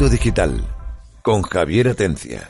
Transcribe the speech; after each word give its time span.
Mundo 0.00 0.16
Digital 0.16 0.64
con 1.20 1.42
Javier 1.42 1.88
Atencia. 1.88 2.48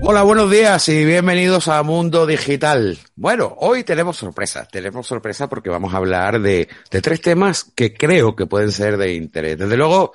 Hola, 0.00 0.22
buenos 0.22 0.50
días 0.50 0.88
y 0.88 1.04
bienvenidos 1.04 1.68
a 1.68 1.82
Mundo 1.82 2.24
Digital. 2.24 2.96
Bueno, 3.14 3.54
hoy 3.58 3.84
tenemos 3.84 4.16
sorpresa, 4.16 4.66
tenemos 4.66 5.06
sorpresa 5.06 5.50
porque 5.50 5.68
vamos 5.68 5.92
a 5.92 5.98
hablar 5.98 6.40
de, 6.40 6.66
de, 6.90 7.02
tres 7.02 7.20
temas 7.20 7.70
que 7.76 7.92
creo 7.92 8.34
que 8.34 8.46
pueden 8.46 8.72
ser 8.72 8.96
de 8.96 9.12
interés. 9.12 9.58
Desde 9.58 9.76
luego, 9.76 10.12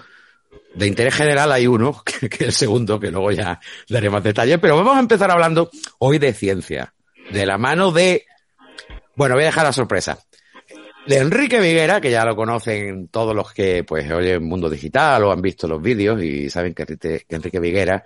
de 0.73 0.87
interés 0.87 1.13
general 1.13 1.51
hay 1.51 1.67
uno, 1.67 2.01
que, 2.19 2.27
que 2.27 2.37
es 2.37 2.41
el 2.41 2.53
segundo, 2.53 2.99
que 2.99 3.11
luego 3.11 3.31
ya 3.31 3.59
daré 3.87 4.09
más 4.09 4.23
detalles, 4.23 4.57
pero 4.59 4.77
vamos 4.77 4.97
a 4.97 5.01
empezar 5.01 5.29
hablando 5.29 5.69
hoy 5.99 6.17
de 6.17 6.33
ciencia, 6.33 6.95
de 7.29 7.45
la 7.45 7.59
mano 7.59 7.91
de, 7.91 8.25
bueno, 9.15 9.35
voy 9.35 9.43
a 9.43 9.47
dejar 9.47 9.65
la 9.65 9.73
sorpresa, 9.73 10.17
de 11.05 11.17
Enrique 11.17 11.59
Viguera, 11.59 12.01
que 12.01 12.11
ya 12.11 12.25
lo 12.25 12.35
conocen 12.35 13.07
todos 13.09 13.35
los 13.35 13.53
que 13.53 13.83
pues 13.83 14.09
oyen 14.11 14.43
Mundo 14.43 14.69
Digital 14.69 15.23
o 15.23 15.31
han 15.31 15.41
visto 15.41 15.67
los 15.67 15.81
vídeos 15.81 16.21
y 16.21 16.49
saben 16.49 16.73
que 16.73 16.83
Enrique, 16.83 17.25
que 17.27 17.35
Enrique 17.35 17.59
Viguera 17.59 18.03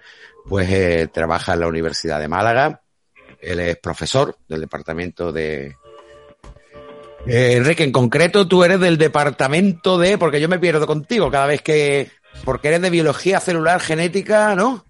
pues 0.47 0.69
eh, 0.72 1.08
trabaja 1.11 1.53
en 1.53 1.61
la 1.61 1.67
Universidad 1.67 2.20
de 2.20 2.27
Málaga. 2.27 2.81
Él 3.42 3.59
es 3.59 3.77
profesor 3.77 4.38
del 4.47 4.61
departamento 4.61 5.31
de... 5.31 5.75
Eh, 7.25 7.53
Enrique, 7.58 7.83
en 7.83 7.92
concreto 7.92 8.47
tú 8.47 8.64
eres 8.64 8.80
del 8.80 8.97
departamento 8.97 9.97
de... 9.97 10.17
Porque 10.17 10.42
yo 10.42 10.50
me 10.50 10.59
pierdo 10.59 10.86
contigo 10.88 11.31
cada 11.31 11.45
vez 11.45 11.61
que... 11.61 12.09
Porque 12.44 12.67
eres 12.70 12.81
de 12.81 12.89
biología 12.89 13.39
celular 13.39 13.80
genética, 13.80 14.55
¿no? 14.55 14.86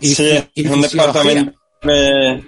Y, 0.00 0.14
sí, 0.14 0.48
y, 0.54 0.66
y 0.66 0.68
un 0.68 0.82
departamento... 0.82 1.58
De... 1.82 2.44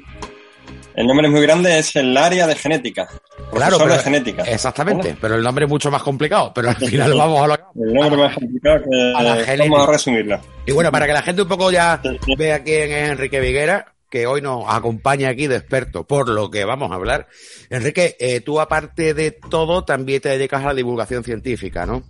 El 0.99 1.07
nombre 1.07 1.29
es 1.29 1.33
muy 1.33 1.43
grande, 1.43 1.79
es 1.79 1.95
el 1.95 2.17
área 2.17 2.45
de 2.49 2.57
genética. 2.57 3.09
Claro, 3.53 3.79
pero, 3.79 3.93
de 3.93 4.01
genética. 4.01 4.43
Exactamente, 4.43 5.17
pero 5.21 5.37
el 5.37 5.45
nombre 5.45 5.65
es 5.65 5.71
mucho 5.71 5.93
más 5.93 6.03
complicado. 6.03 6.51
Pero 6.53 6.71
al 6.71 6.77
final 6.91 7.15
vamos 7.17 7.41
a 7.41 7.47
lo 7.47 7.55
El 7.55 7.95
nombre 7.95 8.17
más 8.17 8.35
complicado 8.35 8.79
que 8.83 9.13
a 9.15 9.23
la 9.23 9.57
vamos 9.59 9.89
a 9.89 9.93
resumirlo. 9.93 10.41
Y 10.67 10.73
bueno, 10.73 10.91
para 10.91 11.07
que 11.07 11.13
la 11.13 11.23
gente 11.23 11.43
un 11.43 11.49
poco 11.49 11.71
ya 11.71 12.03
vea 12.37 12.65
quién 12.65 12.91
es 12.91 13.13
Enrique 13.13 13.39
Viguera, 13.39 13.95
que 14.11 14.27
hoy 14.27 14.43
nos 14.43 14.65
acompaña 14.67 15.29
aquí 15.29 15.47
de 15.47 15.55
experto 15.55 16.05
por 16.05 16.29
lo 16.29 16.51
que 16.51 16.65
vamos 16.65 16.91
a 16.91 16.97
hablar. 16.97 17.29
Enrique, 17.71 18.17
eh, 18.19 18.41
tú 18.41 18.61
aparte 18.61 19.15
de 19.15 19.31
todo 19.31 19.85
también 19.85 20.21
te 20.21 20.31
dedicas 20.31 20.65
a 20.65 20.67
la 20.67 20.75
divulgación 20.75 21.23
científica, 21.23 21.87
¿no? 21.87 22.03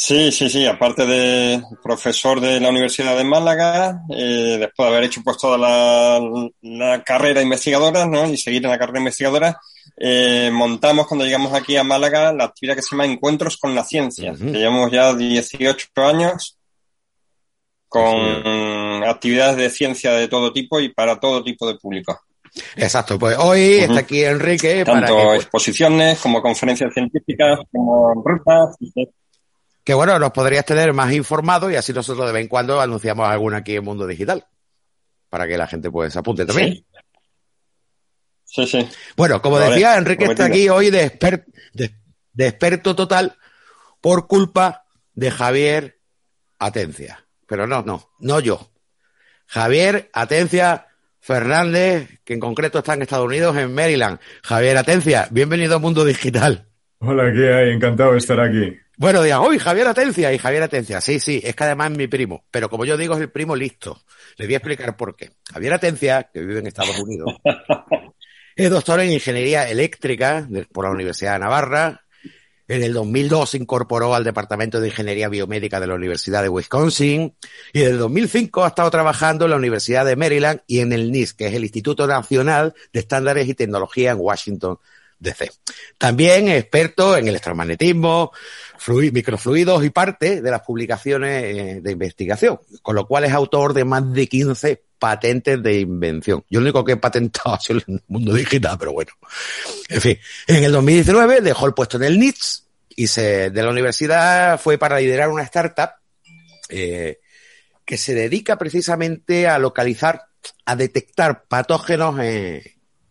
Sí, 0.00 0.30
sí, 0.30 0.48
sí. 0.48 0.64
Aparte 0.64 1.04
de 1.04 1.60
profesor 1.82 2.40
de 2.40 2.60
la 2.60 2.68
Universidad 2.68 3.16
de 3.16 3.24
Málaga, 3.24 4.02
eh, 4.10 4.56
después 4.60 4.88
de 4.88 4.94
haber 4.94 5.08
hecho 5.08 5.22
pues 5.24 5.36
toda 5.38 5.58
la, 5.58 6.48
la, 6.62 7.02
carrera 7.02 7.42
investigadora, 7.42 8.06
¿no? 8.06 8.24
Y 8.28 8.36
seguir 8.36 8.64
en 8.64 8.70
la 8.70 8.78
carrera 8.78 9.00
investigadora, 9.00 9.60
eh, 9.96 10.50
montamos 10.52 11.08
cuando 11.08 11.24
llegamos 11.24 11.52
aquí 11.52 11.76
a 11.76 11.82
Málaga 11.82 12.32
la 12.32 12.44
actividad 12.44 12.76
que 12.76 12.82
se 12.82 12.90
llama 12.92 13.06
Encuentros 13.06 13.56
con 13.56 13.74
la 13.74 13.82
Ciencia. 13.82 14.30
Uh 14.30 14.36
-huh. 14.36 14.52
que 14.52 14.58
llevamos 14.58 14.92
ya 14.92 15.12
18 15.12 15.88
años 15.96 16.56
con 17.88 18.42
sí. 18.44 19.04
actividades 19.04 19.56
de 19.56 19.68
ciencia 19.68 20.12
de 20.12 20.28
todo 20.28 20.52
tipo 20.52 20.78
y 20.78 20.90
para 20.90 21.18
todo 21.18 21.42
tipo 21.42 21.66
de 21.66 21.74
público. 21.74 22.20
Exacto, 22.76 23.18
pues 23.18 23.36
hoy 23.36 23.58
uh 23.58 23.80
-huh. 23.80 23.82
está 23.82 23.98
aquí 23.98 24.22
Enrique. 24.22 24.84
Tanto 24.84 24.92
para 24.92 25.06
que, 25.08 25.26
pues... 25.26 25.42
exposiciones 25.42 26.20
como 26.20 26.40
conferencias 26.40 26.94
científicas, 26.94 27.58
como 27.72 28.14
rutas. 28.24 28.76
Que 29.88 29.94
bueno, 29.94 30.18
nos 30.18 30.32
podrías 30.32 30.66
tener 30.66 30.92
más 30.92 31.14
informado 31.14 31.70
y 31.70 31.76
así 31.76 31.94
nosotros 31.94 32.26
de 32.26 32.32
vez 32.34 32.42
en 32.42 32.48
cuando 32.48 32.78
anunciamos 32.78 33.26
alguna 33.26 33.56
aquí 33.56 33.74
en 33.74 33.84
Mundo 33.84 34.06
Digital. 34.06 34.44
Para 35.30 35.48
que 35.48 35.56
la 35.56 35.66
gente 35.66 35.90
pues 35.90 36.12
se 36.12 36.18
apunte 36.18 36.44
también. 36.44 36.74
Sí. 36.74 36.84
Sí, 38.44 38.66
sí. 38.66 38.88
Bueno, 39.16 39.40
como 39.40 39.56
vale, 39.56 39.70
decía, 39.70 39.96
Enrique 39.96 40.26
prometido. 40.26 40.44
está 40.44 40.54
aquí 40.54 40.68
hoy 40.68 40.90
de, 40.90 41.04
exper 41.04 41.46
de, 41.72 41.94
de, 42.34 42.48
experto 42.48 42.94
total 42.94 43.38
por 44.02 44.26
culpa 44.26 44.84
de 45.14 45.30
Javier 45.30 45.98
Atencia. 46.58 47.24
Pero 47.46 47.66
no, 47.66 47.80
no, 47.80 48.10
no 48.18 48.40
yo. 48.40 48.70
Javier 49.46 50.10
Atencia 50.12 50.88
Fernández, 51.18 52.20
que 52.24 52.34
en 52.34 52.40
concreto 52.40 52.80
está 52.80 52.92
en 52.92 53.00
Estados 53.00 53.24
Unidos, 53.24 53.56
en 53.56 53.74
Maryland. 53.74 54.18
Javier 54.42 54.76
Atencia, 54.76 55.28
bienvenido 55.30 55.76
a 55.76 55.78
Mundo 55.78 56.04
Digital. 56.04 56.68
Hola, 56.98 57.32
¿qué 57.32 57.54
hay? 57.54 57.70
Encantado 57.70 58.12
de 58.12 58.18
estar 58.18 58.38
aquí. 58.38 58.76
Bueno, 58.98 59.22
digan, 59.22 59.42
uy, 59.42 59.60
Javier 59.60 59.86
Atencia 59.86 60.32
y 60.32 60.38
Javier 60.38 60.64
Atencia. 60.64 61.00
Sí, 61.00 61.20
sí, 61.20 61.40
es 61.44 61.54
que 61.54 61.62
además 61.62 61.92
es 61.92 61.96
mi 61.96 62.08
primo. 62.08 62.44
Pero 62.50 62.68
como 62.68 62.84
yo 62.84 62.96
digo, 62.96 63.14
es 63.14 63.20
el 63.20 63.30
primo 63.30 63.54
listo. 63.54 64.02
Les 64.36 64.48
voy 64.48 64.54
a 64.54 64.58
explicar 64.58 64.96
por 64.96 65.14
qué. 65.14 65.30
Javier 65.52 65.74
Atencia, 65.74 66.28
que 66.34 66.40
vive 66.40 66.58
en 66.58 66.66
Estados 66.66 66.98
Unidos, 66.98 67.36
es 68.56 68.68
doctor 68.68 68.98
en 68.98 69.12
Ingeniería 69.12 69.70
Eléctrica 69.70 70.48
por 70.72 70.84
la 70.84 70.90
Universidad 70.90 71.34
de 71.34 71.38
Navarra. 71.38 72.02
En 72.66 72.82
el 72.82 72.92
2002 72.92 73.50
se 73.50 73.56
incorporó 73.58 74.16
al 74.16 74.24
Departamento 74.24 74.80
de 74.80 74.88
Ingeniería 74.88 75.28
Biomédica 75.28 75.78
de 75.78 75.86
la 75.86 75.94
Universidad 75.94 76.42
de 76.42 76.48
Wisconsin. 76.48 77.36
Y 77.72 77.82
en 77.82 77.90
el 77.90 77.98
2005 77.98 78.64
ha 78.64 78.68
estado 78.68 78.90
trabajando 78.90 79.44
en 79.44 79.52
la 79.52 79.56
Universidad 79.58 80.04
de 80.06 80.16
Maryland 80.16 80.62
y 80.66 80.80
en 80.80 80.92
el 80.92 81.12
NIST, 81.12 81.38
que 81.38 81.46
es 81.46 81.54
el 81.54 81.62
Instituto 81.62 82.08
Nacional 82.08 82.74
de 82.92 82.98
Estándares 82.98 83.48
y 83.48 83.54
Tecnología 83.54 84.10
en 84.10 84.18
Washington, 84.18 84.78
DC. 85.18 85.50
También 85.98 86.48
experto 86.48 87.16
en 87.16 87.28
electromagnetismo, 87.28 88.32
microfluidos 89.12 89.84
y 89.84 89.90
parte 89.90 90.40
de 90.40 90.50
las 90.50 90.62
publicaciones 90.62 91.44
eh, 91.44 91.80
de 91.82 91.92
investigación, 91.92 92.60
con 92.82 92.94
lo 92.94 93.06
cual 93.06 93.24
es 93.24 93.32
autor 93.32 93.74
de 93.74 93.84
más 93.84 94.12
de 94.12 94.26
15 94.26 94.82
patentes 94.98 95.62
de 95.62 95.80
invención. 95.80 96.44
Yo 96.48 96.60
lo 96.60 96.64
único 96.64 96.84
que 96.84 96.92
he 96.92 96.96
patentado 96.96 97.54
ha 97.54 97.60
sido 97.60 97.80
el 97.86 98.02
mundo 98.08 98.34
digital, 98.34 98.76
pero 98.78 98.92
bueno. 98.92 99.12
En 99.88 100.00
fin, 100.00 100.18
en 100.46 100.64
el 100.64 100.72
2019 100.72 101.40
dejó 101.40 101.66
el 101.66 101.74
puesto 101.74 101.96
en 101.96 102.04
el 102.04 102.18
NITS 102.18 102.64
y 102.96 103.06
de 103.06 103.62
la 103.62 103.70
universidad 103.70 104.60
fue 104.60 104.76
para 104.76 104.98
liderar 104.98 105.28
una 105.28 105.44
startup 105.44 105.90
eh, 106.68 107.20
que 107.84 107.96
se 107.96 108.12
dedica 108.12 108.58
precisamente 108.58 109.46
a 109.46 109.58
localizar, 109.60 110.24
a 110.64 110.74
detectar 110.74 111.44
patógenos 111.44 112.18
en, 112.18 112.62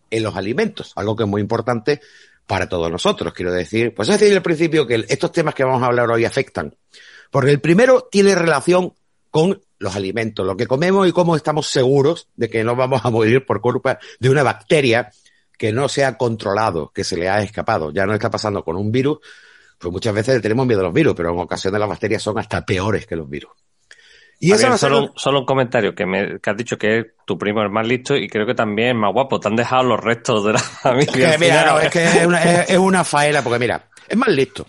en 0.09 0.23
los 0.23 0.35
alimentos, 0.35 0.93
algo 0.95 1.15
que 1.15 1.23
es 1.23 1.29
muy 1.29 1.41
importante 1.41 2.01
para 2.45 2.69
todos 2.69 2.89
nosotros. 2.89 3.33
Quiero 3.33 3.51
decir, 3.51 3.93
pues 3.93 4.09
es 4.09 4.19
decir 4.19 4.35
al 4.35 4.41
principio 4.41 4.87
que 4.87 5.05
estos 5.07 5.31
temas 5.31 5.53
que 5.53 5.63
vamos 5.63 5.83
a 5.83 5.87
hablar 5.87 6.09
hoy 6.09 6.25
afectan. 6.25 6.75
Porque 7.29 7.51
el 7.51 7.59
primero 7.59 8.07
tiene 8.09 8.35
relación 8.35 8.93
con 9.29 9.61
los 9.79 9.95
alimentos, 9.95 10.45
lo 10.45 10.57
que 10.57 10.65
comemos 10.65 11.07
y 11.07 11.11
cómo 11.11 11.35
estamos 11.35 11.67
seguros 11.67 12.29
de 12.35 12.49
que 12.49 12.63
no 12.63 12.75
vamos 12.75 13.01
a 13.03 13.09
morir 13.09 13.45
por 13.45 13.61
culpa 13.61 13.99
de 14.19 14.29
una 14.29 14.43
bacteria 14.43 15.11
que 15.57 15.71
no 15.71 15.89
se 15.89 16.05
ha 16.05 16.17
controlado, 16.17 16.91
que 16.93 17.03
se 17.03 17.17
le 17.17 17.29
ha 17.29 17.41
escapado. 17.41 17.91
Ya 17.91 18.05
no 18.05 18.13
está 18.13 18.29
pasando 18.29 18.63
con 18.63 18.75
un 18.75 18.91
virus, 18.91 19.19
pues 19.77 19.91
muchas 19.91 20.13
veces 20.13 20.41
tenemos 20.41 20.65
miedo 20.65 20.81
a 20.81 20.85
los 20.85 20.93
virus, 20.93 21.13
pero 21.15 21.31
en 21.31 21.39
ocasiones 21.39 21.79
las 21.79 21.89
bacterias 21.89 22.23
son 22.23 22.39
hasta 22.39 22.65
peores 22.65 23.05
que 23.05 23.15
los 23.15 23.29
virus. 23.29 23.51
Y 24.39 24.51
eso 24.51 24.77
solo, 24.77 25.13
solo, 25.15 25.39
un 25.39 25.45
comentario, 25.45 25.95
que, 25.95 26.05
me, 26.05 26.39
que 26.39 26.49
has 26.49 26.57
dicho 26.57 26.77
que 26.77 27.13
tu 27.25 27.37
primo 27.37 27.63
es 27.63 27.71
más 27.71 27.87
listo 27.87 28.15
y 28.15 28.27
creo 28.27 28.45
que 28.45 28.53
también 28.53 28.89
es 28.89 28.95
más 28.95 29.11
guapo. 29.11 29.39
Te 29.39 29.47
han 29.47 29.55
dejado 29.55 29.83
los 29.83 29.99
restos 29.99 30.45
de 30.45 30.53
la 30.53 30.59
familia. 30.83 31.29
Es 31.29 31.37
que, 31.37 31.45
mira, 31.45 31.65
no, 31.65 31.79
es 31.79 31.89
que 31.89 32.03
es 32.05 32.25
una, 32.25 32.43
es, 32.43 32.69
es 32.69 32.77
una 32.77 33.03
faena, 33.03 33.41
porque 33.41 33.59
mira, 33.59 33.89
es 34.07 34.17
más 34.17 34.29
listo. 34.29 34.67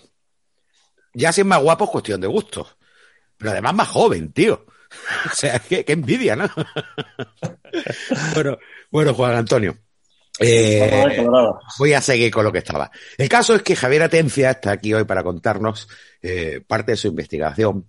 Ya 1.13 1.31
si 1.31 1.41
es 1.41 1.47
más 1.47 1.61
guapo 1.61 1.85
es 1.85 1.89
cuestión 1.91 2.19
de 2.21 2.27
gusto. 2.27 2.67
Pero 3.37 3.51
además 3.51 3.73
más 3.73 3.87
joven, 3.87 4.31
tío. 4.33 4.65
O 5.31 5.35
sea, 5.35 5.59
qué, 5.59 5.85
qué 5.85 5.93
envidia, 5.93 6.35
¿no? 6.35 6.49
bueno, 8.33 8.57
bueno, 8.89 9.13
Juan 9.13 9.35
Antonio. 9.35 9.77
Eh, 10.39 11.27
voy 11.77 11.93
a 11.93 12.01
seguir 12.01 12.31
con 12.31 12.43
lo 12.43 12.51
que 12.51 12.59
estaba. 12.59 12.89
El 13.17 13.29
caso 13.29 13.53
es 13.55 13.61
que 13.61 13.75
Javier 13.75 14.03
Atencia 14.03 14.51
está 14.51 14.71
aquí 14.71 14.93
hoy 14.93 15.03
para 15.03 15.21
contarnos 15.21 15.87
eh, 16.21 16.61
parte 16.65 16.93
de 16.93 16.97
su 16.97 17.09
investigación 17.09 17.87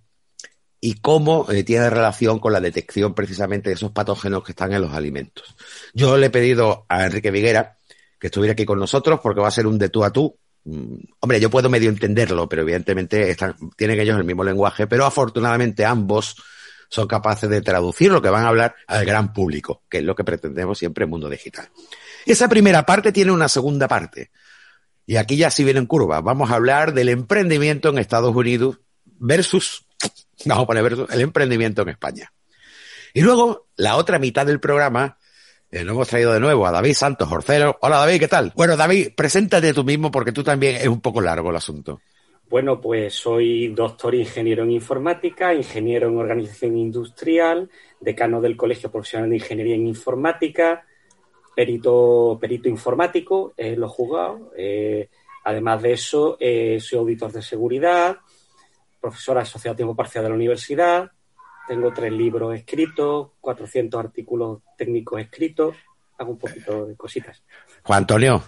y 0.83 0.95
cómo 0.95 1.45
eh, 1.51 1.63
tiene 1.63 1.89
relación 1.89 2.39
con 2.39 2.51
la 2.51 2.59
detección 2.59 3.13
precisamente 3.13 3.69
de 3.69 3.75
esos 3.75 3.91
patógenos 3.91 4.43
que 4.43 4.51
están 4.51 4.73
en 4.73 4.81
los 4.81 4.93
alimentos. 4.93 5.55
Yo 5.93 6.17
le 6.17 6.25
he 6.25 6.29
pedido 6.31 6.85
a 6.89 7.05
Enrique 7.05 7.29
Viguera 7.29 7.77
que 8.19 8.27
estuviera 8.27 8.53
aquí 8.53 8.65
con 8.65 8.79
nosotros 8.79 9.19
porque 9.21 9.41
va 9.41 9.47
a 9.47 9.51
ser 9.51 9.67
un 9.67 9.77
de 9.77 9.89
tú 9.89 10.03
a 10.03 10.11
tú. 10.11 10.35
Mm, 10.63 10.95
hombre, 11.19 11.39
yo 11.39 11.49
puedo 11.49 11.69
medio 11.69 11.89
entenderlo, 11.89 12.49
pero 12.49 12.63
evidentemente 12.63 13.35
tienen 13.77 13.99
ellos 13.99 14.17
el 14.17 14.23
mismo 14.23 14.43
lenguaje, 14.43 14.87
pero 14.87 15.05
afortunadamente 15.05 15.85
ambos 15.85 16.35
son 16.89 17.07
capaces 17.07 17.49
de 17.49 17.61
traducir 17.61 18.11
lo 18.11 18.21
que 18.21 18.29
van 18.29 18.43
a 18.43 18.49
hablar 18.49 18.75
al 18.87 19.05
gran 19.05 19.33
público, 19.33 19.83
que 19.89 19.99
es 19.99 20.03
lo 20.03 20.15
que 20.15 20.23
pretendemos 20.23 20.77
siempre 20.77 21.05
en 21.05 21.11
Mundo 21.11 21.29
Digital. 21.29 21.69
Esa 22.25 22.49
primera 22.49 22.85
parte 22.85 23.11
tiene 23.11 23.31
una 23.31 23.47
segunda 23.47 23.87
parte. 23.87 24.31
Y 25.05 25.15
aquí 25.15 25.37
ya 25.37 25.49
sí 25.49 25.63
viene 25.63 25.79
en 25.79 25.85
curva. 25.85 26.21
Vamos 26.21 26.51
a 26.51 26.55
hablar 26.55 26.93
del 26.93 27.09
emprendimiento 27.09 27.89
en 27.89 27.97
Estados 27.97 28.35
Unidos 28.35 28.79
versus, 29.05 29.85
vamos 30.45 30.63
a 30.63 30.67
poner 30.67 30.93
el 31.09 31.21
emprendimiento 31.21 31.81
en 31.81 31.89
España. 31.89 32.31
Y 33.13 33.21
luego, 33.21 33.67
la 33.75 33.97
otra 33.97 34.19
mitad 34.19 34.45
del 34.45 34.59
programa, 34.59 35.17
eh, 35.69 35.83
lo 35.83 35.93
hemos 35.93 36.07
traído 36.07 36.33
de 36.33 36.39
nuevo 36.39 36.65
a 36.65 36.71
David 36.71 36.93
Santos 36.93 37.31
Orcero. 37.31 37.77
Hola 37.81 37.97
David, 37.97 38.19
¿qué 38.19 38.27
tal? 38.27 38.53
Bueno, 38.55 38.77
David, 38.77 39.09
preséntate 39.15 39.73
tú 39.73 39.83
mismo 39.83 40.11
porque 40.11 40.31
tú 40.31 40.43
también 40.43 40.75
es 40.75 40.87
un 40.87 41.01
poco 41.01 41.21
largo 41.21 41.49
el 41.49 41.55
asunto. 41.55 42.01
Bueno, 42.49 42.81
pues 42.81 43.13
soy 43.13 43.69
doctor 43.69 44.13
ingeniero 44.13 44.63
en 44.63 44.71
informática, 44.71 45.53
ingeniero 45.53 46.09
en 46.09 46.17
organización 46.17 46.77
industrial, 46.77 47.69
decano 48.01 48.41
del 48.41 48.57
Colegio 48.57 48.91
Profesional 48.91 49.29
de 49.29 49.37
Ingeniería 49.37 49.75
en 49.75 49.87
Informática, 49.87 50.85
perito, 51.55 52.37
perito 52.41 52.67
informático, 52.67 53.53
eh, 53.55 53.77
lo 53.77 53.85
he 53.85 53.89
jugado. 53.89 54.51
Eh, 54.57 55.07
además 55.45 55.81
de 55.81 55.93
eso, 55.93 56.37
soy 56.37 56.99
auditor 56.99 57.31
de 57.31 57.41
seguridad, 57.41 58.17
profesor 59.01 59.37
asociado 59.39 59.73
a 59.73 59.75
tiempo 59.75 59.95
parcial 59.95 60.23
de 60.23 60.29
la 60.29 60.35
universidad, 60.35 61.11
tengo 61.67 61.91
tres 61.93 62.11
libros 62.11 62.55
escritos, 62.55 63.31
400 63.41 63.99
artículos 63.99 64.59
técnicos 64.77 65.19
escritos, 65.21 65.75
hago 66.17 66.31
un 66.31 66.37
poquito 66.37 66.85
de 66.85 66.95
cositas. 66.95 67.43
Juan 67.83 67.99
Antonio. 67.99 68.43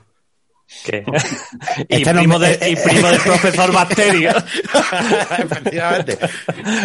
¿Qué? 0.85 1.03
y, 1.89 2.01
este 2.01 2.13
primo 2.13 2.39
de, 2.39 2.53
y, 2.69 2.75
primo 2.75 3.07
del 3.07 3.21
profesor 3.21 3.71
Bacterio. 3.71 4.31
Efectivamente. 5.37 6.17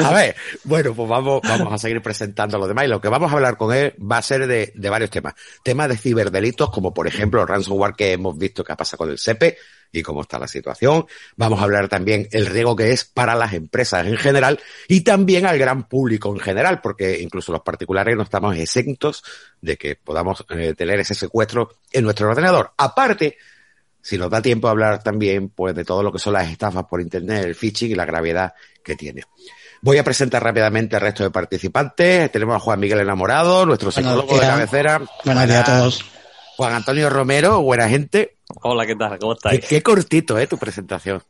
A 0.04 0.12
ver, 0.12 0.36
bueno, 0.64 0.94
pues 0.94 1.08
vamos, 1.08 1.40
vamos 1.42 1.72
a 1.72 1.78
seguir 1.78 2.02
presentando 2.02 2.56
a 2.56 2.60
los 2.60 2.68
demás. 2.68 2.84
Y 2.84 2.88
lo 2.88 3.00
que 3.00 3.08
vamos 3.08 3.30
a 3.32 3.34
hablar 3.34 3.56
con 3.56 3.74
él 3.74 3.94
va 4.00 4.18
a 4.18 4.22
ser 4.22 4.46
de, 4.46 4.72
de 4.74 4.90
varios 4.90 5.10
temas. 5.10 5.34
Temas 5.62 5.88
de 5.88 5.96
ciberdelitos, 5.96 6.70
como 6.70 6.92
por 6.92 7.06
ejemplo 7.06 7.40
el 7.40 7.48
ransomware 7.48 7.94
que 7.94 8.12
hemos 8.12 8.36
visto 8.36 8.62
que 8.64 8.72
ha 8.72 8.76
pasado 8.76 8.98
con 8.98 9.10
el 9.10 9.18
SEPE 9.18 9.56
y 9.92 10.02
cómo 10.02 10.22
está 10.22 10.38
la 10.38 10.48
situación. 10.48 11.06
Vamos 11.36 11.60
a 11.60 11.64
hablar 11.64 11.88
también 11.88 12.28
el 12.32 12.46
riesgo 12.46 12.76
que 12.76 12.92
es 12.92 13.04
para 13.04 13.34
las 13.34 13.52
empresas 13.54 14.06
en 14.06 14.16
general 14.16 14.60
y 14.86 15.02
también 15.02 15.46
al 15.46 15.58
gran 15.58 15.88
público 15.88 16.32
en 16.32 16.40
general, 16.40 16.80
porque 16.80 17.20
incluso 17.20 17.52
los 17.52 17.62
particulares 17.62 18.16
no 18.16 18.22
estamos 18.22 18.56
exentos 18.56 19.22
de 19.60 19.76
que 19.76 19.96
podamos 19.96 20.44
eh, 20.50 20.74
tener 20.74 21.00
ese 21.00 21.14
secuestro 21.14 21.76
en 21.92 22.04
nuestro 22.04 22.28
ordenador. 22.28 22.72
Aparte, 22.76 23.36
si 24.00 24.18
nos 24.18 24.30
da 24.30 24.40
tiempo 24.40 24.68
a 24.68 24.70
hablar 24.70 25.02
también 25.02 25.48
pues 25.50 25.74
de 25.74 25.84
todo 25.84 26.02
lo 26.02 26.12
que 26.12 26.18
son 26.18 26.32
las 26.32 26.48
estafas 26.50 26.84
por 26.84 27.00
internet, 27.00 27.44
el 27.44 27.54
phishing 27.54 27.90
y 27.90 27.94
la 27.94 28.04
gravedad 28.04 28.52
que 28.82 28.96
tiene. 28.96 29.22
Voy 29.80 29.98
a 29.98 30.04
presentar 30.04 30.42
rápidamente 30.42 30.96
al 30.96 31.02
resto 31.02 31.22
de 31.22 31.30
participantes. 31.30 32.32
Tenemos 32.32 32.56
a 32.56 32.60
Juan 32.60 32.80
Miguel 32.80 33.00
Enamorado, 33.00 33.64
nuestro 33.64 33.90
psicólogo 33.90 34.34
de 34.34 34.46
cabecera. 34.46 35.00
Buenos 35.24 35.46
días 35.46 35.68
a 35.68 35.78
todos. 35.78 36.04
Juan 36.56 36.74
Antonio 36.74 37.08
Romero, 37.08 37.62
buena 37.62 37.88
gente. 37.88 38.38
Hola, 38.62 38.84
¿qué 38.86 38.96
tal? 38.96 39.18
¿Cómo 39.18 39.34
estáis? 39.34 39.60
Qué, 39.60 39.66
qué 39.66 39.82
cortito, 39.82 40.38
¿eh? 40.38 40.48
Tu 40.48 40.58
presentación. 40.58 41.22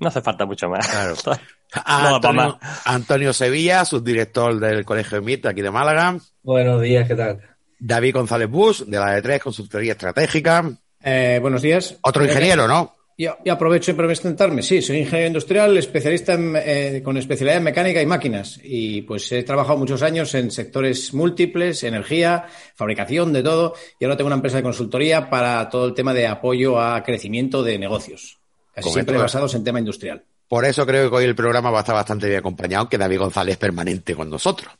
No 0.00 0.08
hace 0.08 0.20
falta 0.20 0.44
mucho 0.44 0.68
más. 0.68 0.86
Claro. 0.86 1.14
A 1.84 2.14
Antonio, 2.14 2.58
Antonio, 2.84 3.32
Sevilla, 3.32 3.84
subdirector 3.84 4.60
del 4.60 4.84
Colegio 4.84 5.18
de 5.18 5.24
MIT 5.24 5.46
aquí 5.46 5.60
de 5.60 5.72
Málaga. 5.72 6.16
Buenos 6.42 6.80
días, 6.80 7.08
¿qué 7.08 7.16
tal? 7.16 7.40
David 7.80 8.14
González 8.14 8.48
Bush, 8.48 8.82
de 8.82 8.96
la 8.96 9.18
D3, 9.18 9.40
Consultoría 9.40 9.92
Estratégica. 9.92 10.70
Eh, 11.04 11.38
buenos 11.40 11.62
días. 11.62 11.98
Otro 12.00 12.24
ingeniero, 12.24 12.66
¿no? 12.66 12.94
Yo, 13.16 13.36
yo 13.44 13.52
aprovecho 13.52 13.94
para 13.94 14.08
presentarme. 14.08 14.62
Sí, 14.62 14.82
soy 14.82 14.98
ingeniero 14.98 15.28
industrial, 15.28 15.76
especialista 15.76 16.32
en, 16.32 16.56
eh, 16.56 17.00
con 17.04 17.16
especialidad 17.16 17.58
en 17.58 17.62
mecánica 17.62 18.02
y 18.02 18.06
máquinas. 18.06 18.58
Y 18.62 19.02
pues 19.02 19.30
he 19.30 19.44
trabajado 19.44 19.78
muchos 19.78 20.02
años 20.02 20.34
en 20.34 20.50
sectores 20.50 21.14
múltiples, 21.14 21.84
energía, 21.84 22.46
fabricación, 22.74 23.32
de 23.32 23.42
todo. 23.42 23.74
Y 24.00 24.04
ahora 24.04 24.16
tengo 24.16 24.26
una 24.26 24.36
empresa 24.36 24.56
de 24.56 24.64
consultoría 24.64 25.30
para 25.30 25.68
todo 25.68 25.86
el 25.86 25.94
tema 25.94 26.12
de 26.12 26.26
apoyo 26.26 26.80
a 26.80 27.02
crecimiento 27.04 27.62
de 27.62 27.78
negocios. 27.78 28.38
Casi 28.74 28.88
Correcto. 28.88 28.92
siempre 28.92 29.18
basados 29.18 29.54
en 29.54 29.62
tema 29.62 29.78
industrial. 29.78 30.24
Por 30.48 30.64
eso 30.64 30.84
creo 30.84 31.08
que 31.08 31.16
hoy 31.16 31.24
el 31.24 31.36
programa 31.36 31.70
va 31.70 31.78
a 31.78 31.82
estar 31.82 31.94
bastante 31.94 32.26
bien 32.26 32.40
acompañado, 32.40 32.88
que 32.88 32.98
David 32.98 33.18
González 33.18 33.52
es 33.52 33.58
permanente 33.58 34.14
con 34.16 34.28
nosotros. 34.28 34.72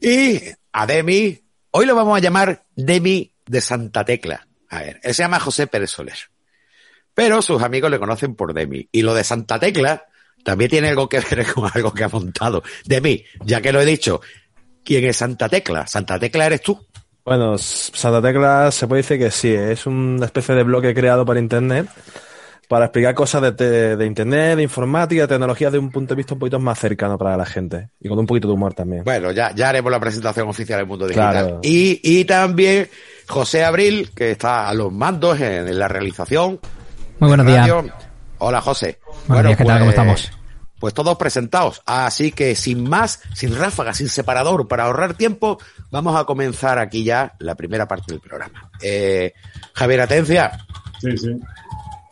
Y 0.00 0.40
a 0.72 0.86
Demi, 0.86 1.38
hoy 1.72 1.86
lo 1.86 1.94
vamos 1.94 2.16
a 2.16 2.20
llamar 2.20 2.64
Demi 2.74 3.30
de 3.46 3.60
Santa 3.60 4.04
Tecla. 4.04 4.46
A 4.70 4.80
ver, 4.80 5.00
él 5.02 5.14
se 5.14 5.22
llama 5.22 5.40
José 5.40 5.66
Pérez 5.66 5.90
Soler. 5.90 6.16
Pero 7.14 7.42
sus 7.42 7.62
amigos 7.62 7.90
le 7.90 7.98
conocen 7.98 8.34
por 8.34 8.54
Demi. 8.54 8.88
Y 8.92 9.02
lo 9.02 9.14
de 9.14 9.24
Santa 9.24 9.58
Tecla 9.58 10.06
también 10.44 10.70
tiene 10.70 10.88
algo 10.88 11.08
que 11.08 11.20
ver 11.20 11.46
con 11.52 11.70
algo 11.72 11.92
que 11.92 12.04
ha 12.04 12.08
montado. 12.08 12.62
Demi, 12.84 13.24
ya 13.44 13.60
que 13.60 13.72
lo 13.72 13.80
he 13.80 13.84
dicho, 13.84 14.20
¿quién 14.84 15.04
es 15.04 15.16
Santa 15.16 15.48
Tecla? 15.48 15.86
¿Santa 15.86 16.18
Tecla 16.18 16.46
eres 16.46 16.62
tú? 16.62 16.86
Bueno, 17.24 17.58
Santa 17.58 18.22
Tecla 18.22 18.70
se 18.72 18.86
puede 18.86 19.02
decir 19.02 19.18
que 19.18 19.30
sí, 19.30 19.52
es 19.52 19.86
una 19.86 20.26
especie 20.26 20.54
de 20.54 20.62
bloque 20.62 20.94
creado 20.94 21.26
para 21.26 21.40
Internet 21.40 21.88
para 22.70 22.84
explicar 22.84 23.16
cosas 23.16 23.42
de, 23.42 23.50
de, 23.50 23.96
de, 23.96 24.06
Internet, 24.06 24.56
de 24.58 24.62
informática, 24.62 25.22
de 25.22 25.26
tecnología 25.26 25.72
de 25.72 25.78
un 25.80 25.90
punto 25.90 26.14
de 26.14 26.18
vista 26.18 26.34
un 26.34 26.38
poquito 26.38 26.60
más 26.60 26.78
cercano 26.78 27.18
para 27.18 27.36
la 27.36 27.44
gente 27.44 27.90
y 27.98 28.08
con 28.08 28.16
un 28.16 28.26
poquito 28.26 28.46
de 28.46 28.54
humor 28.54 28.74
también. 28.74 29.02
Bueno, 29.02 29.32
ya, 29.32 29.52
ya 29.52 29.70
haremos 29.70 29.90
la 29.90 29.98
presentación 29.98 30.48
oficial 30.48 30.78
del 30.78 30.86
mundo 30.86 31.08
digital. 31.08 31.32
Claro. 31.32 31.60
Y, 31.64 32.00
y 32.04 32.24
también 32.26 32.88
José 33.26 33.64
Abril, 33.64 34.12
que 34.14 34.30
está 34.30 34.68
a 34.68 34.74
los 34.74 34.92
mandos 34.92 35.40
en, 35.40 35.66
en 35.66 35.78
la 35.80 35.88
realización. 35.88 36.60
Muy 37.18 37.26
buenos 37.26 37.44
días. 37.44 37.68
Hola, 38.38 38.60
José. 38.60 39.00
Buenos 39.04 39.26
bueno, 39.26 39.48
días, 39.48 39.58
¿qué 39.58 39.64
pues, 39.64 39.74
tal? 39.74 39.78
¿Cómo 39.80 39.90
estamos? 39.90 40.30
Pues 40.78 40.94
todos 40.94 41.18
presentados. 41.18 41.82
Así 41.86 42.30
que 42.30 42.54
sin 42.54 42.88
más, 42.88 43.20
sin 43.34 43.58
ráfaga, 43.58 43.94
sin 43.94 44.08
separador, 44.08 44.68
para 44.68 44.84
ahorrar 44.84 45.14
tiempo, 45.14 45.58
vamos 45.90 46.14
a 46.14 46.22
comenzar 46.22 46.78
aquí 46.78 47.02
ya 47.02 47.34
la 47.40 47.56
primera 47.56 47.88
parte 47.88 48.12
del 48.12 48.20
programa. 48.20 48.70
Eh, 48.80 49.34
Javier 49.72 50.02
Atencia. 50.02 50.52
Sí, 51.00 51.16
sí. 51.18 51.30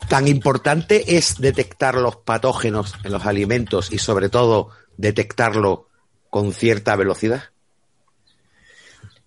Tan 0.09 0.27
importante 0.27 1.17
es 1.17 1.39
detectar 1.39 1.93
los 1.93 2.15
patógenos 2.15 2.95
en 3.03 3.11
los 3.11 3.27
alimentos 3.27 3.93
y 3.93 3.99
sobre 3.99 4.29
todo 4.29 4.71
detectarlo 4.97 5.87
con 6.31 6.51
cierta 6.51 6.95
velocidad. 6.95 7.43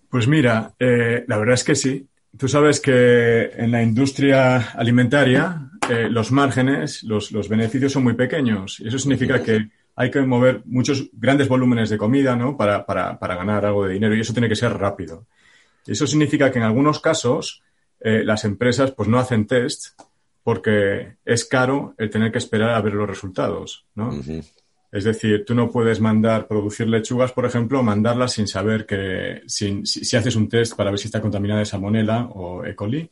Pues 0.09 0.27
mira, 0.27 0.73
eh, 0.77 1.23
la 1.25 1.37
verdad 1.37 1.53
es 1.53 1.63
que 1.63 1.75
sí. 1.75 2.05
Tú 2.37 2.49
sabes 2.49 2.81
que 2.81 3.51
en 3.55 3.71
la 3.71 3.81
industria 3.81 4.71
alimentaria 4.73 5.71
eh, 5.89 6.09
los 6.09 6.33
márgenes, 6.33 7.03
los, 7.03 7.31
los, 7.31 7.47
beneficios 7.47 7.93
son 7.93 8.03
muy 8.03 8.15
pequeños. 8.15 8.81
Y 8.81 8.89
eso 8.89 8.99
significa 8.99 9.41
que 9.41 9.69
hay 9.95 10.11
que 10.11 10.21
mover 10.21 10.63
muchos 10.65 11.09
grandes 11.13 11.47
volúmenes 11.47 11.89
de 11.91 11.97
comida 11.97 12.35
¿no? 12.35 12.57
para, 12.57 12.85
para, 12.85 13.17
para 13.17 13.35
ganar 13.35 13.65
algo 13.65 13.85
de 13.85 13.93
dinero 13.93 14.15
y 14.15 14.19
eso 14.19 14.33
tiene 14.33 14.49
que 14.49 14.55
ser 14.57 14.73
rápido. 14.73 15.27
Y 15.87 15.93
eso 15.93 16.05
significa 16.07 16.51
que 16.51 16.59
en 16.59 16.65
algunos 16.65 16.99
casos 16.99 17.63
eh, 18.01 18.23
las 18.25 18.43
empresas 18.43 18.91
pues, 18.91 19.07
no 19.07 19.17
hacen 19.17 19.47
test 19.47 19.97
porque 20.43 21.15
es 21.25 21.45
caro 21.45 21.95
el 21.97 22.09
tener 22.09 22.31
que 22.31 22.37
esperar 22.37 22.71
a 22.71 22.81
ver 22.81 22.93
los 22.93 23.07
resultados. 23.07 23.85
¿no? 23.95 24.09
Uh 24.09 24.21
-huh. 24.21 24.43
Es 24.93 25.05
decir, 25.05 25.43
tú 25.43 25.55
no 25.55 25.71
puedes 25.71 25.99
mandar 25.99 26.47
producir 26.47 26.87
lechugas, 26.87 27.31
por 27.31 27.45
ejemplo, 27.45 27.81
mandarlas 27.81 28.33
sin 28.33 28.47
saber 28.47 28.85
que, 28.85 29.41
sin, 29.47 29.87
si, 29.87 30.05
si, 30.05 30.15
haces 30.15 30.35
un 30.35 30.47
test 30.47 30.75
para 30.75 30.91
ver 30.91 30.99
si 30.99 31.07
está 31.07 31.19
contaminada 31.19 31.61
de 31.61 31.65
salmonela 31.65 32.25
o 32.25 32.63
E. 32.63 32.75
coli. 32.75 33.09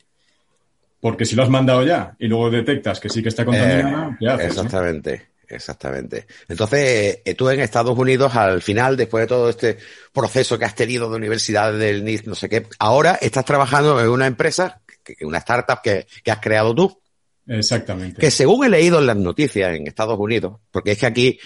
Porque 1.00 1.24
si 1.24 1.34
lo 1.34 1.42
has 1.42 1.48
mandado 1.48 1.82
ya 1.82 2.14
y 2.20 2.28
luego 2.28 2.50
detectas 2.50 3.00
que 3.00 3.08
sí 3.08 3.20
que 3.20 3.30
está 3.30 3.44
contaminada, 3.44 4.10
eh, 4.10 4.16
¿qué 4.20 4.28
haces? 4.28 4.46
Exactamente. 4.46 5.32
Exactamente. 5.48 6.26
Entonces, 6.48 7.18
eh, 7.24 7.34
tú 7.34 7.50
en 7.50 7.60
Estados 7.60 7.98
Unidos, 7.98 8.34
al 8.36 8.62
final, 8.62 8.96
después 8.96 9.24
de 9.24 9.26
todo 9.26 9.50
este 9.50 9.76
proceso 10.12 10.58
que 10.58 10.64
has 10.64 10.76
tenido 10.76 11.10
de 11.10 11.16
universidad 11.16 11.76
del 11.76 12.04
NIST, 12.04 12.26
no 12.26 12.34
sé 12.36 12.48
qué, 12.48 12.66
ahora 12.78 13.18
estás 13.20 13.44
trabajando 13.44 14.00
en 14.00 14.08
una 14.08 14.26
empresa, 14.26 14.80
una 15.20 15.38
startup 15.38 15.82
que, 15.82 16.06
que 16.22 16.30
has 16.30 16.38
creado 16.38 16.74
tú. 16.74 17.01
Exactamente. 17.46 18.20
Que 18.20 18.30
según 18.30 18.64
he 18.64 18.68
leído 18.68 18.98
en 18.98 19.06
las 19.06 19.16
noticias 19.16 19.74
en 19.74 19.86
Estados 19.86 20.18
Unidos, 20.18 20.60
porque 20.70 20.92
es 20.92 20.98
que 20.98 21.06
aquí 21.06 21.38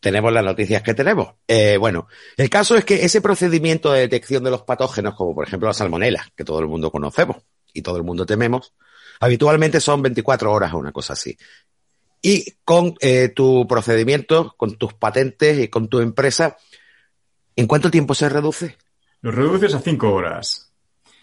tenemos 0.00 0.32
las 0.32 0.44
noticias 0.44 0.82
que 0.82 0.94
tenemos. 0.94 1.34
Eh, 1.46 1.76
bueno, 1.78 2.08
el 2.36 2.50
caso 2.50 2.76
es 2.76 2.84
que 2.84 3.04
ese 3.04 3.20
procedimiento 3.20 3.92
de 3.92 4.00
detección 4.00 4.44
de 4.44 4.50
los 4.50 4.62
patógenos, 4.62 5.14
como 5.14 5.34
por 5.34 5.46
ejemplo 5.46 5.68
la 5.68 5.74
salmonela, 5.74 6.26
que 6.36 6.44
todo 6.44 6.60
el 6.60 6.68
mundo 6.68 6.90
conocemos 6.90 7.38
y 7.72 7.82
todo 7.82 7.96
el 7.96 8.04
mundo 8.04 8.26
tememos, 8.26 8.74
habitualmente 9.20 9.80
son 9.80 10.02
24 10.02 10.52
horas 10.52 10.72
o 10.74 10.78
una 10.78 10.92
cosa 10.92 11.14
así. 11.14 11.36
Y 12.20 12.56
con 12.64 12.94
eh, 13.00 13.30
tu 13.34 13.66
procedimiento, 13.66 14.54
con 14.56 14.76
tus 14.76 14.94
patentes 14.94 15.58
y 15.58 15.68
con 15.68 15.88
tu 15.88 16.00
empresa, 16.00 16.56
¿en 17.56 17.66
cuánto 17.66 17.90
tiempo 17.90 18.14
se 18.14 18.28
reduce? 18.28 18.76
Lo 19.20 19.30
reduces 19.30 19.74
a 19.74 19.80
5 19.80 20.12
horas. 20.12 20.67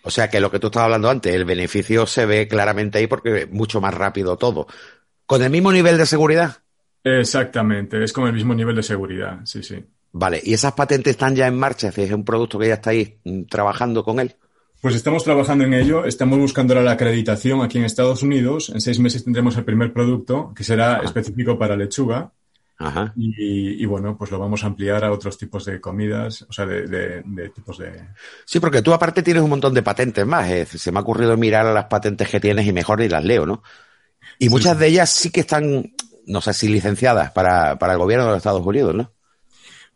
O 0.05 0.11
sea 0.11 0.29
que 0.29 0.39
lo 0.39 0.51
que 0.51 0.59
tú 0.59 0.67
estabas 0.67 0.85
hablando 0.85 1.09
antes, 1.09 1.33
el 1.33 1.45
beneficio 1.45 2.05
se 2.05 2.25
ve 2.25 2.47
claramente 2.47 2.99
ahí 2.99 3.07
porque 3.07 3.41
es 3.41 3.51
mucho 3.51 3.81
más 3.81 3.93
rápido 3.93 4.37
todo. 4.37 4.67
¿Con 5.25 5.41
el 5.41 5.49
mismo 5.49 5.71
nivel 5.71 5.97
de 5.97 6.05
seguridad? 6.05 6.57
Exactamente, 7.03 8.03
es 8.03 8.13
con 8.13 8.27
el 8.27 8.33
mismo 8.33 8.53
nivel 8.53 8.75
de 8.75 8.83
seguridad, 8.83 9.39
sí, 9.43 9.63
sí. 9.63 9.83
Vale, 10.11 10.39
¿y 10.43 10.53
esas 10.53 10.73
patentes 10.73 11.11
están 11.11 11.35
ya 11.35 11.47
en 11.47 11.57
marcha? 11.57 11.89
¿Es 11.89 12.11
un 12.11 12.23
producto 12.23 12.57
que 12.57 12.67
ya 12.67 12.75
estáis 12.75 13.13
mm, 13.23 13.43
trabajando 13.43 14.03
con 14.03 14.19
él? 14.19 14.35
Pues 14.81 14.95
estamos 14.95 15.23
trabajando 15.23 15.63
en 15.65 15.73
ello, 15.73 16.05
estamos 16.05 16.37
buscando 16.37 16.75
la 16.75 16.91
acreditación 16.91 17.61
aquí 17.63 17.79
en 17.79 17.85
Estados 17.85 18.21
Unidos. 18.21 18.69
En 18.69 18.81
seis 18.81 18.99
meses 18.99 19.23
tendremos 19.23 19.57
el 19.57 19.65
primer 19.65 19.91
producto, 19.91 20.53
que 20.55 20.63
será 20.63 20.97
ah. 20.97 21.01
específico 21.03 21.57
para 21.57 21.75
lechuga. 21.75 22.31
Ajá. 22.77 23.13
Y, 23.15 23.85
bueno, 23.85 24.17
pues 24.17 24.31
lo 24.31 24.39
vamos 24.39 24.63
a 24.63 24.67
ampliar 24.67 25.05
a 25.05 25.11
otros 25.11 25.37
tipos 25.37 25.63
de 25.65 25.79
comidas, 25.79 26.45
o 26.49 26.51
sea, 26.51 26.65
de, 26.65 27.23
tipos 27.53 27.77
de... 27.77 28.09
Sí, 28.43 28.59
porque 28.59 28.81
tú 28.81 28.93
aparte 28.93 29.23
tienes 29.23 29.43
un 29.43 29.49
montón 29.49 29.73
de 29.73 29.81
patentes 29.81 30.25
más. 30.25 30.49
se 30.67 30.91
me 30.91 30.99
ha 30.99 31.01
ocurrido 31.01 31.37
mirar 31.37 31.65
las 31.67 31.85
patentes 31.85 32.29
que 32.29 32.39
tienes 32.39 32.67
y 32.67 32.73
mejor 32.73 33.01
y 33.01 33.09
las 33.09 33.23
leo, 33.23 33.45
¿no? 33.45 33.63
Y 34.39 34.49
muchas 34.49 34.77
de 34.77 34.87
ellas 34.87 35.09
sí 35.09 35.29
que 35.29 35.41
están, 35.41 35.93
no 36.25 36.41
sé 36.41 36.53
si 36.53 36.67
licenciadas 36.67 37.31
para, 37.31 37.77
para 37.79 37.93
el 37.93 37.99
gobierno 37.99 38.25
de 38.25 38.31
los 38.31 38.37
Estados 38.37 38.65
Unidos, 38.65 38.93
¿no? 38.93 39.11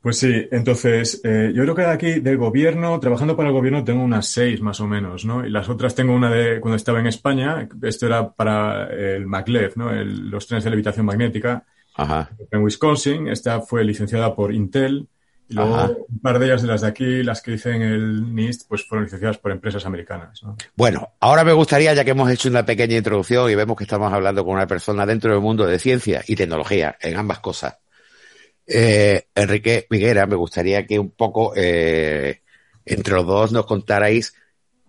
Pues 0.01 0.17
sí, 0.17 0.47
entonces 0.51 1.19
eh, 1.25 1.51
yo 1.53 1.63
creo 1.63 1.75
que 1.75 1.85
aquí 1.85 2.21
del 2.21 2.37
gobierno, 2.37 2.97
trabajando 3.01 3.35
para 3.35 3.49
el 3.49 3.53
gobierno, 3.53 3.83
tengo 3.83 4.01
unas 4.01 4.27
seis 4.27 4.61
más 4.61 4.79
o 4.79 4.87
menos, 4.87 5.25
¿no? 5.25 5.45
Y 5.45 5.49
las 5.49 5.67
otras 5.67 5.93
tengo 5.93 6.13
una 6.13 6.31
de 6.31 6.61
cuando 6.61 6.77
estaba 6.77 7.01
en 7.01 7.07
España, 7.07 7.67
esto 7.81 8.05
era 8.05 8.31
para 8.31 8.87
el 8.87 9.27
maglev, 9.27 9.73
¿no? 9.75 9.91
los 9.91 10.47
trenes 10.47 10.63
de 10.63 10.69
levitación 10.69 11.05
magnética. 11.05 11.65
Ajá. 11.99 12.29
En 12.51 12.63
Wisconsin, 12.63 13.27
esta 13.27 13.61
fue 13.61 13.83
licenciada 13.83 14.35
por 14.35 14.53
Intel. 14.53 15.07
Y 15.49 15.55
luego 15.55 16.05
un 16.07 16.19
par 16.19 16.37
de 16.37 16.45
ellas 16.45 16.61
de 16.61 16.67
las 16.67 16.81
de 16.81 16.87
aquí, 16.87 17.23
las 17.23 17.41
que 17.41 17.53
hice 17.53 17.71
en 17.71 17.81
el 17.81 18.35
NIST, 18.35 18.67
pues 18.67 18.85
fueron 18.85 19.05
licenciadas 19.05 19.39
por 19.39 19.51
empresas 19.51 19.83
americanas. 19.83 20.43
¿no? 20.43 20.55
Bueno, 20.75 21.09
ahora 21.19 21.43
me 21.43 21.53
gustaría, 21.53 21.91
ya 21.95 22.05
que 22.05 22.11
hemos 22.11 22.29
hecho 22.29 22.49
una 22.49 22.67
pequeña 22.67 22.97
introducción 22.97 23.49
y 23.49 23.55
vemos 23.55 23.75
que 23.75 23.85
estamos 23.85 24.13
hablando 24.13 24.45
con 24.45 24.53
una 24.53 24.67
persona 24.67 25.07
dentro 25.07 25.31
del 25.31 25.41
mundo 25.41 25.65
de 25.65 25.79
ciencia 25.79 26.23
y 26.27 26.35
tecnología, 26.35 26.95
en 27.01 27.17
ambas 27.17 27.39
cosas, 27.39 27.79
eh, 28.71 29.25
Enrique 29.33 29.87
Miguera, 29.89 30.27
me 30.27 30.35
gustaría 30.35 30.85
que 30.85 30.99
un 30.99 31.09
poco 31.09 31.53
eh, 31.55 32.43
entre 32.85 33.15
los 33.15 33.25
dos 33.25 33.51
nos 33.51 33.65
contarais 33.65 34.35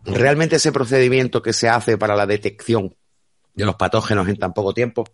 realmente 0.04 0.56
ese 0.56 0.72
procedimiento 0.72 1.40
que 1.40 1.54
se 1.54 1.70
hace 1.70 1.96
para 1.96 2.14
la 2.14 2.26
detección 2.26 2.94
de 3.54 3.64
los 3.64 3.76
patógenos 3.76 4.28
en 4.28 4.36
tan 4.36 4.52
poco 4.52 4.74
tiempo. 4.74 5.04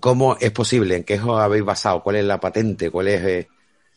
¿Cómo 0.00 0.36
es 0.40 0.50
posible? 0.50 0.96
¿En 0.96 1.04
qué 1.04 1.20
os 1.20 1.40
habéis 1.40 1.64
basado? 1.64 2.02
¿Cuál 2.02 2.16
es 2.16 2.24
la 2.24 2.40
patente? 2.40 2.90
¿Cuál 2.90 3.08
es 3.08 3.24
eh, 3.24 3.48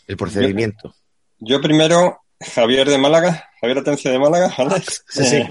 el 0.08 0.18
procedimiento? 0.18 0.94
Yo, 1.40 1.62
primero, 1.62 2.22
Javier 2.40 2.90
de 2.90 2.98
Málaga, 2.98 3.50
Javier 3.62 3.80
Atencia 3.80 4.12
de 4.12 4.20
Málaga, 4.20 4.54
Sí, 5.08 5.24
sí. 5.24 5.44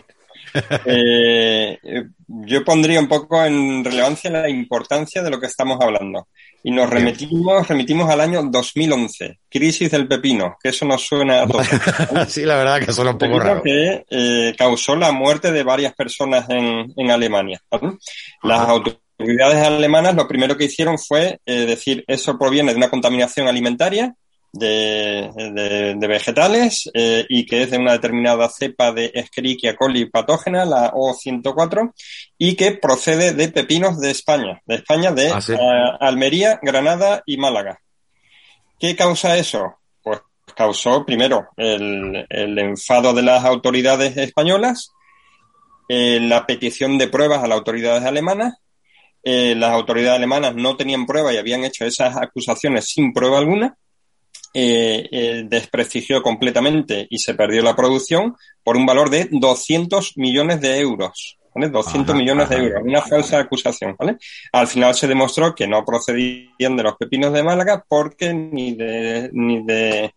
Eh, 0.85 1.79
yo 2.27 2.65
pondría 2.65 3.01
un 3.01 3.09
poco 3.09 3.43
en 3.45 3.85
relevancia 3.85 4.31
la 4.31 4.49
importancia 4.49 5.23
de 5.23 5.31
lo 5.31 5.41
que 5.41 5.47
estamos 5.47 5.79
hablando. 5.81 6.29
Y 6.65 6.71
nos 6.71 6.89
remitimos, 6.89 7.67
remitimos 7.67 8.09
al 8.09 8.21
año 8.21 8.43
2011, 8.45 9.39
crisis 9.49 9.91
del 9.91 10.07
pepino, 10.07 10.57
que 10.62 10.69
eso 10.69 10.85
nos 10.85 11.05
suena 11.05 11.43
a 11.43 11.47
todos. 11.47 11.67
sí, 12.29 12.45
la 12.45 12.57
verdad 12.57 12.81
que 12.81 12.93
suena 12.93 13.11
un 13.12 13.19
poco 13.19 13.41
raro. 13.41 13.62
Que 13.62 14.05
eh, 14.09 14.55
causó 14.57 14.95
la 14.95 15.11
muerte 15.11 15.51
de 15.51 15.65
varias 15.65 15.93
personas 15.95 16.49
en, 16.49 16.93
en 16.97 17.11
Alemania. 17.11 17.61
Las 18.43 18.61
autoridades 18.69 19.03
alemanas 19.64 20.14
lo 20.14 20.29
primero 20.29 20.57
que 20.57 20.64
hicieron 20.64 20.99
fue 20.99 21.41
eh, 21.47 21.67
decir, 21.67 22.05
eso 22.07 22.38
proviene 22.38 22.73
de 22.73 22.79
una 22.79 22.91
contaminación 22.91 23.49
alimentaria 23.49 24.14
de, 24.52 25.95
de, 25.99 26.07
vegetales 26.07 26.91
eh, 26.93 27.25
y 27.29 27.47
que 27.47 27.62
es 27.62 27.71
de 27.71 27.79
una 27.79 27.93
determinada 27.93 28.49
cepa 28.50 28.93
de 28.93 29.11
Escherichia 29.14 29.75
coli 29.75 30.07
patógena, 30.07 30.64
la 30.64 30.93
O104, 30.93 31.93
y 32.37 32.55
que 32.55 32.73
procede 32.73 33.33
de 33.33 33.49
pepinos 33.49 33.99
de 33.99 34.11
España, 34.11 34.61
de 34.67 34.75
España 34.76 35.12
de 35.12 35.31
ah, 35.33 35.97
Almería, 36.00 36.61
Granada 36.62 37.23
y 37.25 37.38
Málaga. 37.38 37.81
¿Qué 38.79 38.95
causa 38.95 39.37
eso? 39.37 39.76
Pues 40.02 40.21
causó 40.55 41.07
primero 41.07 41.49
el, 41.57 42.26
el 42.29 42.59
enfado 42.59 43.14
de 43.14 43.23
las 43.23 43.45
autoridades 43.45 44.17
españolas, 44.19 44.93
eh, 45.88 46.21
la 46.21 46.47
petición 46.47 46.99
de 46.99 47.09
pruebas 47.09 47.43
a 47.43 47.47
las 47.47 47.59
autoridades 47.59 48.05
alemanas, 48.05 48.55
eh, 49.23 49.55
las 49.57 49.71
autoridades 49.71 50.17
alemanas 50.17 50.55
no 50.55 50.76
tenían 50.76 51.07
prueba 51.07 51.33
y 51.33 51.37
habían 51.37 51.64
hecho 51.64 51.85
esas 51.85 52.17
acusaciones 52.17 52.87
sin 52.87 53.12
prueba 53.12 53.38
alguna, 53.38 53.76
eh, 54.55 55.09
eh, 55.11 55.45
desprestigió 55.47 56.23
completamente 56.23 57.07
y 57.09 57.19
se 57.19 57.35
perdió 57.35 57.62
la 57.62 57.75
producción 57.75 58.37
por 58.62 58.76
un 58.76 58.85
valor 58.85 59.09
de 59.09 59.29
200 59.31 60.17
millones 60.19 60.61
de 60.61 60.79
euros. 60.79 61.38
¿vale? 61.55 61.69
200 61.69 62.14
millones 62.14 62.49
de 62.49 62.57
euros, 62.57 62.83
una 62.85 63.00
falsa 63.02 63.38
acusación. 63.38 63.97
¿vale? 63.99 64.19
Al 64.52 64.67
final 64.67 64.95
se 64.95 65.07
demostró 65.07 65.55
que 65.55 65.67
no 65.67 65.85
procedían 65.85 66.76
de 66.76 66.83
los 66.83 66.97
pepinos 66.97 67.33
de 67.33 67.43
Málaga 67.43 67.85
porque 67.88 68.35
ni 68.35 68.75
de, 68.75 69.31
ni 69.33 69.64
de 69.64 70.14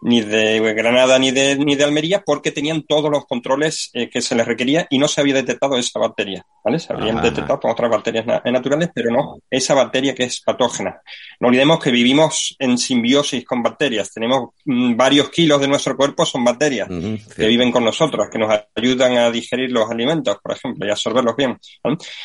ni 0.00 0.20
de 0.20 0.60
Granada 0.74 1.18
ni 1.18 1.30
de, 1.30 1.56
ni 1.56 1.74
de 1.74 1.84
Almería 1.84 2.22
porque 2.24 2.52
tenían 2.52 2.82
todos 2.82 3.10
los 3.10 3.26
controles 3.26 3.90
eh, 3.92 4.08
que 4.08 4.20
se 4.20 4.34
les 4.34 4.46
requería 4.46 4.86
y 4.90 4.98
no 4.98 5.08
se 5.08 5.20
había 5.20 5.34
detectado 5.34 5.76
esa 5.76 5.98
bacteria, 5.98 6.44
¿vale? 6.64 6.78
Se 6.78 6.92
habían 6.92 7.20
detectado 7.20 7.60
otras 7.64 7.90
bacterias 7.90 8.26
naturales, 8.26 8.90
pero 8.94 9.10
no 9.10 9.38
esa 9.50 9.74
bacteria 9.74 10.14
que 10.14 10.24
es 10.24 10.40
patógena. 10.40 11.00
No 11.40 11.48
olvidemos 11.48 11.82
que 11.82 11.90
vivimos 11.90 12.56
en 12.58 12.78
simbiosis 12.78 13.44
con 13.44 13.62
bacterias. 13.62 14.12
Tenemos 14.12 14.50
mm, 14.64 14.96
varios 14.96 15.30
kilos 15.30 15.60
de 15.60 15.68
nuestro 15.68 15.96
cuerpo 15.96 16.24
son 16.24 16.44
bacterias 16.44 16.88
que 16.88 17.46
viven 17.46 17.72
con 17.72 17.84
nosotros, 17.84 18.28
que 18.30 18.38
nos 18.38 18.52
ayudan 18.74 19.16
a 19.16 19.30
digerir 19.30 19.70
los 19.70 19.90
alimentos, 19.90 20.38
por 20.42 20.52
ejemplo, 20.52 20.86
y 20.86 20.90
absorberlos 20.90 21.36
bien. 21.36 21.58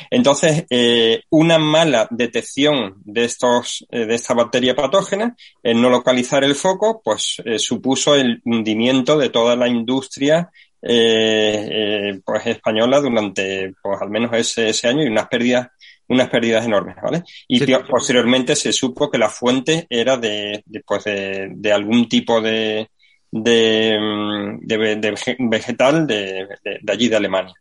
Entonces, 0.09 0.65
eh, 0.69 1.23
una 1.29 1.57
mala 1.57 2.07
detección 2.09 2.95
de 3.03 3.25
estos, 3.25 3.85
eh, 3.91 4.05
de 4.05 4.15
esta 4.15 4.33
bacteria 4.33 4.75
patógena, 4.75 5.35
el 5.61 5.81
no 5.81 5.89
localizar 5.89 6.43
el 6.43 6.55
foco, 6.55 7.01
pues 7.03 7.41
supuso 7.63 8.15
el 8.15 8.41
hundimiento 8.45 9.17
de 9.17 9.29
toda 9.29 9.55
la 9.55 9.67
industria 9.67 10.49
eh, 10.81 11.67
eh, 11.71 12.21
pues 12.25 12.45
española 12.45 12.99
durante 12.99 13.73
pues 13.81 14.01
al 14.01 14.09
menos 14.09 14.31
ese, 14.33 14.69
ese 14.69 14.87
año 14.87 15.03
y 15.03 15.07
unas 15.07 15.27
pérdidas 15.27 15.69
unas 16.07 16.29
pérdidas 16.29 16.65
enormes, 16.65 16.95
¿vale? 17.01 17.23
Y 17.47 17.65
posteriormente 17.89 18.55
se 18.55 18.73
supo 18.73 19.09
que 19.09 19.17
la 19.17 19.29
fuente 19.29 19.87
era 19.89 20.17
de, 20.17 20.61
de, 20.65 20.81
pues 20.85 21.05
de, 21.05 21.71
algún 21.71 22.07
tipo 22.07 22.41
de, 22.41 22.89
de, 23.31 23.97
mm, 23.99 25.49
vegetal 25.49 26.05
de, 26.05 26.47
allí 26.87 27.07
de 27.07 27.15
Alemania. 27.15 27.53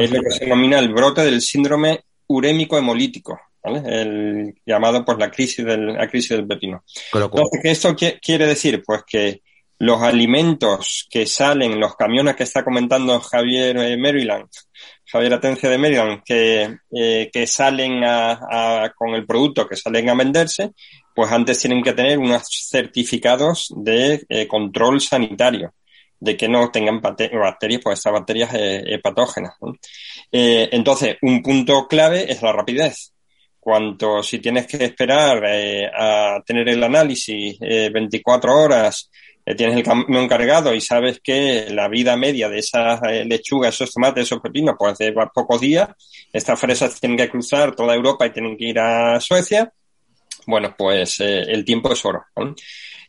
Es 0.00 0.10
lo 0.10 0.20
que 0.22 0.30
se 0.30 0.44
denomina 0.44 0.78
el 0.78 0.92
brote 0.92 1.22
del 1.22 1.40
síndrome 1.40 2.04
urémico 2.26 2.78
hemolítico, 2.78 3.38
el 3.64 4.54
llamado 4.66 5.04
pues 5.04 5.18
la 5.18 5.30
crisis 5.30 5.64
del, 5.64 5.94
la 5.94 6.08
crisis 6.08 6.30
del 6.30 6.46
pepino. 6.46 6.84
Entonces, 7.12 7.60
¿qué 7.62 7.70
esto 7.70 7.96
quiere 8.20 8.46
decir? 8.46 8.82
Pues 8.84 9.02
que 9.06 9.40
los 9.78 10.00
alimentos 10.02 11.06
que 11.10 11.26
salen, 11.26 11.80
los 11.80 11.96
camiones 11.96 12.36
que 12.36 12.44
está 12.44 12.62
comentando 12.62 13.18
Javier 13.20 13.76
eh, 13.78 13.96
Maryland, 13.96 14.48
Javier 15.06 15.34
Atencia 15.34 15.68
de 15.68 15.78
Maryland, 15.78 16.22
que, 16.24 16.76
eh, 16.92 17.30
que 17.32 17.46
salen 17.46 18.02
a, 18.04 18.92
con 18.96 19.14
el 19.14 19.26
producto, 19.26 19.66
que 19.66 19.76
salen 19.76 20.08
a 20.10 20.14
venderse, 20.14 20.70
pues 21.14 21.30
antes 21.30 21.60
tienen 21.60 21.82
que 21.82 21.92
tener 21.92 22.18
unos 22.18 22.42
certificados 22.70 23.72
de 23.76 24.24
eh, 24.28 24.46
control 24.48 25.00
sanitario 25.00 25.74
de 26.18 26.36
que 26.36 26.48
no 26.48 26.70
tengan 26.70 27.02
bacterias, 27.02 27.82
pues 27.82 27.98
estas 27.98 28.14
bacterias 28.14 28.50
patógenas. 29.02 29.52
entonces, 30.30 31.16
un 31.20 31.42
punto 31.42 31.86
clave 31.86 32.32
es 32.32 32.40
la 32.40 32.50
rapidez 32.50 33.13
cuanto 33.64 34.22
si 34.22 34.38
tienes 34.38 34.66
que 34.66 34.84
esperar 34.84 35.42
eh, 35.46 35.90
a 35.92 36.42
tener 36.44 36.68
el 36.68 36.84
análisis 36.84 37.58
24 37.58 38.50
eh, 38.50 38.54
horas, 38.54 39.10
eh, 39.44 39.54
tienes 39.54 39.76
el 39.76 39.82
camión 39.82 40.28
cargado 40.28 40.74
y 40.74 40.80
sabes 40.82 41.20
que 41.20 41.66
la 41.70 41.88
vida 41.88 42.16
media 42.16 42.50
de 42.50 42.58
esas 42.58 43.00
lechugas, 43.24 43.74
esos 43.74 43.92
tomates, 43.92 44.24
esos 44.24 44.40
pepinos, 44.40 44.76
pues 44.78 44.98
de 44.98 45.12
pocos 45.34 45.60
días, 45.60 45.88
estas 46.32 46.60
fresas 46.60 47.00
tienen 47.00 47.16
que 47.16 47.30
cruzar 47.30 47.74
toda 47.74 47.94
Europa 47.94 48.26
y 48.26 48.30
tienen 48.30 48.56
que 48.56 48.66
ir 48.66 48.78
a 48.78 49.18
Suecia, 49.18 49.72
bueno, 50.46 50.74
pues 50.76 51.20
el 51.20 51.64
tiempo 51.64 51.90
es 51.90 52.04
oro. 52.04 52.22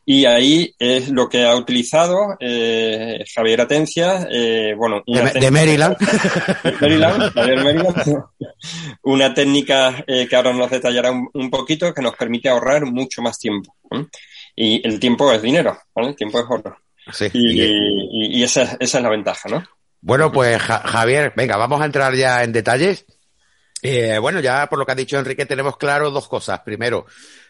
Y 0.08 0.24
ahí 0.24 0.72
es 0.78 1.08
lo 1.08 1.28
que 1.28 1.44
ha 1.44 1.56
utilizado 1.56 2.36
eh, 2.38 3.24
Javier 3.34 3.62
Atencia, 3.62 4.28
eh, 4.30 4.72
bueno, 4.76 5.02
de, 5.04 5.50
Maryland. 5.50 5.96
una 9.02 9.34
técnica 9.34 10.04
eh, 10.06 10.28
que 10.28 10.36
ahora 10.36 10.52
nos 10.52 10.70
detallará 10.70 11.10
un, 11.10 11.50
poquito 11.50 11.92
que 11.92 12.02
nos 12.02 12.14
permite 12.14 12.48
ahorrar 12.48 12.86
mucho 12.86 13.20
más 13.20 13.36
tiempo. 13.36 13.74
Y 14.54 14.86
el 14.86 15.00
tiempo 15.00 15.32
es 15.32 15.42
dinero, 15.42 15.76
¿vale? 15.92 16.10
El 16.10 16.16
tiempo 16.16 16.38
es 16.38 16.46
oro. 16.48 16.76
y, 17.32 18.44
esa, 18.44 18.76
esa, 18.78 18.98
es 18.98 19.02
la 19.02 19.10
ventaja, 19.10 19.48
¿no? 19.48 19.64
Bueno, 20.00 20.30
pues 20.30 20.62
Javier, 20.62 21.32
venga, 21.34 21.56
vamos 21.56 21.80
a 21.80 21.84
entrar 21.84 22.14
ya 22.14 22.44
en 22.44 22.52
detalles. 22.52 23.04
Eh, 23.82 24.18
bueno, 24.18 24.40
ya 24.40 24.68
por 24.68 24.78
lo 24.78 24.86
que 24.86 24.92
ha 24.92 24.96
dicho 24.96 25.18
Enrique 25.18 25.46
tenemos 25.46 25.76
claro 25.76 26.10
dos 26.10 26.28
cosas. 26.28 26.60
Primero, 26.60 27.06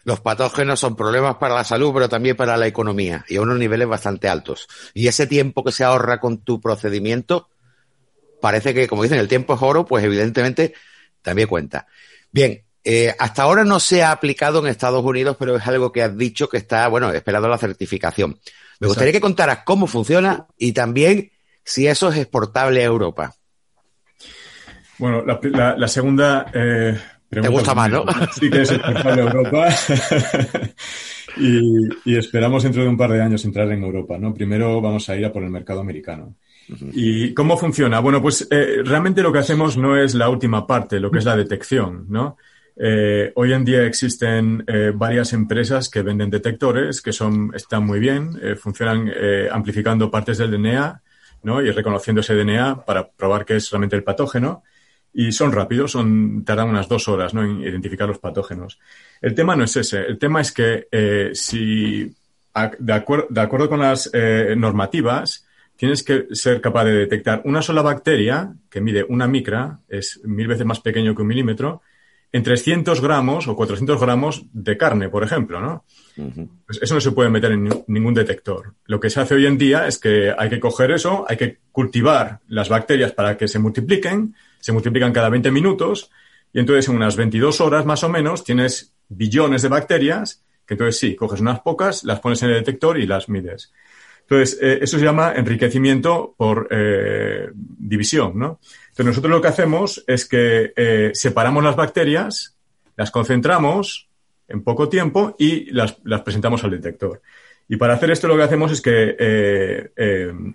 los 0.07 0.21
patógenos 0.21 0.79
son 0.79 0.95
problemas 0.95 1.35
para 1.35 1.53
la 1.53 1.65
salud, 1.65 1.91
pero 1.93 2.07
también 2.07 2.37
para 2.37 2.55
la 2.55 2.65
economía 2.65 3.25
y 3.27 3.35
a 3.35 3.41
unos 3.41 3.57
niveles 3.57 3.89
bastante 3.89 4.29
altos. 4.29 4.69
Y 4.93 5.09
ese 5.09 5.27
tiempo 5.27 5.65
que 5.65 5.73
se 5.73 5.83
ahorra 5.83 6.21
con 6.21 6.37
tu 6.37 6.61
procedimiento, 6.61 7.49
parece 8.39 8.73
que, 8.73 8.87
como 8.87 9.03
dicen, 9.03 9.19
el 9.19 9.27
tiempo 9.27 9.55
es 9.55 9.61
oro, 9.61 9.85
pues 9.85 10.05
evidentemente 10.05 10.73
también 11.21 11.49
cuenta. 11.49 11.87
Bien, 12.31 12.63
eh, 12.85 13.13
hasta 13.19 13.43
ahora 13.43 13.65
no 13.65 13.81
se 13.81 14.01
ha 14.01 14.11
aplicado 14.11 14.59
en 14.59 14.67
Estados 14.67 15.03
Unidos, 15.03 15.35
pero 15.37 15.57
es 15.57 15.67
algo 15.67 15.91
que 15.91 16.03
has 16.03 16.17
dicho 16.17 16.47
que 16.47 16.55
está, 16.55 16.87
bueno, 16.87 17.11
esperando 17.11 17.49
la 17.49 17.57
certificación. 17.57 18.39
Me 18.79 18.87
gustaría 18.87 19.11
que 19.11 19.19
contaras 19.19 19.63
cómo 19.65 19.87
funciona 19.87 20.47
y 20.57 20.71
también 20.71 21.33
si 21.65 21.85
eso 21.85 22.07
es 22.07 22.17
exportable 22.17 22.79
a 22.79 22.85
Europa. 22.85 23.35
Bueno, 24.99 25.25
la, 25.25 25.87
segunda, 25.89 26.49
eh, 26.53 26.97
Te 27.29 27.47
gusta 27.47 27.75
más, 27.75 27.89
¿no? 27.89 28.05
Sí 28.33 28.49
que 28.49 28.61
es 28.61 28.71
exportable 28.71 29.21
a 29.21 29.25
Europa. 29.25 29.67
y, 31.37 32.11
y, 32.11 32.15
esperamos 32.15 32.63
dentro 32.63 32.83
de 32.83 32.89
un 32.89 32.97
par 32.97 33.11
de 33.11 33.21
años 33.21 33.43
entrar 33.45 33.71
en 33.71 33.83
Europa, 33.83 34.17
¿no? 34.17 34.33
Primero 34.33 34.81
vamos 34.81 35.09
a 35.09 35.15
ir 35.15 35.25
a 35.25 35.33
por 35.33 35.43
el 35.43 35.49
mercado 35.49 35.81
americano. 35.81 36.35
¿Y 36.93 37.33
cómo 37.33 37.57
funciona? 37.57 37.99
Bueno, 37.99 38.21
pues 38.21 38.47
eh, 38.51 38.81
realmente 38.83 39.21
lo 39.21 39.31
que 39.31 39.39
hacemos 39.39 39.77
no 39.77 39.97
es 39.97 40.15
la 40.15 40.29
última 40.29 40.67
parte, 40.67 40.99
lo 40.99 41.11
que 41.11 41.19
es 41.19 41.25
la 41.25 41.35
detección, 41.37 42.05
¿no? 42.09 42.37
Eh, 42.79 43.31
hoy 43.35 43.53
en 43.53 43.65
día 43.65 43.85
existen 43.85 44.63
eh, 44.67 44.91
varias 44.93 45.33
empresas 45.33 45.89
que 45.89 46.03
venden 46.03 46.29
detectores 46.29 47.01
que 47.01 47.11
son, 47.11 47.51
están 47.55 47.83
muy 47.83 47.99
bien, 47.99 48.39
eh, 48.41 48.55
funcionan 48.55 49.11
amplificando 49.51 50.11
partes 50.11 50.37
del 50.37 50.51
DNA 50.51 51.01
¿no? 51.41 51.61
y 51.61 51.71
reconociendo 51.71 52.21
ese 52.21 52.35
DNA 52.35 52.85
para 52.85 53.09
probar 53.09 53.45
que 53.45 53.55
es 53.55 53.69
realmente 53.71 53.95
el 53.95 54.03
patógeno. 54.03 54.63
Y 55.19 55.31
son 55.31 55.51
rápidos, 55.51 55.93
son, 55.93 56.45
tardan 56.45 56.69
unas 56.69 56.87
dos 56.87 57.07
horas 57.07 57.33
¿no? 57.33 57.43
en 57.43 57.61
identificar 57.61 58.07
los 58.07 58.19
patógenos. 58.19 58.77
El 59.19 59.33
tema 59.33 59.55
no 59.55 59.63
es 59.63 59.75
ese. 59.75 60.01
El 60.01 60.19
tema 60.19 60.41
es 60.41 60.51
que 60.51 60.87
eh, 60.91 61.31
si, 61.33 62.15
a, 62.53 62.69
de, 62.77 62.93
acuer 62.93 63.25
de, 63.27 63.41
acuerdo 63.41 63.67
con 63.67 63.79
las 63.79 64.11
eh, 64.13 64.53
normativas, 64.55 65.43
tienes 65.75 66.03
que 66.03 66.27
ser 66.33 66.61
capaz 66.61 66.85
de 66.85 66.91
detectar 66.91 67.41
una 67.45 67.63
sola 67.63 67.81
bacteria 67.81 68.53
que 68.69 68.79
mide 68.79 69.07
una 69.09 69.25
micra, 69.27 69.79
es 69.89 70.21
mil 70.23 70.45
veces 70.45 70.67
más 70.67 70.81
pequeño 70.81 71.15
que 71.15 71.23
un 71.23 71.29
milímetro, 71.29 71.81
en 72.31 72.43
300 72.43 73.01
gramos 73.01 73.47
o 73.47 73.55
400 73.55 73.99
gramos 73.99 74.45
de 74.53 74.77
carne, 74.77 75.09
por 75.09 75.23
ejemplo, 75.23 75.59
¿no? 75.59 75.83
Uh 76.17 76.25
-huh. 76.25 76.49
pues 76.63 76.79
eso 76.79 76.93
no 76.93 77.01
se 77.01 77.11
puede 77.11 77.31
meter 77.31 77.53
en 77.53 77.69
ningún 77.87 78.13
detector. 78.13 78.75
Lo 78.85 78.99
que 78.99 79.09
se 79.09 79.19
hace 79.19 79.33
hoy 79.33 79.47
en 79.47 79.57
día 79.57 79.87
es 79.87 79.97
que 79.97 80.31
hay 80.37 80.49
que 80.49 80.59
coger 80.59 80.91
eso, 80.91 81.25
hay 81.27 81.37
que 81.37 81.57
cultivar 81.71 82.41
las 82.49 82.69
bacterias 82.69 83.13
para 83.13 83.35
que 83.35 83.47
se 83.47 83.57
multipliquen, 83.57 84.35
se 84.59 84.71
multiplican 84.71 85.13
cada 85.13 85.29
20 85.29 85.51
minutos, 85.51 86.11
y 86.53 86.59
entonces 86.59 86.87
en 86.89 86.95
unas 86.95 87.15
22 87.15 87.61
horas 87.61 87.85
más 87.85 88.03
o 88.03 88.09
menos 88.09 88.43
tienes 88.43 88.93
billones 89.09 89.61
de 89.61 89.69
bacterias, 89.69 90.43
que 90.65 90.73
entonces 90.73 90.99
sí, 90.99 91.15
coges 91.15 91.39
unas 91.39 91.61
pocas, 91.61 92.03
las 92.03 92.19
pones 92.19 92.41
en 92.43 92.49
el 92.49 92.55
detector 92.55 92.99
y 92.99 93.07
las 93.07 93.29
mides. 93.29 93.71
Entonces, 94.29 94.59
eh, 94.61 94.79
eso 94.81 94.99
se 94.99 95.05
llama 95.05 95.33
enriquecimiento 95.35 96.35
por 96.35 96.67
eh, 96.69 97.49
división, 97.53 98.37
¿no? 98.37 98.59
Entonces, 98.89 99.05
nosotros 99.05 99.31
lo 99.31 99.41
que 99.41 99.47
hacemos 99.47 100.03
es 100.05 100.25
que 100.25 100.73
eh, 100.75 101.11
separamos 101.13 101.63
las 101.63 101.77
bacterias, 101.77 102.57
las 102.97 103.09
concentramos 103.09 104.09
en 104.49 104.63
poco 104.63 104.89
tiempo 104.89 105.35
y 105.39 105.71
las, 105.71 105.97
las, 106.03 106.21
presentamos 106.21 106.61
al 106.65 106.71
detector. 106.71 107.21
Y 107.69 107.77
para 107.77 107.93
hacer 107.93 108.11
esto 108.11 108.27
lo 108.27 108.35
que 108.35 108.43
hacemos 108.43 108.71
es 108.71 108.81
que 108.81 109.91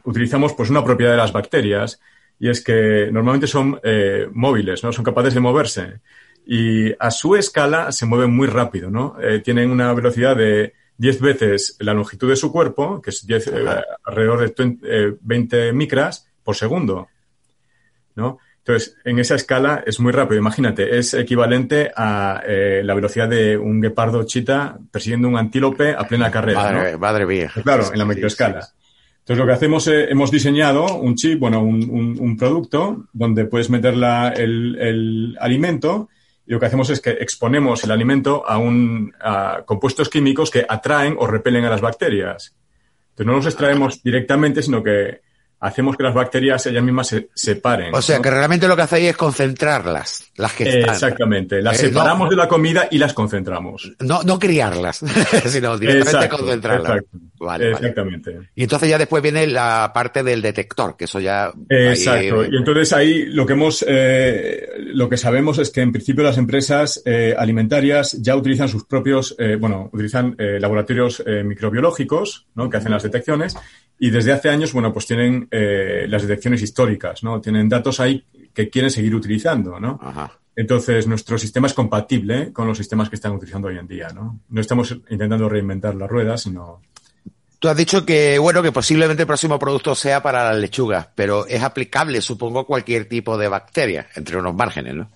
utilizamos 0.04 0.52
pues, 0.54 0.71
una 0.71 0.85
propiedad 0.85 1.12
de 1.12 1.18
las 1.18 1.32
bacterias 1.32 2.00
y 2.42 2.49
es 2.50 2.61
que 2.61 3.08
normalmente 3.12 3.46
son 3.46 3.78
eh, 3.84 4.26
móviles, 4.32 4.82
¿no? 4.82 4.92
Son 4.92 5.04
capaces 5.04 5.32
de 5.32 5.38
moverse 5.38 6.00
y 6.44 6.92
a 6.99 7.12
su 7.12 7.37
escala 7.37 7.92
se 7.92 8.04
mueven 8.04 8.34
muy 8.34 8.49
rápido, 8.49 8.90
¿no? 8.90 9.16
tienen 9.44 9.70
una 9.70 9.94
velocidad 9.94 10.34
de 10.34 10.72
10 10.99 11.20
veces 11.20 11.76
la 11.78 11.94
longitud 11.94 12.28
de 12.28 12.34
su 12.34 12.50
cuerpo, 12.50 13.00
que 13.00 13.11
es 13.11 13.25
10, 13.25 13.46
eh, 13.46 13.52
alrededor 14.04 14.40
de 14.40 14.54
20, 14.64 14.87
eh, 14.88 15.16
20 15.20 15.72
micras 15.72 16.28
por 16.42 16.56
segundo. 16.56 17.08
¿no? 18.16 18.38
Entonces, 18.58 18.96
en 19.04 19.18
esa 19.18 19.34
escala 19.34 19.82
es 19.87 19.99
muy 20.00 20.12
rápido. 20.12 20.40
Imagínate, 20.40 20.99
es 20.99 21.14
equivalente 21.14 21.92
a 21.96 22.42
eh, 22.46 22.82
la 22.84 22.94
velocidad 22.94 23.28
de 23.28 23.56
un 23.56 23.80
guepardo 23.80 24.25
chita 24.25 24.78
persiguiendo 24.90 25.28
un 25.28 25.37
antílope 25.37 25.92
a 25.92 26.06
plena 26.08 26.30
carrera. 26.30 26.62
Madre, 26.62 26.92
¿no? 26.92 26.99
madre 26.99 27.26
mía. 27.26 27.52
Claro, 27.62 27.92
en 27.92 27.99
la 27.99 28.04
microescala. 28.04 28.62
Sí, 28.62 28.68
sí. 28.68 28.81
Entonces, 29.23 29.38
lo 29.38 29.47
que 29.47 29.52
hacemos, 29.52 29.87
eh, 29.87 30.11
hemos 30.11 30.33
diseñado 30.33 30.97
un 30.97 31.14
chip, 31.14 31.38
bueno, 31.38 31.62
un, 31.62 31.88
un, 31.88 32.19
un 32.19 32.37
producto 32.37 33.05
donde 33.12 33.45
puedes 33.45 33.71
meter 33.71 33.97
la, 33.97 34.31
el, 34.31 34.76
el, 34.81 35.37
alimento 35.41 36.09
y 36.45 36.50
lo 36.50 36.59
que 36.59 36.67
hacemos 36.67 36.91
es 36.91 37.00
que 37.00 37.11
exponemos 37.11 37.85
el 37.85 37.93
alimento 37.93 38.45
a, 38.45 38.59
un, 38.59 39.14
a 39.21 39.62
compuestos 39.64 40.09
químicos 40.09 40.50
que 40.50 40.67
atraen 40.69 41.14
o 41.21 41.29
repelen 41.29 41.64
a 41.64 41.71
las 41.71 41.81
bacterias. 41.81 42.57
Entonces, 43.11 43.26
no 43.26 43.33
los 43.35 43.47
extraemos 43.47 44.02
directamente, 44.02 44.61
sino 44.61 44.83
que 44.83 45.21
hacemos 45.62 45.97
que 45.97 46.02
las 46.02 46.12
bacterias 46.12 46.66
ellas 46.66 46.83
mismas 46.83 47.06
se 47.06 47.28
separen. 47.34 47.95
O 47.95 48.02
sea, 48.02 48.17
¿no? 48.17 48.23
que 48.23 48.30
realmente 48.30 48.69
lo 48.69 48.76
que 48.76 48.82
hacéis 48.82 49.10
es 49.10 49.17
concentrarlas, 49.17 50.30
las 50.36 50.52
que 50.52 50.65
están. 50.65 50.95
Exactamente, 50.95 51.63
las 51.63 51.82
eh, 51.82 51.89
separamos 51.89 52.26
no, 52.26 52.30
de 52.30 52.36
la 52.36 52.49
comida 52.49 52.89
y 52.91 52.99
las 52.99 53.15
concentramos. 53.15 53.93
No, 54.00 54.23
no 54.23 54.39
criarlas, 54.39 54.99
sino 55.47 55.78
directamente 55.78 56.17
exacto, 56.17 56.39
concentrarlas. 56.39 56.91
Exacto, 56.91 57.19
vale, 57.41 57.71
exactamente. 57.71 58.34
Vale. 58.34 58.50
Y 58.54 58.63
entonces 58.65 58.89
ya 58.91 58.99
después 58.99 59.23
viene 59.23 59.47
la 59.47 59.91
parte 59.95 60.23
del 60.23 60.43
detector, 60.43 60.97
que 60.97 61.04
eso 61.04 61.21
ya... 61.21 61.52
Exacto, 61.69 62.41
ahí... 62.41 62.49
y 62.50 62.56
entonces 62.56 62.93
ahí 62.93 63.26
lo 63.26 63.47
que 63.47 63.52
hemos, 63.52 63.84
eh, 63.89 64.69
lo 64.78 65.08
que 65.08 65.17
sabemos 65.17 65.58
es 65.58 65.71
que 65.71 65.80
en 65.80 65.93
principio 65.93 66.25
las 66.25 66.39
empresas 66.39 67.02
eh, 67.04 67.34
alimentarias 67.39 68.13
ya 68.21 68.34
utilizan 68.36 68.69
sus 68.69 68.84
propios, 68.84 69.34
eh, 69.39 69.56
bueno, 69.56 69.91
utilizan 69.93 70.34
eh, 70.39 70.58
laboratorios 70.60 71.23
microbiológicos, 71.45 72.47
¿no? 72.54 72.69
Que 72.69 72.78
hacen 72.78 72.93
las 72.93 73.02
detecciones 73.02 73.56
y 73.99 74.10
desde 74.10 74.32
hace 74.32 74.49
años, 74.49 74.73
bueno, 74.73 74.93
pues 74.93 75.06
tienen 75.06 75.49
eh, 75.52 76.06
las 76.08 76.23
detecciones 76.23 76.62
históricas, 76.62 77.23
¿no? 77.23 77.41
Tienen 77.41 77.69
datos 77.69 78.00
ahí 78.00 78.25
que 78.54 78.71
quieren 78.71 78.91
seguir 78.91 79.15
utilizando, 79.15 79.78
¿no? 79.78 80.00
Ajá. 80.02 80.32
Entonces, 80.56 81.06
nuestro 81.06 81.38
sistema 81.38 81.67
es 81.67 81.75
compatible 81.75 82.52
con 82.52 82.67
los 82.67 82.76
sistemas 82.76 83.08
que 83.08 83.17
están 83.17 83.32
utilizando 83.32 83.69
hoy 83.69 83.78
en 83.78 83.86
día, 83.86 84.08
¿no? 84.15 84.41
No 84.49 84.60
estamos 84.60 84.91
intentando 85.08 85.49
reinventar 85.49 85.95
la 85.95 86.06
rueda, 86.06 86.36
sino... 86.36 86.80
Tú 87.58 87.69
has 87.69 87.76
dicho 87.76 88.04
que, 88.04 88.38
bueno, 88.38 88.62
que 88.62 88.73
posiblemente 88.73 89.23
el 89.23 89.26
próximo 89.26 89.58
producto 89.58 89.95
sea 89.95 90.23
para 90.23 90.50
las 90.50 90.58
lechugas, 90.58 91.08
pero 91.15 91.47
es 91.47 91.62
aplicable, 91.62 92.21
supongo, 92.21 92.60
a 92.60 92.67
cualquier 92.67 93.06
tipo 93.06 93.38
de 93.38 93.49
bacteria, 93.49 94.08
entre 94.17 94.36
unos 94.36 94.54
márgenes, 94.54 94.95
¿no? 94.95 95.10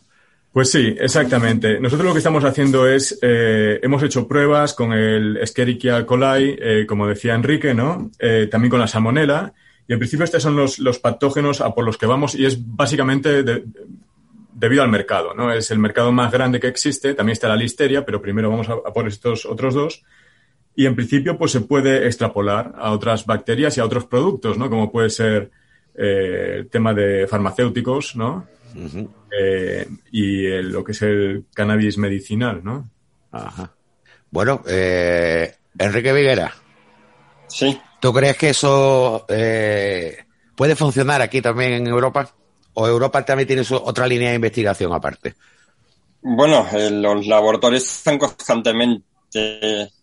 Pues 0.53 0.70
sí, 0.70 0.96
exactamente. 0.99 1.79
Nosotros 1.81 2.07
lo 2.07 2.12
que 2.14 2.18
estamos 2.18 2.42
haciendo 2.42 2.88
es, 2.88 3.18
eh, 3.20 3.79
hemos 3.83 4.03
hecho 4.03 4.27
pruebas 4.27 4.72
con 4.72 4.94
el 4.94 5.37
Escherichia 5.37 6.07
coli, 6.07 6.57
eh, 6.59 6.87
como 6.88 7.07
decía 7.07 7.35
Enrique, 7.35 7.75
¿no? 7.75 8.11
Eh, 8.18 8.49
también 8.51 8.70
con 8.70 8.81
la 8.81 8.87
salmonela. 8.87 9.53
Y 9.88 9.92
en 9.92 9.99
principio 9.99 10.25
estos 10.25 10.42
son 10.42 10.57
los, 10.57 10.79
los 10.79 10.99
patógenos 10.99 11.61
a 11.61 11.75
por 11.75 11.85
los 11.85 11.96
que 11.96 12.07
vamos 12.07 12.35
y 12.35 12.44
es 12.44 12.59
básicamente 12.77 13.42
de, 13.42 13.64
debido 14.53 14.83
al 14.83 14.88
mercado, 14.88 15.35
¿no? 15.35 15.53
Es 15.53 15.70
el 15.70 15.79
mercado 15.79 16.11
más 16.12 16.33
grande 16.33 16.59
que 16.59 16.66
existe. 16.66 17.14
También 17.14 17.35
está 17.35 17.49
la 17.49 17.57
listeria, 17.57 18.05
pero 18.05 18.20
primero 18.20 18.51
vamos 18.51 18.68
a, 18.68 18.72
a 18.72 18.92
por 18.92 19.07
estos 19.07 19.46
otros 19.46 19.75
dos. 19.75 20.03
Y 20.75 20.87
en 20.87 20.94
principio, 20.94 21.38
pues 21.38 21.53
se 21.53 21.61
puede 21.61 22.07
extrapolar 22.07 22.75
a 22.77 22.90
otras 22.92 23.25
bacterias 23.25 23.77
y 23.77 23.81
a 23.81 23.85
otros 23.85 24.05
productos, 24.07 24.59
¿no? 24.59 24.68
Como 24.68 24.92
puede 24.92 25.09
ser 25.09 25.51
eh, 25.94 26.57
el 26.59 26.68
tema 26.68 26.92
de 26.92 27.27
farmacéuticos, 27.27 28.16
¿no? 28.16 28.46
Uh 28.75 28.79
-huh. 28.81 29.09
eh, 29.40 29.88
y 30.12 30.44
el, 30.46 30.70
lo 30.70 30.85
que 30.85 30.92
es 30.92 31.01
el 31.01 31.44
cannabis 31.55 31.96
medicinal, 31.96 32.61
¿no? 32.62 32.90
Ajá. 33.33 33.72
Bueno, 34.31 34.62
eh, 34.68 35.55
Enrique 35.79 36.12
Viguera. 36.12 36.53
Sí. 37.46 37.81
¿Tú 38.00 38.12
crees 38.12 38.37
que 38.37 38.50
eso 38.50 39.24
eh, 39.28 40.18
puede 40.54 40.76
funcionar 40.76 41.22
aquí 41.22 41.40
también 41.40 41.72
en 41.72 41.87
Europa? 41.87 42.28
¿O 42.74 42.87
Europa 42.87 43.24
también 43.24 43.46
tiene 43.46 43.64
su, 43.64 43.74
otra 43.76 44.06
línea 44.06 44.30
de 44.30 44.37
investigación 44.37 44.92
aparte? 44.92 45.35
Bueno, 46.20 46.66
eh, 46.72 46.90
los 46.90 47.26
laboratorios 47.26 47.85
están 47.85 48.18
constantemente 48.18 49.02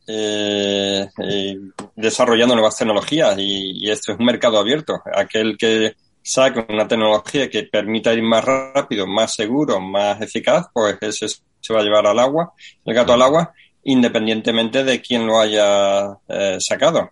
eh, 0.06 1.08
eh, 1.18 1.58
desarrollando 1.96 2.56
nuevas 2.56 2.78
tecnologías 2.78 3.36
y, 3.38 3.90
esto 3.90 4.14
es 4.14 4.20
un 4.20 4.26
mercado 4.26 4.58
abierto. 4.58 5.02
Aquel 5.14 5.58
que 5.58 5.96
saque 6.22 6.66
una 6.70 6.88
tecnología 6.88 7.50
que 7.50 7.64
permita 7.64 8.14
ir 8.14 8.24
más 8.24 8.44
rápido, 8.44 9.08
más 9.08 9.34
seguro, 9.34 9.80
más 9.80 10.22
eficaz, 10.22 10.68
pues 10.74 10.98
ese 11.02 11.28
se 11.30 11.74
va 11.74 11.80
a 11.80 11.84
llevar 11.84 12.06
al 12.08 12.20
agua, 12.20 12.54
el 12.84 12.94
gato 12.94 13.14
al 13.14 13.22
agua, 13.22 13.54
independientemente 13.84 14.84
de 14.84 15.02
quién 15.02 15.26
lo 15.26 15.40
haya 15.40 16.18
eh, 16.28 16.58
sacado. 16.60 17.12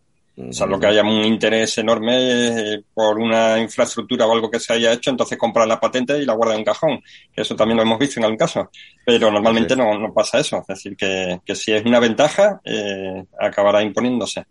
O 0.50 0.54
sea, 0.54 0.68
lo 0.68 0.80
que 0.80 0.88
haya 0.88 1.02
un 1.02 1.24
interés 1.24 1.78
enorme 1.78 2.74
eh, 2.74 2.84
por 2.94 3.20
una 3.20 3.60
infraestructura 3.60 4.26
o 4.26 4.34
algo 4.34 4.50
que 4.50 4.60
se 4.60 4.74
haya 4.74 4.94
hecho, 4.94 5.10
entonces 5.10 5.38
compran 5.38 5.68
la 5.68 5.80
patente 5.80 6.18
y 6.18 6.26
la 6.26 6.34
guardan 6.34 6.56
en 6.56 6.62
un 6.62 6.66
cajón. 6.66 7.04
Eso 7.36 7.56
también 7.56 7.78
lo 7.78 7.84
hemos 7.84 8.00
visto 8.00 8.20
en 8.20 8.26
algún 8.26 8.38
caso. 8.38 8.70
Pero 9.06 9.32
normalmente 9.32 9.74
sí. 9.74 9.80
no, 9.80 9.98
no, 9.98 10.14
pasa 10.14 10.40
eso. 10.40 10.60
Es 10.62 10.68
decir, 10.68 10.96
que, 10.96 11.40
que 11.46 11.56
si 11.56 11.72
es 11.72 11.86
una 11.86 12.00
ventaja, 12.00 12.62
eh, 12.64 13.24
acabará 13.40 13.82
imponiéndose. 13.84 14.46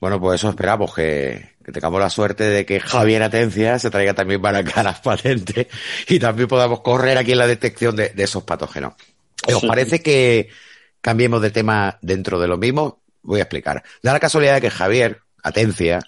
Bueno, 0.00 0.20
pues 0.20 0.40
eso 0.40 0.50
esperamos, 0.50 0.94
que, 0.94 1.50
que, 1.64 1.72
tengamos 1.72 2.00
la 2.00 2.10
suerte 2.10 2.44
de 2.44 2.66
que 2.66 2.80
Javier 2.80 3.22
Atencia 3.22 3.78
se 3.78 3.90
traiga 3.90 4.12
también 4.12 4.42
para 4.42 4.58
acá 4.58 4.82
las 4.82 5.00
patentes 5.00 5.66
y 6.08 6.18
también 6.18 6.48
podamos 6.48 6.80
correr 6.80 7.16
aquí 7.16 7.32
en 7.32 7.38
la 7.38 7.46
detección 7.46 7.96
de, 7.96 8.10
de 8.10 8.22
esos 8.24 8.44
patógenos. 8.44 8.94
¿Os 9.46 9.60
sí. 9.60 9.66
parece 9.66 10.02
que 10.02 10.48
cambiemos 11.00 11.40
de 11.42 11.50
tema 11.50 11.98
dentro 12.02 12.38
de 12.38 12.48
lo 12.48 12.58
mismo? 12.58 13.02
Voy 13.22 13.40
a 13.40 13.44
explicar. 13.44 13.82
Da 14.02 14.12
la 14.12 14.20
casualidad 14.20 14.54
de 14.54 14.60
que 14.60 14.70
Javier 14.70 15.23
Atencia, 15.44 16.00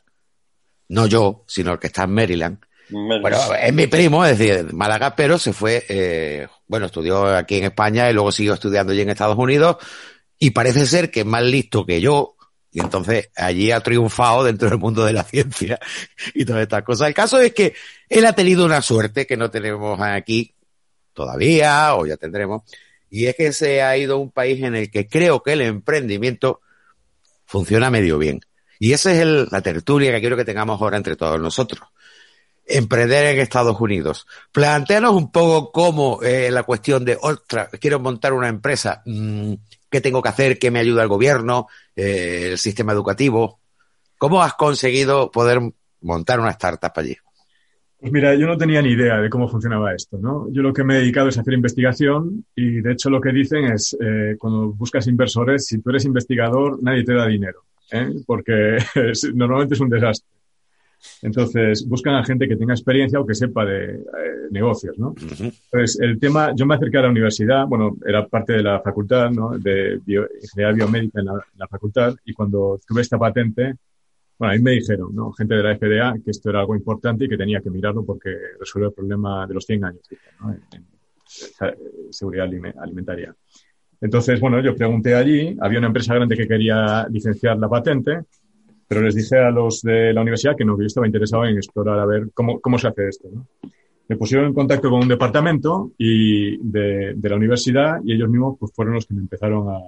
no 0.89 1.07
yo, 1.07 1.45
sino 1.47 1.73
el 1.73 1.79
que 1.79 1.87
está 1.87 2.05
en 2.05 2.11
Maryland, 2.11 2.59
Menos. 2.89 3.21
Bueno, 3.21 3.39
es 3.61 3.75
mi 3.75 3.89
primo, 3.89 4.25
es 4.25 4.39
decir, 4.39 4.73
Málaga, 4.73 5.17
pero 5.17 5.39
se 5.39 5.53
fue, 5.53 5.85
eh, 5.89 6.47
bueno, 6.69 6.87
estudió 6.87 7.27
aquí 7.27 7.57
en 7.57 7.65
España 7.65 8.09
y 8.09 8.13
luego 8.13 8.31
siguió 8.31 8.55
estudiando 8.55 8.93
allí 8.93 9.01
en 9.01 9.11
Estados 9.11 9.37
Unidos 9.37 9.79
y 10.39 10.51
parece 10.51 10.87
ser 10.87 11.11
que 11.11 11.21
es 11.21 11.27
más 11.27 11.43
listo 11.43 11.85
que 11.85 12.01
yo 12.01 12.37
y 12.71 12.81
entonces 12.81 13.31
allí 13.35 13.73
ha 13.73 13.81
triunfado 13.81 14.45
dentro 14.45 14.69
del 14.69 14.79
mundo 14.79 15.05
de 15.05 15.15
la 15.15 15.25
ciencia 15.25 15.81
y 16.35 16.45
todas 16.45 16.63
estas 16.63 16.85
cosas. 16.85 17.09
El 17.09 17.15
caso 17.15 17.41
es 17.41 17.53
que 17.53 17.75
él 18.09 18.25
ha 18.25 18.35
tenido 18.35 18.65
una 18.65 18.83
suerte 18.83 19.27
que 19.27 19.37
no 19.37 19.51
tenemos 19.51 19.99
aquí 20.01 20.55
todavía 21.13 21.95
o 21.97 22.07
ya 22.07 22.19
tendremos 22.19 22.63
Y 23.11 23.27
es 23.27 23.35
que 23.35 23.53
se 23.53 23.83
ha 23.83 23.97
ido 23.97 24.15
a 24.15 24.19
un 24.19 24.31
país 24.31 24.63
en 24.63 24.77
el 24.77 24.91
que 24.91 25.09
creo 25.09 25.43
que 25.43 25.55
el 25.55 25.63
emprendimiento 25.63 26.61
funciona 27.47 27.91
medio 27.91 28.19
bien. 28.19 28.41
Y 28.79 28.93
esa 28.93 29.13
es 29.13 29.21
el, 29.21 29.49
la 29.51 29.61
tertulia 29.61 30.13
que 30.13 30.21
quiero 30.21 30.37
que 30.37 30.45
tengamos 30.45 30.81
ahora 30.81 30.97
entre 30.97 31.17
todos 31.17 31.41
nosotros. 31.41 31.89
Emprender 32.67 33.27
en 33.27 33.41
Estados 33.41 33.81
Unidos. 33.81 34.27
Planteanos 34.53 35.15
un 35.15 35.31
poco 35.31 35.71
cómo 35.71 36.21
eh, 36.23 36.51
la 36.51 36.65
cuestión 36.65 37.05
de, 37.05 37.17
otra, 37.21 37.69
quiero 37.81 38.01
montar 38.01 38.33
una 38.33 38.49
empresa, 38.49 39.03
mmm, 39.07 39.55
¿qué 39.89 40.01
tengo 40.01 40.21
que 40.21 40.29
hacer? 40.29 40.59
¿Qué 40.59 40.71
me 40.71 40.81
ayuda 40.81 41.03
el 41.03 41.09
gobierno? 41.09 41.69
Eh, 41.95 42.49
¿El 42.53 42.59
sistema 42.59 42.93
educativo? 42.93 43.61
¿Cómo 44.19 44.43
has 44.43 44.55
conseguido 44.55 45.31
poder 45.31 45.61
montar 46.01 46.41
una 46.41 46.51
startup 46.51 46.93
allí? 46.97 47.17
Pues 47.99 48.13
mira, 48.13 48.35
yo 48.35 48.47
no 48.47 48.59
tenía 48.59 48.83
ni 48.83 48.91
idea 48.91 49.17
de 49.17 49.31
cómo 49.31 49.49
funcionaba 49.49 49.95
esto, 49.95 50.19
¿no? 50.19 50.49
Yo 50.53 50.63
lo 50.63 50.73
que 50.73 50.85
me 50.85 50.95
he 50.95 51.01
dedicado 51.01 51.29
es 51.29 51.39
a 51.39 51.41
hacer 51.41 51.55
investigación 51.55 52.45
y 52.55 52.81
de 52.81 52.93
hecho 52.93 53.09
lo 53.09 53.21
que 53.21 53.33
dicen 53.33 53.65
es, 53.65 53.97
eh, 54.01 54.37
cuando 54.39 54.71
buscas 54.73 55.07
inversores, 55.07 55.67
si 55.67 55.81
tú 55.81 55.91
eres 55.91 56.05
investigador, 56.05 56.83
nadie 56.83 57.05
te 57.05 57.15
da 57.15 57.27
dinero, 57.27 57.65
¿eh? 57.93 58.15
porque 58.27 58.77
es, 58.95 59.35
normalmente 59.35 59.75
es 59.75 59.81
un 59.81 59.91
desastre. 59.91 60.29
Entonces, 61.23 61.87
buscan 61.87 62.15
a 62.15 62.25
gente 62.25 62.49
que 62.49 62.57
tenga 62.57 62.75
experiencia 62.75 63.21
o 63.21 63.27
que 63.27 63.35
sepa 63.35 63.65
de 63.65 63.95
eh, 63.95 64.01
negocios, 64.51 64.99
¿no? 64.99 65.15
Entonces, 65.21 65.99
el 66.01 66.19
tema, 66.19 66.53
yo 66.55 66.67
me 66.67 66.75
acerqué 66.75 66.99
a 66.99 67.03
la 67.03 67.11
universidad, 67.11 67.67
bueno, 67.67 67.97
era 68.05 68.27
parte 68.27 68.55
de 68.55 68.63
la 68.63 68.81
facultad, 68.81 69.31
¿no? 69.31 69.59
De 69.59 70.01
bio, 70.05 70.27
ingeniería 70.43 70.75
biomédica 70.75 71.21
en 71.21 71.27
la, 71.27 71.33
en 71.35 71.59
la 71.59 71.69
facultad 71.69 72.15
y 72.25 72.33
cuando 72.33 72.81
tuve 72.87 73.03
esta 73.03 73.19
patente, 73.19 73.75
bueno, 74.39 74.53
a 74.53 74.57
mí 74.57 74.63
me 74.63 74.73
dijeron, 74.73 75.15
¿no? 75.15 75.33
Gente 75.33 75.55
de 75.55 75.63
la 75.63 75.77
FDA, 75.77 76.15
que 76.25 76.31
esto 76.31 76.51
era 76.51 76.61
algo 76.61 76.75
importante 76.75 77.25
y 77.25 77.29
que 77.29 77.37
tenía 77.37 77.61
que 77.61 77.71
mirarlo 77.71 78.05
porque 78.05 78.35
resuelve 78.59 78.89
el 78.89 78.95
problema 78.95 79.47
de 79.47 79.55
los 79.55 79.65
100 79.65 79.85
años, 79.85 80.03
¿no? 80.41 80.53
En, 80.53 80.63
en, 80.73 80.87
en 81.61 82.13
seguridad 82.13 82.49
alimentaria. 82.79 83.35
Entonces, 84.01 84.41
bueno, 84.41 84.61
yo 84.61 84.75
pregunté 84.75 85.15
allí, 85.15 85.57
había 85.61 85.79
una 85.79 85.89
empresa 85.89 86.15
grande 86.15 86.37
que 86.37 86.47
quería 86.47 87.07
licenciar 87.09 87.59
la 87.59 87.69
patente, 87.69 88.21
pero 88.89 89.03
les 89.03 89.15
dije 89.15 89.39
a 89.39 89.51
los 89.51 89.83
de 89.83 90.13
la 90.13 90.21
universidad 90.21 90.57
que 90.57 90.65
no, 90.65 90.77
que 90.77 90.83
yo 90.83 90.89
estaba 90.89 91.07
interesado 91.07 91.45
en 91.45 91.57
explorar 91.57 91.99
a 91.99 92.07
ver 92.07 92.29
cómo, 92.35 92.61
cómo 92.61 92.79
se 92.79 92.89
hace 92.89 93.09
esto, 93.09 93.29
¿no? 93.33 93.47
Me 94.09 94.17
pusieron 94.17 94.47
en 94.47 94.55
contacto 94.55 94.89
con 94.89 95.01
un 95.03 95.09
departamento 95.09 95.91
y 95.99 96.59
de, 96.59 97.15
de 97.17 97.29
la 97.29 97.35
universidad 97.35 97.99
y 98.05 98.13
ellos 98.13 98.29
mismos 98.29 98.57
pues, 98.61 98.73
fueron 98.73 98.95
los 98.95 99.05
que 99.05 99.15
me 99.15 99.21
empezaron 99.21 99.69
a, 99.69 99.81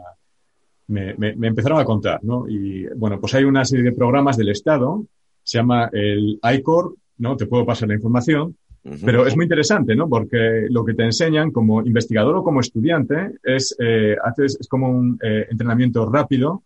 me, 0.88 1.14
empezaron 1.46 1.78
a 1.78 1.84
contar, 1.84 2.24
¿no? 2.24 2.48
Y 2.48 2.86
bueno, 2.96 3.20
pues 3.20 3.34
hay 3.34 3.44
una 3.44 3.64
serie 3.64 3.84
de 3.84 3.92
programas 3.92 4.36
del 4.36 4.48
Estado, 4.48 5.04
se 5.42 5.58
llama 5.58 5.88
el 5.92 6.40
ICOR, 6.42 6.94
¿no? 7.18 7.36
Te 7.36 7.46
puedo 7.46 7.64
pasar 7.64 7.88
la 7.88 7.94
información, 7.94 8.56
uh 8.84 8.90
-huh. 8.90 9.02
pero 9.04 9.26
es 9.26 9.36
muy 9.36 9.44
interesante, 9.44 9.94
¿no? 9.94 10.08
Porque 10.08 10.66
lo 10.70 10.84
que 10.84 10.94
te 10.94 11.04
enseñan 11.04 11.50
como 11.50 11.82
investigador 11.82 12.36
o 12.36 12.44
como 12.44 12.60
estudiante 12.60 13.32
es, 13.42 13.74
eh, 13.78 14.16
haces, 14.24 14.58
es 14.60 14.68
como 14.68 14.88
un 14.90 15.18
eh, 15.22 15.46
entrenamiento 15.50 16.08
rápido 16.10 16.62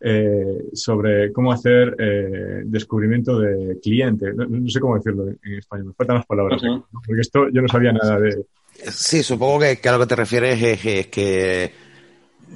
eh, 0.00 0.68
sobre 0.74 1.32
cómo 1.32 1.50
hacer 1.50 1.96
eh, 1.98 2.62
descubrimiento 2.64 3.40
de 3.40 3.80
cliente. 3.80 4.32
No, 4.32 4.44
no, 4.46 4.68
sé 4.68 4.78
cómo 4.78 4.96
decirlo 4.96 5.28
en 5.28 5.58
español, 5.58 5.86
me 5.88 5.94
faltan 5.94 6.16
las 6.16 6.26
palabras, 6.26 6.62
uh 6.62 6.66
-huh. 6.66 6.84
¿no? 6.92 7.00
porque 7.04 7.20
esto 7.20 7.48
yo 7.50 7.62
no 7.62 7.68
sabía 7.68 7.92
nada 7.92 8.20
de... 8.20 8.44
Sí, 8.92 9.24
supongo 9.24 9.58
que, 9.58 9.78
que 9.78 9.88
a 9.88 9.92
lo 9.92 9.98
que 9.98 10.06
te 10.06 10.14
refieres 10.14 10.62
es, 10.62 10.84
es 10.84 11.06
que 11.08 11.72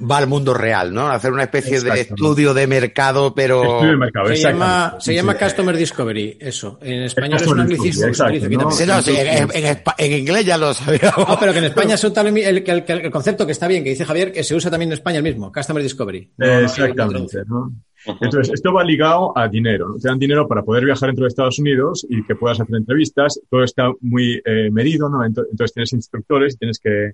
va 0.01 0.17
al 0.17 0.27
mundo 0.27 0.53
real, 0.53 0.93
¿no? 0.93 1.07
Hacer 1.07 1.31
una 1.31 1.43
especie 1.43 1.81
de 1.81 2.01
estudio 2.01 2.53
de 2.53 2.67
mercado, 2.67 3.33
pero... 3.35 3.63
Estudio 3.63 3.91
de 3.91 3.97
mercado, 3.97 4.27
se 4.27 4.35
llama, 4.37 4.95
se 4.99 5.13
llama 5.13 5.33
sí. 5.33 5.39
Customer 5.43 5.77
Discovery, 5.77 6.37
eso. 6.39 6.79
En 6.81 7.03
español 7.03 7.39
es 7.41 7.47
un 7.47 7.59
anglicismo. 7.59 8.07
Exacto, 8.07 8.49
¿no? 8.49 8.71
sí, 8.71 8.85
no, 8.85 9.01
sí, 9.01 9.15
en, 9.17 9.49
en, 9.53 9.77
en, 9.97 10.13
inglés 10.13 10.45
ya 10.45 10.57
lo 10.57 10.73
sabía. 10.73 11.13
No, 11.17 11.37
pero 11.39 11.53
que 11.53 11.59
en 11.59 11.65
España 11.65 11.95
es 11.95 12.03
el, 12.03 12.13
el, 12.17 12.63
el, 12.65 12.83
el, 12.87 13.11
concepto 13.11 13.45
que 13.45 13.51
está 13.51 13.67
bien, 13.67 13.83
que 13.83 13.91
dice 13.91 14.05
Javier, 14.05 14.31
que 14.31 14.43
se 14.43 14.55
usa 14.55 14.69
también 14.69 14.89
en 14.89 14.93
España 14.93 15.17
el 15.17 15.23
mismo, 15.23 15.51
Customer 15.51 15.81
Discovery. 15.81 16.31
No, 16.37 16.45
Exactamente, 16.59 17.43
¿no? 17.45 17.71
Entonces, 18.05 18.53
esto 18.53 18.73
va 18.73 18.83
ligado 18.83 19.37
a 19.37 19.47
dinero. 19.47 19.89
¿no? 19.89 19.95
Te 19.97 20.09
dan 20.09 20.19
dinero 20.19 20.47
para 20.47 20.63
poder 20.63 20.83
viajar 20.85 21.07
dentro 21.07 21.23
de 21.23 21.29
Estados 21.29 21.59
Unidos 21.59 22.05
y 22.09 22.23
que 22.25 22.35
puedas 22.35 22.59
hacer 22.59 22.75
entrevistas. 22.75 23.39
Todo 23.49 23.63
está 23.63 23.89
muy 24.01 24.41
eh, 24.43 24.69
medido, 24.71 25.09
¿no? 25.09 25.23
Entonces, 25.23 25.73
tienes 25.73 25.93
instructores 25.93 26.55
y 26.55 26.57
tienes 26.57 26.79
que 26.79 27.13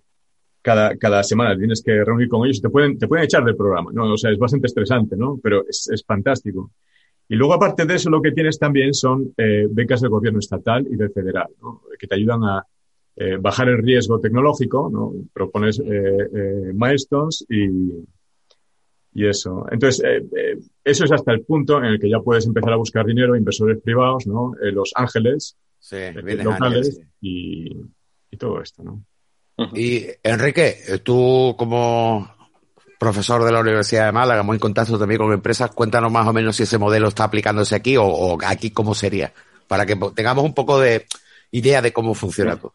cada, 0.61 0.95
cada 0.97 1.23
semana 1.23 1.57
tienes 1.57 1.81
que 1.81 2.03
reunir 2.03 2.27
con 2.27 2.45
ellos 2.45 2.57
y 2.57 2.61
te 2.61 2.69
pueden, 2.69 2.97
te 2.97 3.07
pueden 3.07 3.25
echar 3.25 3.43
del 3.43 3.55
programa, 3.55 3.91
¿no? 3.93 4.13
O 4.13 4.17
sea, 4.17 4.31
es 4.31 4.37
bastante 4.37 4.67
estresante, 4.67 5.15
¿no? 5.15 5.39
Pero 5.41 5.65
es, 5.67 5.89
es 5.93 6.03
fantástico. 6.03 6.71
Y 7.27 7.35
luego, 7.35 7.53
aparte 7.53 7.85
de 7.85 7.95
eso, 7.95 8.09
lo 8.09 8.21
que 8.21 8.31
tienes 8.31 8.57
también 8.57 8.93
son 8.93 9.33
eh, 9.37 9.67
becas 9.69 10.01
del 10.01 10.09
gobierno 10.09 10.39
estatal 10.39 10.87
y 10.89 10.95
del 10.95 11.11
federal, 11.11 11.47
¿no? 11.61 11.81
Que 11.97 12.07
te 12.07 12.15
ayudan 12.15 12.43
a 12.43 12.65
eh, 13.15 13.37
bajar 13.39 13.69
el 13.69 13.83
riesgo 13.83 14.19
tecnológico, 14.19 14.89
¿no? 14.91 15.13
Propones 15.31 15.79
eh, 15.79 15.85
eh 15.85 16.71
milestones 16.73 17.45
y, 17.47 18.03
y 19.13 19.27
eso. 19.27 19.65
Entonces, 19.71 20.03
eh, 20.03 20.25
eh, 20.37 20.57
eso 20.83 21.05
es 21.05 21.11
hasta 21.11 21.31
el 21.31 21.41
punto 21.41 21.77
en 21.77 21.85
el 21.85 21.99
que 21.99 22.09
ya 22.09 22.19
puedes 22.19 22.47
empezar 22.47 22.73
a 22.73 22.77
buscar 22.77 23.05
dinero, 23.05 23.35
inversores 23.35 23.79
privados, 23.81 24.25
¿no? 24.25 24.53
Los 24.61 24.91
Ángeles, 24.95 25.55
sí, 25.79 25.97
locales 26.41 26.95
sí. 26.95 27.01
y, 27.21 27.77
y 28.31 28.37
todo 28.37 28.61
esto, 28.61 28.83
¿no? 28.83 29.03
Y 29.73 30.05
Enrique, 30.23 31.01
tú 31.03 31.55
como 31.57 32.33
profesor 32.99 33.43
de 33.43 33.51
la 33.51 33.61
Universidad 33.61 34.07
de 34.07 34.11
Málaga, 34.11 34.43
muy 34.43 34.55
en 34.55 34.59
contacto 34.59 34.99
también 34.99 35.19
con 35.19 35.31
empresas, 35.31 35.71
cuéntanos 35.71 36.11
más 36.11 36.27
o 36.27 36.33
menos 36.33 36.55
si 36.55 36.63
ese 36.63 36.77
modelo 36.77 37.07
está 37.07 37.23
aplicándose 37.23 37.75
aquí 37.75 37.95
o, 37.97 38.03
o 38.05 38.37
aquí 38.45 38.71
cómo 38.71 38.93
sería, 38.93 39.31
para 39.67 39.85
que 39.85 39.95
tengamos 40.13 40.43
un 40.43 40.53
poco 40.53 40.79
de 40.79 41.05
idea 41.51 41.81
de 41.81 41.93
cómo 41.93 42.13
funciona 42.13 42.57
todo. 42.57 42.73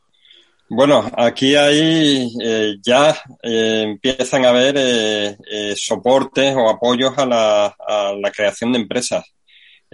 Bueno, 0.69 1.11
aquí 1.17 1.55
hay 1.55 2.27
eh, 2.43 2.77
ya 2.83 3.15
eh, 3.43 3.83
empiezan 3.83 4.47
a 4.47 4.49
haber 4.49 4.75
eh, 4.79 5.37
eh, 5.51 5.75
soportes 5.77 6.57
o 6.57 6.71
apoyos 6.71 7.17
a 7.19 7.27
la, 7.27 7.67
a 7.67 8.15
la 8.19 8.31
creación 8.31 8.73
de 8.73 8.79
empresas 8.79 9.25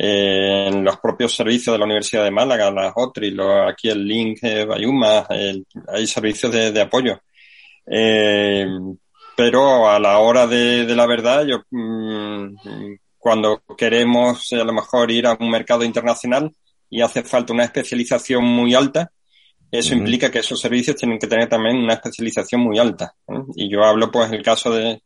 eh, 0.02 0.68
en 0.68 0.82
los 0.82 0.96
propios 0.98 1.34
servicios 1.34 1.74
de 1.74 1.78
la 1.78 1.84
Universidad 1.84 2.24
de 2.24 2.30
Málaga, 2.30 2.70
las 2.70 2.94
OTRI, 2.96 3.32
lo, 3.32 3.68
aquí 3.68 3.90
el 3.90 4.02
Link 4.06 4.38
eh, 4.40 4.64
Bayuma, 4.64 5.26
hay 5.28 6.06
servicios 6.06 6.50
de, 6.50 6.72
de 6.72 6.80
apoyo. 6.80 7.20
Eh, 7.86 8.66
pero 9.36 9.90
a 9.90 9.98
la 9.98 10.18
hora 10.20 10.46
de, 10.46 10.86
de 10.86 10.96
la 10.96 11.06
verdad, 11.06 11.44
yo 11.44 11.64
mmm, 11.70 12.54
cuando 13.18 13.62
queremos 13.76 14.50
a 14.54 14.64
lo 14.64 14.72
mejor 14.72 15.10
ir 15.10 15.26
a 15.26 15.36
un 15.38 15.50
mercado 15.50 15.84
internacional 15.84 16.50
y 16.88 17.02
hace 17.02 17.22
falta 17.22 17.52
una 17.52 17.64
especialización 17.64 18.42
muy 18.42 18.74
alta, 18.74 19.12
eso 19.70 19.92
uh 19.92 19.96
-huh. 19.96 19.98
implica 19.98 20.30
que 20.30 20.38
esos 20.38 20.58
servicios 20.58 20.96
tienen 20.96 21.18
que 21.18 21.26
tener 21.26 21.46
también 21.46 21.76
una 21.76 21.94
especialización 21.94 22.62
muy 22.62 22.78
alta. 22.78 23.12
¿eh? 23.28 23.42
Y 23.54 23.70
yo 23.70 23.84
hablo, 23.84 24.10
pues, 24.10 24.32
el 24.32 24.42
caso 24.42 24.70
de, 24.70 25.02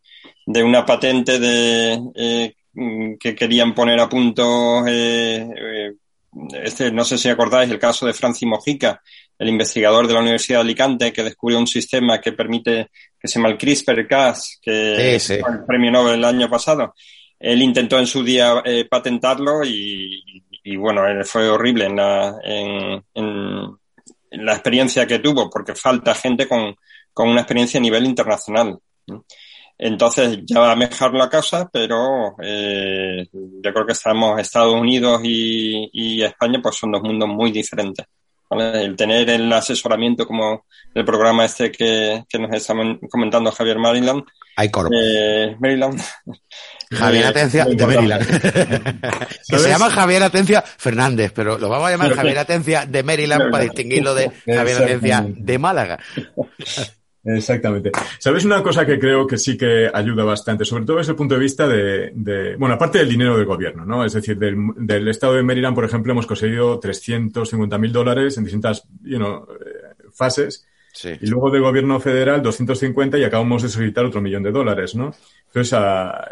de 0.46 0.62
una 0.62 0.84
patente 0.86 1.40
de 1.40 2.00
eh, 2.14 2.54
Mm, 2.54 2.63
que 3.18 3.34
querían 3.34 3.74
poner 3.74 4.00
a 4.00 4.08
punto, 4.08 4.86
eh, 4.86 5.46
eh, 5.56 5.92
este, 6.62 6.90
no 6.90 7.04
sé 7.04 7.16
si 7.16 7.28
acordáis 7.28 7.70
el 7.70 7.78
caso 7.78 8.06
de 8.06 8.12
Francis 8.12 8.48
Mojica, 8.48 9.00
el 9.38 9.48
investigador 9.48 10.06
de 10.06 10.14
la 10.14 10.20
Universidad 10.20 10.58
de 10.58 10.64
Alicante 10.64 11.12
que 11.12 11.22
descubrió 11.22 11.58
un 11.58 11.66
sistema 11.66 12.20
que 12.20 12.32
permite, 12.32 12.90
que 13.18 13.28
se 13.28 13.38
llama 13.38 13.50
el 13.50 13.58
CRISPR-Cas, 13.58 14.58
que 14.60 15.18
fue 15.20 15.36
el 15.36 15.64
premio 15.66 15.90
Nobel 15.90 16.14
el 16.14 16.24
año 16.24 16.48
pasado. 16.48 16.94
Él 17.38 17.62
intentó 17.62 17.98
en 17.98 18.06
su 18.06 18.24
día 18.24 18.62
eh, 18.64 18.86
patentarlo 18.88 19.64
y, 19.64 20.22
y, 20.62 20.76
bueno, 20.76 21.02
fue 21.24 21.48
horrible 21.48 21.86
en 21.86 21.96
la, 21.96 22.36
en, 22.42 23.04
en, 23.14 23.76
en 24.30 24.46
la 24.46 24.52
experiencia 24.52 25.06
que 25.06 25.18
tuvo, 25.18 25.50
porque 25.50 25.74
falta 25.74 26.14
gente 26.14 26.48
con, 26.48 26.74
con 27.12 27.28
una 27.28 27.40
experiencia 27.40 27.78
a 27.78 27.82
nivel 27.82 28.06
internacional. 28.06 28.78
¿no? 29.06 29.24
Entonces 29.76 30.38
ya 30.44 30.60
va 30.60 30.72
a 30.72 30.76
mejorar 30.76 31.14
la 31.14 31.28
casa, 31.28 31.68
pero 31.72 32.36
eh, 32.42 33.26
yo 33.32 33.72
creo 33.72 33.86
que 33.86 33.92
estamos 33.92 34.40
Estados 34.40 34.74
Unidos 34.74 35.20
y, 35.24 35.90
y, 35.92 36.22
España, 36.22 36.60
pues 36.62 36.76
son 36.76 36.92
dos 36.92 37.02
mundos 37.02 37.28
muy 37.28 37.50
diferentes. 37.50 38.06
¿vale? 38.48 38.84
El 38.84 38.96
tener 38.96 39.28
el 39.30 39.52
asesoramiento 39.52 40.26
como 40.26 40.66
el 40.94 41.04
programa 41.04 41.44
este 41.44 41.72
que, 41.72 42.24
que 42.28 42.38
nos 42.38 42.52
está 42.54 42.74
comentando 43.10 43.50
Javier 43.50 43.78
Maryland. 43.78 44.22
Eh, 44.92 45.56
Maryland. 45.58 46.00
Javier 46.92 47.26
Atencia 47.26 47.64
de 47.64 47.86
Maryland. 47.86 48.26
que 49.48 49.58
se 49.58 49.68
llama 49.68 49.90
Javier 49.90 50.22
Atencia 50.22 50.62
Fernández, 50.62 51.32
pero 51.34 51.58
lo 51.58 51.68
vamos 51.68 51.88
a 51.88 51.90
llamar 51.90 52.14
Javier 52.14 52.38
Atencia 52.38 52.86
de 52.86 53.02
Maryland 53.02 53.50
para 53.50 53.64
distinguirlo 53.64 54.14
de 54.14 54.30
Javier 54.46 54.82
Atencia 54.82 55.24
de 55.26 55.58
Málaga. 55.58 55.98
Exactamente. 57.24 57.90
¿Sabes 58.18 58.44
una 58.44 58.62
cosa 58.62 58.84
que 58.84 58.98
creo 58.98 59.26
que 59.26 59.38
sí 59.38 59.56
que 59.56 59.90
ayuda 59.92 60.24
bastante? 60.24 60.64
Sobre 60.64 60.84
todo 60.84 60.98
desde 60.98 61.12
el 61.12 61.16
punto 61.16 61.34
de 61.34 61.40
vista 61.40 61.66
de, 61.66 62.12
de 62.14 62.56
bueno, 62.56 62.74
aparte 62.74 62.98
del 62.98 63.08
dinero 63.08 63.36
del 63.36 63.46
gobierno, 63.46 63.86
¿no? 63.86 64.04
Es 64.04 64.12
decir, 64.12 64.36
del, 64.38 64.56
del 64.76 65.08
estado 65.08 65.34
de 65.34 65.42
Maryland, 65.42 65.74
por 65.74 65.84
ejemplo, 65.84 66.12
hemos 66.12 66.26
conseguido 66.26 66.78
350 66.78 67.78
mil 67.78 67.92
dólares 67.92 68.36
en 68.36 68.44
distintas, 68.44 68.86
you 69.02 69.16
know, 69.16 69.46
fases. 70.12 70.66
Sí. 70.92 71.10
Y 71.20 71.26
luego 71.26 71.50
del 71.50 71.62
gobierno 71.62 71.98
federal, 71.98 72.42
250 72.42 73.18
y 73.18 73.24
acabamos 73.24 73.62
de 73.62 73.68
solicitar 73.68 74.04
otro 74.04 74.20
millón 74.20 74.42
de 74.42 74.52
dólares, 74.52 74.94
¿no? 74.94 75.14
Entonces, 75.46 75.72
a, 75.72 76.28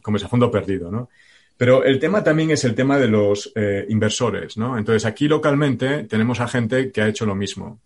como 0.00 0.16
ese 0.16 0.28
fondo 0.28 0.50
perdido, 0.50 0.90
¿no? 0.90 1.10
Pero 1.56 1.84
el 1.84 1.98
tema 1.98 2.22
también 2.22 2.50
es 2.50 2.64
el 2.64 2.74
tema 2.74 2.98
de 2.98 3.08
los 3.08 3.52
eh, 3.56 3.84
inversores, 3.88 4.56
¿no? 4.56 4.78
Entonces, 4.78 5.04
aquí 5.06 5.26
localmente 5.26 6.04
tenemos 6.04 6.38
a 6.40 6.48
gente 6.48 6.92
que 6.92 7.00
ha 7.00 7.08
hecho 7.08 7.26
lo 7.26 7.34
mismo. 7.34 7.80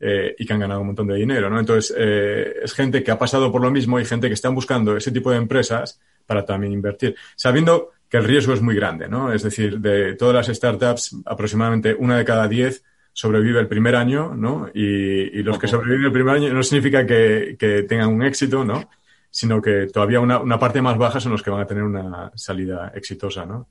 Eh, 0.00 0.34
y 0.38 0.44
que 0.44 0.52
han 0.52 0.60
ganado 0.60 0.80
un 0.80 0.88
montón 0.88 1.06
de 1.06 1.14
dinero, 1.14 1.48
¿no? 1.48 1.58
Entonces, 1.58 1.94
eh, 1.96 2.56
es 2.62 2.72
gente 2.72 3.02
que 3.02 3.10
ha 3.10 3.18
pasado 3.18 3.50
por 3.50 3.62
lo 3.62 3.70
mismo 3.70 3.98
y 3.98 4.04
gente 4.04 4.28
que 4.28 4.34
están 4.34 4.54
buscando 4.54 4.96
ese 4.96 5.12
tipo 5.12 5.30
de 5.30 5.36
empresas 5.36 6.00
para 6.26 6.44
también 6.44 6.72
invertir, 6.72 7.14
sabiendo 7.36 7.90
que 8.08 8.16
el 8.16 8.24
riesgo 8.24 8.52
es 8.52 8.62
muy 8.62 8.74
grande, 8.74 9.08
¿no? 9.08 9.32
Es 9.32 9.42
decir, 9.42 9.80
de 9.80 10.14
todas 10.14 10.34
las 10.34 10.56
startups, 10.56 11.16
aproximadamente 11.26 11.94
una 11.98 12.18
de 12.18 12.24
cada 12.24 12.48
diez 12.48 12.84
sobrevive 13.12 13.60
el 13.60 13.68
primer 13.68 13.96
año, 13.96 14.34
¿no? 14.34 14.68
Y, 14.74 15.42
los 15.42 15.58
que 15.58 15.68
sobreviven 15.68 16.06
el 16.06 16.12
primer 16.12 16.36
año 16.36 16.52
no 16.52 16.62
significa 16.62 17.06
que, 17.06 17.86
tengan 17.88 18.08
un 18.08 18.22
éxito, 18.22 18.64
¿no? 18.64 18.90
Sino 19.30 19.62
que 19.62 19.86
todavía 19.86 20.20
una, 20.20 20.38
una, 20.40 20.58
parte 20.58 20.82
más 20.82 20.98
baja 20.98 21.20
son 21.20 21.32
los 21.32 21.42
que 21.42 21.50
van 21.50 21.62
a 21.62 21.66
tener 21.66 21.82
una 21.82 22.30
salida 22.34 22.92
exitosa, 22.94 23.46
¿no? 23.46 23.68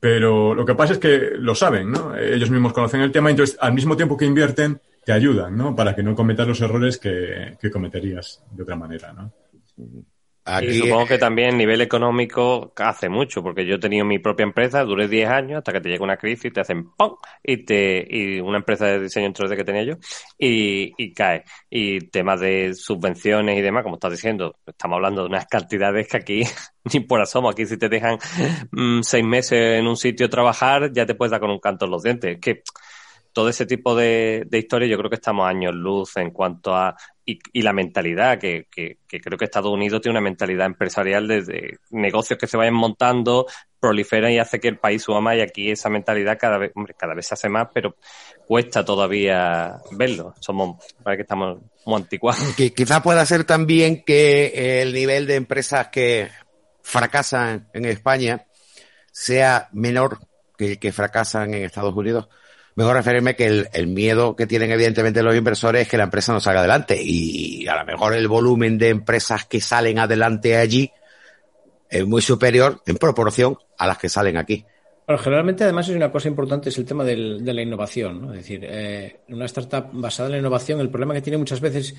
Pero 0.00 0.54
lo 0.54 0.64
que 0.64 0.74
pasa 0.74 0.92
es 0.94 0.98
que 0.98 1.32
lo 1.38 1.54
saben, 1.54 1.90
¿no? 1.90 2.16
Ellos 2.16 2.50
mismos 2.50 2.72
conocen 2.72 3.00
el 3.00 3.12
tema, 3.12 3.30
entonces 3.30 3.56
al 3.60 3.72
mismo 3.72 3.96
tiempo 3.96 4.16
que 4.16 4.24
invierten, 4.24 4.80
te 5.08 5.14
ayudan, 5.14 5.56
¿no? 5.56 5.74
Para 5.74 5.94
que 5.96 6.02
no 6.02 6.14
cometas 6.14 6.46
los 6.46 6.60
errores 6.60 6.98
que, 6.98 7.56
que 7.58 7.70
cometerías 7.70 8.44
de 8.50 8.62
otra 8.62 8.76
manera, 8.76 9.10
¿no? 9.10 9.32
Y 10.60 10.74
supongo 10.74 11.06
que 11.06 11.16
también 11.16 11.56
nivel 11.56 11.80
económico 11.80 12.74
hace 12.76 13.08
mucho, 13.08 13.42
porque 13.42 13.64
yo 13.64 13.76
he 13.76 13.78
tenido 13.78 14.04
mi 14.04 14.18
propia 14.18 14.44
empresa, 14.44 14.84
duré 14.84 15.08
10 15.08 15.30
años 15.30 15.58
hasta 15.58 15.72
que 15.72 15.80
te 15.80 15.88
llega 15.88 16.04
una 16.04 16.18
crisis 16.18 16.44
y 16.44 16.50
te 16.50 16.60
hacen 16.60 16.90
¡pum! 16.90 17.16
y 17.42 17.64
te 17.64 18.06
y 18.06 18.38
una 18.40 18.58
empresa 18.58 18.84
de 18.84 19.00
diseño 19.00 19.28
en 19.28 19.32
3D 19.32 19.56
que 19.56 19.64
tenía 19.64 19.84
yo 19.84 19.94
y, 20.38 20.92
y 20.98 21.14
cae. 21.14 21.44
Y 21.70 22.00
temas 22.10 22.40
de 22.40 22.74
subvenciones 22.74 23.58
y 23.58 23.62
demás, 23.62 23.84
como 23.84 23.94
estás 23.94 24.12
diciendo, 24.12 24.56
estamos 24.66 24.96
hablando 24.96 25.22
de 25.22 25.28
unas 25.28 25.46
cantidades 25.46 26.06
que 26.06 26.18
aquí 26.18 26.42
ni 26.92 27.00
por 27.00 27.22
asomo, 27.22 27.48
aquí 27.48 27.64
si 27.64 27.78
te 27.78 27.88
dejan 27.88 28.18
mm, 28.72 29.00
seis 29.00 29.24
meses 29.24 29.78
en 29.78 29.86
un 29.86 29.96
sitio 29.96 30.28
trabajar, 30.28 30.92
ya 30.92 31.06
te 31.06 31.14
puedes 31.14 31.30
dar 31.30 31.40
con 31.40 31.50
un 31.50 31.60
canto 31.60 31.86
en 31.86 31.92
los 31.92 32.02
dientes. 32.02 32.38
que 32.42 32.62
todo 33.38 33.50
ese 33.50 33.66
tipo 33.66 33.94
de, 33.94 34.46
de 34.50 34.58
historias 34.58 34.90
yo 34.90 34.98
creo 34.98 35.10
que 35.10 35.14
estamos 35.14 35.48
años 35.48 35.72
luz 35.72 36.16
en 36.16 36.32
cuanto 36.32 36.74
a 36.74 36.96
y, 37.24 37.62
la 37.62 37.72
mentalidad, 37.72 38.36
que, 38.36 38.66
creo 39.06 39.38
que 39.38 39.44
Estados 39.44 39.70
Unidos 39.70 40.00
tiene 40.00 40.18
una 40.18 40.28
mentalidad 40.28 40.66
empresarial 40.66 41.28
desde 41.28 41.78
negocios 41.90 42.36
que 42.36 42.48
se 42.48 42.56
vayan 42.56 42.74
montando, 42.74 43.46
proliferan 43.78 44.32
y 44.32 44.40
hace 44.40 44.58
que 44.58 44.66
el 44.66 44.78
país 44.80 45.04
suba 45.04 45.20
más 45.20 45.36
y 45.36 45.42
aquí 45.42 45.70
esa 45.70 45.88
mentalidad 45.88 46.36
cada 46.36 46.58
vez, 46.58 46.72
hombre, 46.74 46.94
cada 46.98 47.14
vez 47.14 47.28
se 47.28 47.34
hace 47.34 47.48
más, 47.48 47.68
pero 47.72 47.94
cuesta 48.44 48.84
todavía 48.84 49.76
verlo. 49.92 50.34
Somos, 50.40 50.84
parece 51.04 51.18
que 51.18 51.22
estamos 51.22 51.58
muy 51.86 51.94
anticuados. 51.94 52.42
quizás 52.56 53.02
pueda 53.02 53.24
ser 53.24 53.44
también 53.44 54.02
que 54.04 54.82
el 54.82 54.92
nivel 54.92 55.28
de 55.28 55.36
empresas 55.36 55.90
que 55.92 56.28
fracasan 56.82 57.68
en 57.72 57.84
España 57.84 58.46
sea 59.12 59.68
menor 59.70 60.18
que 60.56 60.72
el 60.72 60.78
que 60.80 60.90
fracasan 60.90 61.54
en 61.54 61.62
Estados 61.62 61.94
Unidos 61.94 62.28
mejor 62.78 62.94
referirme 62.94 63.34
que 63.34 63.66
el, 63.72 63.86
miedo 63.88 64.36
que 64.36 64.46
tienen 64.46 64.70
evidentemente 64.70 65.20
los 65.20 65.34
inversores 65.34 65.82
es 65.82 65.88
que 65.88 65.96
la 65.96 66.04
empresa 66.04 66.32
no 66.32 66.38
salga 66.38 66.60
adelante 66.60 66.96
y 67.02 67.66
a 67.66 67.76
lo 67.76 67.84
mejor 67.84 68.14
el 68.14 68.28
volumen 68.28 68.78
de 68.78 68.90
empresas 68.90 69.46
que 69.46 69.60
salen 69.60 69.98
adelante 69.98 70.56
allí 70.56 70.88
es 71.90 72.06
muy 72.06 72.22
superior 72.22 72.80
en 72.86 72.96
proporción 72.96 73.58
a 73.78 73.88
las 73.88 73.98
que 73.98 74.08
salen 74.08 74.36
aquí. 74.36 74.64
Bueno, 75.08 75.20
generalmente 75.20 75.64
además 75.64 75.88
es 75.88 75.96
una 75.96 76.12
cosa 76.12 76.28
importante 76.28 76.68
es 76.68 76.78
el 76.78 76.84
tema 76.84 77.02
de 77.02 77.16
la 77.16 77.62
innovación, 77.62 78.22
¿no? 78.22 78.32
Es 78.32 78.42
decir, 78.42 78.60
eh, 78.62 79.22
una 79.30 79.46
startup 79.46 79.88
basada 79.90 80.28
en 80.28 80.32
la 80.34 80.38
innovación, 80.38 80.78
el 80.78 80.88
problema 80.88 81.14
que 81.14 81.22
tiene 81.22 81.38
muchas 81.38 81.60
veces 81.60 81.96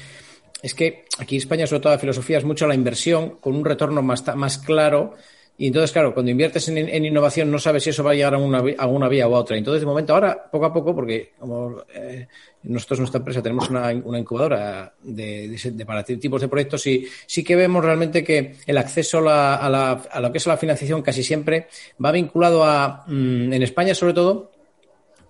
es 0.61 0.73
que 0.73 1.03
aquí 1.17 1.35
en 1.35 1.41
España, 1.41 1.67
sobre 1.67 1.81
todo 1.81 1.91
la 1.91 1.99
filosofía, 1.99 2.37
es 2.37 2.45
mucho 2.45 2.65
la 2.67 2.75
inversión 2.75 3.31
con 3.41 3.53
un 3.53 3.65
retorno 3.65 4.01
más 4.01 4.57
claro 4.59 5.15
y 5.62 5.67
entonces, 5.67 5.91
claro, 5.91 6.13
cuando 6.13 6.32
inviertes 6.32 6.69
en, 6.69 7.06
innovación 7.06 7.52
no 7.52 7.60
sabes 7.60 7.84
si 7.84 7.89
eso 7.89 8.02
va 8.02 8.12
a 8.12 8.13
llegar 8.13 8.34
a 8.34 8.38
una, 8.38 8.60
a 8.60 9.10
vía 9.10 9.28
u 9.28 9.34
otra. 9.34 9.58
Entonces, 9.58 9.82
de 9.82 9.86
momento, 9.86 10.13
ahora, 10.13 10.50
poco 10.50 10.65
a 10.65 10.72
poco, 10.74 10.95
porque 10.95 11.34
como 11.38 11.84
eh, 11.93 12.30
nosotros, 12.63 13.00
nuestra 13.00 13.17
empresa, 13.17 13.41
tenemos 13.41 13.69
una, 13.69 13.91
incubadora 13.91 14.93
de, 15.04 15.60
para 15.86 16.06
tipos 16.06 16.39
de 16.39 16.48
proyectos 16.48 16.88
y 16.88 17.06
sí 17.26 17.43
que 17.43 17.58
vemos 17.58 17.84
realmente 17.84 18.24
que 18.24 18.56
el 18.65 18.78
acceso 18.78 19.17
a, 19.17 19.69
la, 19.69 19.91
a, 20.10 20.22
lo 20.22 20.32
que 20.32 20.38
es 20.38 20.48
la 20.48 20.56
financiación 20.56 21.02
casi 21.02 21.24
siempre 21.24 21.67
va 22.04 22.13
vinculado 22.13 22.63
a, 22.63 23.04
mm, 23.08 23.52
en 23.52 23.62
España 23.62 23.93
sobre 23.93 24.13
todo, 24.13 24.52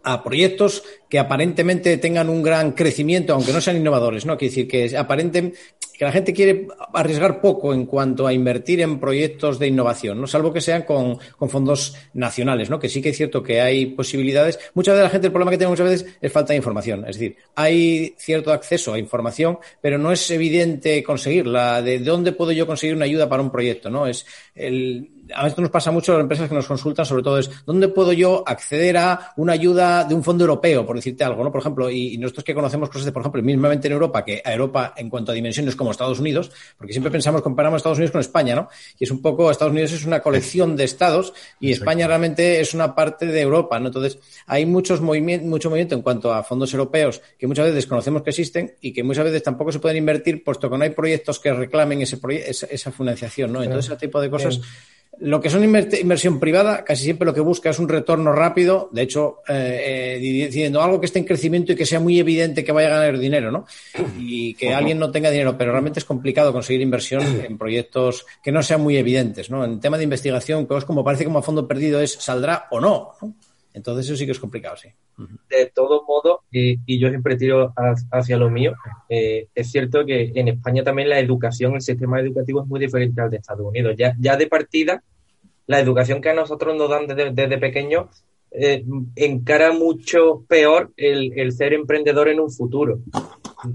a 0.04 0.24
proyectos 0.24 0.84
que 1.10 1.20
aparentemente 1.20 1.98
tengan 1.98 2.30
un 2.30 2.44
gran 2.44 2.74
crecimiento, 2.74 3.34
aunque 3.34 3.52
no 3.52 3.62
sean 3.62 3.78
innovadores, 3.78 4.26
¿no? 4.26 4.38
Quiere 4.38 4.52
decir 4.52 4.68
que 4.68 4.96
aparenten 4.96 5.54
que 6.00 6.06
la 6.06 6.14
gente 6.14 6.34
quiere 6.34 6.66
arriesgar 6.94 7.42
poco 7.42 7.74
en 7.74 7.86
cuanto 7.86 8.26
a 8.26 8.32
invertir 8.32 8.80
en 8.80 9.02
proyectos 9.02 9.60
de 9.60 9.68
innovación, 9.68 10.22
¿no? 10.22 10.28
Salvo 10.28 10.54
que 10.54 10.62
sean 10.62 10.84
con, 10.84 11.20
fondos 11.50 11.94
nacionales, 12.14 12.70
¿no? 12.70 12.80
Que 12.80 12.88
sí 12.88 13.02
que 13.02 13.10
es 13.10 13.18
cierto 13.18 13.44
que 13.44 13.60
hay 13.60 13.88
posibilidades. 13.88 14.58
Mucha 14.76 14.96
de 14.96 15.04
la 15.04 15.10
gente, 15.10 15.28
el 15.28 15.34
problema 15.34 15.52
que 15.52 15.58
tiene 15.58 15.72
muchas 15.72 15.90
veces 15.90 16.18
es 16.22 16.32
falta 16.32 16.54
de 16.54 16.58
información. 16.58 17.02
Es 17.02 17.18
decir, 17.18 17.36
hay 17.54 18.16
cierto 18.18 18.54
acceso 18.54 18.94
a 18.94 18.98
información, 18.98 19.60
pero 19.82 19.98
no 19.98 20.14
es 20.14 20.32
evidente 20.32 21.04
conseguirla. 21.04 21.82
¿De 21.82 22.00
dónde 22.00 22.32
puedo 22.32 22.54
yo 22.54 22.66
conseguir 22.66 22.96
una 22.96 23.04
ayuda 23.04 23.28
para 23.28 23.44
un 23.44 23.52
proyecto, 23.52 23.90
no? 23.90 24.08
Es 24.08 24.26
el, 24.56 25.19
a 25.34 25.48
esto 25.48 25.62
nos 25.62 25.72
pasa 25.72 25.92
mucho 25.92 26.12
a 26.12 26.16
las 26.16 26.24
empresas 26.24 26.50
que 26.50 26.56
nos 26.56 26.68
consultan, 26.68 27.06
sobre 27.06 27.24
todo 27.24 27.38
es 27.38 27.50
dónde 27.66 27.88
puedo 27.88 28.14
yo 28.14 28.44
acceder 28.46 28.98
a 28.98 29.34
una 29.38 29.54
ayuda 29.54 30.04
de 30.04 30.16
un 30.16 30.24
fondo 30.24 30.44
europeo, 30.44 30.86
por 30.86 30.96
decirte 30.96 31.24
algo, 31.24 31.44
¿no? 31.44 31.52
Por 31.52 31.62
ejemplo, 31.62 31.90
y, 31.90 32.18
nosotros 32.18 32.44
que 32.44 32.54
conocemos 32.54 32.90
cosas 32.90 33.06
de, 33.06 33.12
por 33.12 33.22
ejemplo, 33.22 33.42
mismamente 33.42 33.88
en 33.88 33.94
Europa, 33.94 34.24
que 34.26 34.42
a 34.44 34.54
Europa 34.54 34.94
en 34.98 35.10
cuanto 35.10 35.32
a 35.32 35.36
dimensiones 35.36 35.76
como 35.76 35.92
Estados 35.92 36.20
Unidos, 36.20 36.52
porque 36.78 36.94
siempre 36.94 37.12
pensamos, 37.12 37.42
comparamos 37.42 37.78
Estados 37.78 37.98
Unidos 37.98 38.12
con 38.12 38.22
España, 38.22 38.56
¿no? 38.56 38.70
Y 38.98 39.04
es 39.04 39.12
un 39.12 39.22
poco, 39.22 39.50
Estados 39.52 39.72
Unidos 39.72 39.92
es 39.92 40.06
una 40.06 40.22
colección 40.22 40.76
de 40.76 40.84
estados 40.84 41.34
y 41.60 41.72
España 41.72 42.08
realmente 42.08 42.60
es 42.60 42.74
una 42.74 42.96
parte 42.96 43.26
de 43.26 43.42
Europa, 43.42 43.80
¿no? 43.80 43.88
Entonces, 43.88 44.20
hay 44.48 44.66
muchos 44.66 45.02
movimientos, 45.02 45.48
mucho 45.48 45.70
movimiento 45.70 45.96
en 45.96 46.02
cuanto 46.02 46.34
a 46.34 46.44
fondos 46.44 46.74
europeos 46.74 47.22
que 47.38 47.48
muchas 47.48 47.68
veces 47.68 47.86
conocemos 47.86 48.24
que 48.24 48.32
existen 48.32 48.76
y 48.82 48.92
que 48.92 49.04
muchas 49.04 49.26
veces 49.26 49.44
tampoco 49.44 49.72
se 49.72 49.80
pueden 49.80 49.98
invertir 49.98 50.44
puesto 50.44 50.70
que 50.70 50.78
no 50.78 50.84
hay 50.84 50.92
proyectos 50.92 51.40
que 51.40 51.54
reclamen 51.54 52.02
ese 52.02 52.20
esa, 52.46 52.68
esa 52.68 52.92
financiación, 52.92 53.54
¿no? 53.54 53.64
Entonces, 53.64 53.92
ese 53.92 54.00
tipo 54.00 54.20
de 54.22 54.30
cosas 54.30 54.60
lo 55.18 55.42
que 55.42 55.50
son 55.50 55.64
inversión 55.64 56.40
privada, 56.40 56.86
casi 56.86 57.04
siempre 57.04 57.26
lo 57.26 57.34
que 57.34 57.42
busca 57.42 57.70
es 57.70 57.80
un 57.80 57.90
retorno 57.90 58.32
rápido, 58.32 58.90
de 58.94 59.02
hecho, 59.02 59.40
eh, 59.48 60.16
eh, 60.16 60.20
diciendo 60.20 60.82
algo 60.82 61.00
que 61.00 61.08
esté 61.08 61.20
en 61.20 61.26
crecimiento 61.26 61.74
y 61.74 61.76
que 61.76 61.86
sea 61.86 62.00
muy 62.00 62.20
evidente 62.20 62.64
que 62.64 62.72
vaya 62.72 62.88
a 62.88 63.00
ganar 63.00 63.20
dinero, 63.20 63.52
¿no? 63.52 63.66
Y 64.18 64.54
que 64.54 64.74
alguien 64.74 64.98
no 64.98 65.12
tenga 65.12 65.30
dinero, 65.30 65.58
pero 65.58 65.72
realmente 65.72 66.00
es 66.00 66.06
complicado 66.06 66.54
conseguir 66.54 66.82
inversión 66.82 67.22
en 67.46 67.58
proyectos 67.58 68.26
que 68.42 68.52
no 68.52 68.64
sean 68.64 68.82
muy 68.82 68.96
evidentes, 68.96 69.50
¿no? 69.50 69.66
En 69.66 69.80
tema 69.82 69.98
de 69.98 70.06
investigación, 70.06 70.68
es 70.70 70.86
como 70.86 71.04
parece 71.04 71.26
como 71.26 71.40
a 71.40 71.44
fondo 71.44 71.68
perdido 71.68 72.00
es 72.02 72.14
saldrá 72.14 72.68
o 72.72 72.80
no, 72.80 73.12
¿no? 73.22 73.34
Entonces 73.74 74.06
eso 74.06 74.16
sí 74.16 74.26
que 74.26 74.32
es 74.32 74.40
complicado, 74.40 74.76
sí. 74.78 74.90
De 75.50 75.68
todos 75.68 76.04
modos, 76.08 76.40
y 76.52 77.00
yo 77.00 77.10
siempre 77.10 77.36
tiro 77.36 77.74
hacia 78.12 78.38
lo 78.38 78.50
mío, 78.50 78.74
eh, 79.10 79.48
es 79.54 79.72
cierto 79.72 80.06
que 80.06 80.32
en 80.34 80.48
España 80.48 80.84
también 80.84 81.10
la 81.10 81.20
educación, 81.20 81.76
el 81.76 81.82
sistema 81.82 82.20
educativo 82.20 82.62
es 82.62 82.68
muy 82.68 82.80
diferente 82.80 83.22
al 83.22 83.30
de 83.30 83.38
Estados 83.38 83.66
Unidos. 83.66 83.96
Ya, 83.98 84.16
ya 84.20 84.38
de 84.38 84.48
partida, 84.48 85.04
la 85.68 85.80
educación 85.80 86.22
que 86.22 86.30
a 86.30 86.34
nosotros 86.34 86.76
nos 86.76 86.90
dan 86.90 87.06
desde, 87.08 87.32
desde 87.32 87.58
pequeños 87.58 88.08
eh, 88.52 88.84
encara 89.16 89.72
mucho 89.72 90.44
peor 90.48 90.92
el, 90.98 91.52
ser 91.52 91.74
emprendedor 91.74 92.30
en 92.30 92.40
un 92.40 92.52
futuro. 92.52 93.00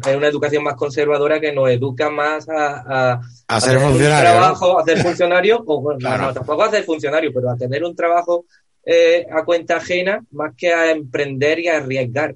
Hay 0.05 0.17
una 0.17 0.27
educación 0.27 0.65
más 0.65 0.75
conservadora 0.75 1.41
que 1.41 1.53
nos 1.53 1.69
educa 1.71 2.11
más 2.11 2.49
a, 2.49 3.21
a, 3.47 3.61
ser 3.61 3.79
funcionario. 3.79 4.31
Trabajo, 4.31 4.81
a 4.81 4.85
ser 4.85 4.99
funcionario, 4.99 5.63
o 5.65 5.81
bueno, 5.81 6.17
no, 6.19 6.33
tampoco 6.33 6.65
a 6.65 6.71
ser 6.71 6.83
funcionario, 6.85 7.31
pero 7.33 7.51
a 7.51 7.57
tener 7.57 7.85
un 7.85 7.95
trabajo 7.95 8.47
eh, 8.87 9.27
a 9.31 9.45
cuenta 9.45 9.77
ajena 9.77 10.25
más 10.33 10.55
que 10.57 10.73
a 10.73 10.91
emprender 10.91 11.59
y 11.59 11.69
a 11.69 11.79
arriesgar. 11.79 12.35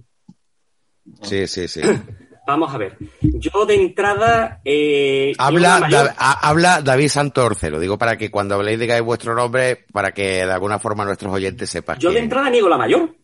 Sí, 1.22 1.46
sí, 1.46 1.68
sí. 1.68 1.80
Vamos 2.48 2.72
a 2.72 2.78
ver. 2.78 2.96
Yo 3.20 3.66
de 3.66 3.74
entrada. 3.74 4.62
Eh, 4.64 5.34
habla, 5.36 6.14
habla 6.16 6.80
David 6.80 7.08
Santorce, 7.08 7.68
lo 7.68 7.78
digo 7.78 7.98
para 7.98 8.16
que 8.16 8.30
cuando 8.30 8.54
habléis 8.54 8.78
digáis 8.78 9.02
vuestro 9.02 9.34
nombre, 9.34 9.84
para 9.92 10.12
que 10.12 10.46
de 10.46 10.52
alguna 10.52 10.78
forma 10.78 11.04
nuestros 11.04 11.30
oyentes 11.30 11.68
sepan. 11.68 11.98
Yo 11.98 12.10
de 12.10 12.20
entrada 12.20 12.48
niego 12.48 12.70
la 12.70 12.78
mayor. 12.78 13.14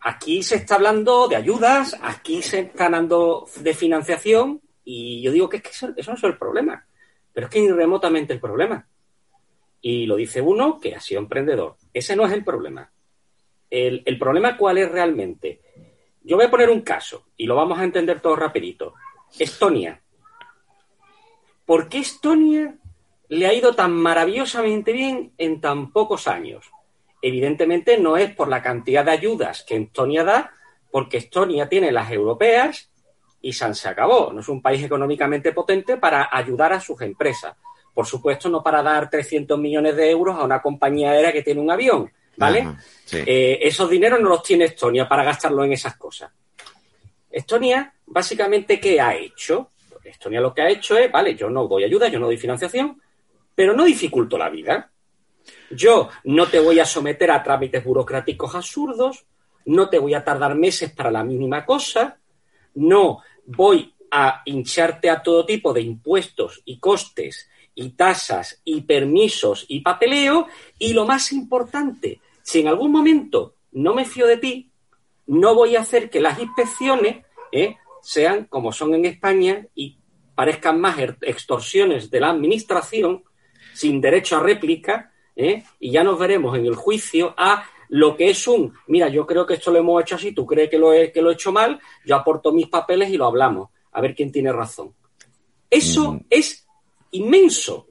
Aquí 0.00 0.44
se 0.44 0.54
está 0.54 0.76
hablando 0.76 1.26
de 1.26 1.34
ayudas, 1.34 1.96
aquí 2.00 2.40
se 2.40 2.60
está 2.60 2.84
hablando 2.84 3.46
de 3.56 3.74
financiación, 3.74 4.60
y 4.84 5.22
yo 5.22 5.32
digo 5.32 5.48
que, 5.48 5.56
es 5.56 5.62
que 5.64 5.70
eso, 5.70 5.92
eso 5.96 6.12
no 6.12 6.16
es 6.16 6.22
el 6.22 6.38
problema. 6.38 6.86
Pero 7.32 7.48
es 7.48 7.52
que 7.52 7.60
ni 7.60 7.70
remotamente 7.72 8.32
el 8.32 8.40
problema. 8.40 8.86
Y 9.80 10.06
lo 10.06 10.16
dice 10.16 10.40
uno 10.40 10.80
que 10.80 10.94
ha 10.94 11.00
sido 11.00 11.20
emprendedor. 11.20 11.76
Ese 11.92 12.16
no 12.16 12.26
es 12.26 12.32
el 12.32 12.44
problema. 12.44 12.90
El, 13.70 14.18
problema 14.18 14.56
cuál 14.56 14.78
es 14.78 14.90
realmente. 14.90 15.60
Yo 16.22 16.36
voy 16.36 16.46
a 16.46 16.50
poner 16.50 16.70
un 16.70 16.80
caso 16.80 17.26
y 17.36 17.46
lo 17.46 17.54
vamos 17.54 17.78
a 17.78 17.84
entender 17.84 18.20
todo 18.20 18.36
rapidito. 18.36 18.94
Estonia. 19.38 20.00
¿Por 21.64 21.88
qué 21.88 21.98
Estonia 21.98 22.76
le 23.28 23.46
ha 23.46 23.52
ido 23.52 23.74
tan 23.74 23.92
maravillosamente 23.92 24.92
bien 24.92 25.32
en 25.38 25.60
tan 25.60 25.92
pocos 25.92 26.26
años? 26.26 26.70
Evidentemente 27.20 27.98
no 27.98 28.16
es 28.16 28.34
por 28.34 28.48
la 28.48 28.62
cantidad 28.62 29.04
de 29.04 29.10
ayudas 29.10 29.64
que 29.64 29.76
Estonia 29.76 30.24
da, 30.24 30.52
porque 30.90 31.18
Estonia 31.18 31.68
tiene 31.68 31.92
las 31.92 32.10
europeas 32.10 32.90
y 33.40 33.52
se 33.52 33.88
acabó. 33.88 34.32
No 34.32 34.40
es 34.40 34.48
un 34.48 34.62
país 34.62 34.82
económicamente 34.82 35.52
potente 35.52 35.96
para 35.96 36.28
ayudar 36.30 36.72
a 36.72 36.80
sus 36.80 37.00
empresas. 37.02 37.56
Por 37.98 38.06
supuesto, 38.06 38.48
no 38.48 38.62
para 38.62 38.80
dar 38.80 39.10
300 39.10 39.58
millones 39.58 39.96
de 39.96 40.08
euros 40.08 40.38
a 40.38 40.44
una 40.44 40.62
compañía 40.62 41.10
aérea 41.10 41.32
que 41.32 41.42
tiene 41.42 41.60
un 41.60 41.68
avión, 41.68 42.08
¿vale? 42.36 42.64
Eh, 43.10 43.58
esos 43.60 43.90
dineros 43.90 44.20
no 44.20 44.28
los 44.28 44.40
tiene 44.44 44.66
Estonia 44.66 45.08
para 45.08 45.24
gastarlo 45.24 45.64
en 45.64 45.72
esas 45.72 45.96
cosas. 45.96 46.30
Estonia, 47.28 47.92
básicamente, 48.06 48.78
¿qué 48.78 49.00
ha 49.00 49.16
hecho? 49.16 49.72
Estonia 50.04 50.40
lo 50.40 50.54
que 50.54 50.62
ha 50.62 50.68
hecho 50.68 50.96
es, 50.96 51.10
vale, 51.10 51.34
yo 51.34 51.50
no 51.50 51.66
doy 51.66 51.82
ayuda, 51.82 52.06
yo 52.06 52.20
no 52.20 52.26
doy 52.26 52.36
financiación, 52.36 53.02
pero 53.52 53.74
no 53.74 53.84
dificulto 53.84 54.38
la 54.38 54.48
vida. 54.48 54.92
Yo 55.70 56.08
no 56.22 56.46
te 56.46 56.60
voy 56.60 56.78
a 56.78 56.84
someter 56.84 57.32
a 57.32 57.42
trámites 57.42 57.82
burocráticos 57.82 58.54
absurdos, 58.54 59.26
no 59.64 59.90
te 59.90 59.98
voy 59.98 60.14
a 60.14 60.22
tardar 60.22 60.54
meses 60.54 60.92
para 60.92 61.10
la 61.10 61.24
mínima 61.24 61.66
cosa, 61.66 62.16
no 62.76 63.24
voy 63.44 63.92
a 64.12 64.42
hincharte 64.44 65.10
a 65.10 65.20
todo 65.20 65.44
tipo 65.44 65.72
de 65.72 65.80
impuestos 65.80 66.62
y 66.64 66.78
costes 66.78 67.48
y 67.80 67.90
tasas 67.90 68.60
y 68.64 68.80
permisos 68.80 69.64
y 69.68 69.82
papeleo 69.82 70.48
y 70.80 70.94
lo 70.94 71.06
más 71.06 71.30
importante, 71.30 72.20
si 72.42 72.58
en 72.58 72.66
algún 72.66 72.90
momento 72.90 73.54
no 73.70 73.94
me 73.94 74.04
fío 74.04 74.26
de 74.26 74.36
ti, 74.36 74.72
no 75.28 75.54
voy 75.54 75.76
a 75.76 75.82
hacer 75.82 76.10
que 76.10 76.20
las 76.20 76.40
inspecciones 76.40 77.24
¿eh? 77.52 77.76
sean 78.02 78.46
como 78.46 78.72
son 78.72 78.96
en 78.96 79.04
España 79.04 79.64
y 79.76 79.96
parezcan 80.34 80.80
más 80.80 80.98
er-, 80.98 81.18
extorsiones 81.20 82.10
de 82.10 82.18
la 82.18 82.30
administración 82.30 83.22
sin 83.74 84.00
derecho 84.00 84.38
a 84.38 84.40
réplica 84.40 85.12
¿eh? 85.36 85.62
y 85.78 85.92
ya 85.92 86.02
nos 86.02 86.18
veremos 86.18 86.58
en 86.58 86.66
el 86.66 86.74
juicio 86.74 87.32
a 87.36 87.64
lo 87.90 88.16
que 88.16 88.30
es 88.30 88.48
un, 88.48 88.74
mira, 88.88 89.08
yo 89.08 89.24
creo 89.24 89.46
que 89.46 89.54
esto 89.54 89.70
lo 89.70 89.78
hemos 89.78 90.02
hecho 90.02 90.16
así, 90.16 90.32
tú 90.32 90.44
crees 90.44 90.68
que 90.68 90.78
lo 90.78 90.92
he, 90.92 91.12
que 91.12 91.22
lo 91.22 91.30
he 91.30 91.34
hecho 91.34 91.52
mal, 91.52 91.78
yo 92.04 92.16
aporto 92.16 92.50
mis 92.50 92.66
papeles 92.66 93.08
y 93.10 93.16
lo 93.16 93.26
hablamos, 93.26 93.70
a 93.92 94.00
ver 94.00 94.16
quién 94.16 94.32
tiene 94.32 94.52
razón. 94.52 94.92
Eso 95.70 96.14
mm. 96.14 96.20
es 96.28 96.67
inmenso, 97.12 97.88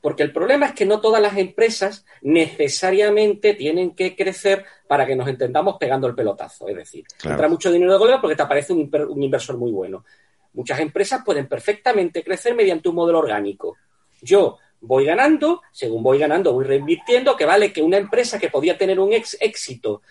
porque 0.00 0.22
el 0.22 0.32
problema 0.32 0.66
es 0.66 0.72
que 0.72 0.86
no 0.86 1.00
todas 1.00 1.20
las 1.20 1.36
empresas 1.36 2.04
necesariamente 2.22 3.54
tienen 3.54 3.94
que 3.94 4.14
crecer 4.14 4.64
para 4.86 5.04
que 5.04 5.16
nos 5.16 5.28
entendamos 5.28 5.76
pegando 5.78 6.06
el 6.06 6.14
pelotazo. 6.14 6.68
Es 6.68 6.76
decir, 6.76 7.04
entra 7.24 7.48
mucho 7.48 7.72
dinero 7.72 7.92
de 7.92 7.98
golpe 7.98 8.18
porque 8.20 8.36
te 8.36 8.42
aparece 8.42 8.72
un, 8.72 8.90
un 9.08 9.22
inversor 9.22 9.56
muy 9.56 9.72
bueno. 9.72 10.04
Muchas 10.52 10.80
empresas 10.80 11.22
pueden 11.24 11.48
perfectamente 11.48 12.22
crecer 12.22 12.54
mediante 12.54 12.88
un 12.88 12.94
modelo 12.94 13.18
orgánico. 13.18 13.76
Yo 14.22 14.58
voy 14.80 15.04
ganando, 15.04 15.62
según 15.72 16.02
voy 16.02 16.18
ganando, 16.18 16.52
voy 16.52 16.64
reinvirtiendo, 16.64 17.36
que 17.36 17.44
vale 17.44 17.72
que 17.72 17.82
una 17.82 17.96
empresa 17.96 18.38
que 18.38 18.48
podía 18.48 18.78
tener 18.78 19.00
un 19.00 19.12
éxito 19.12 20.02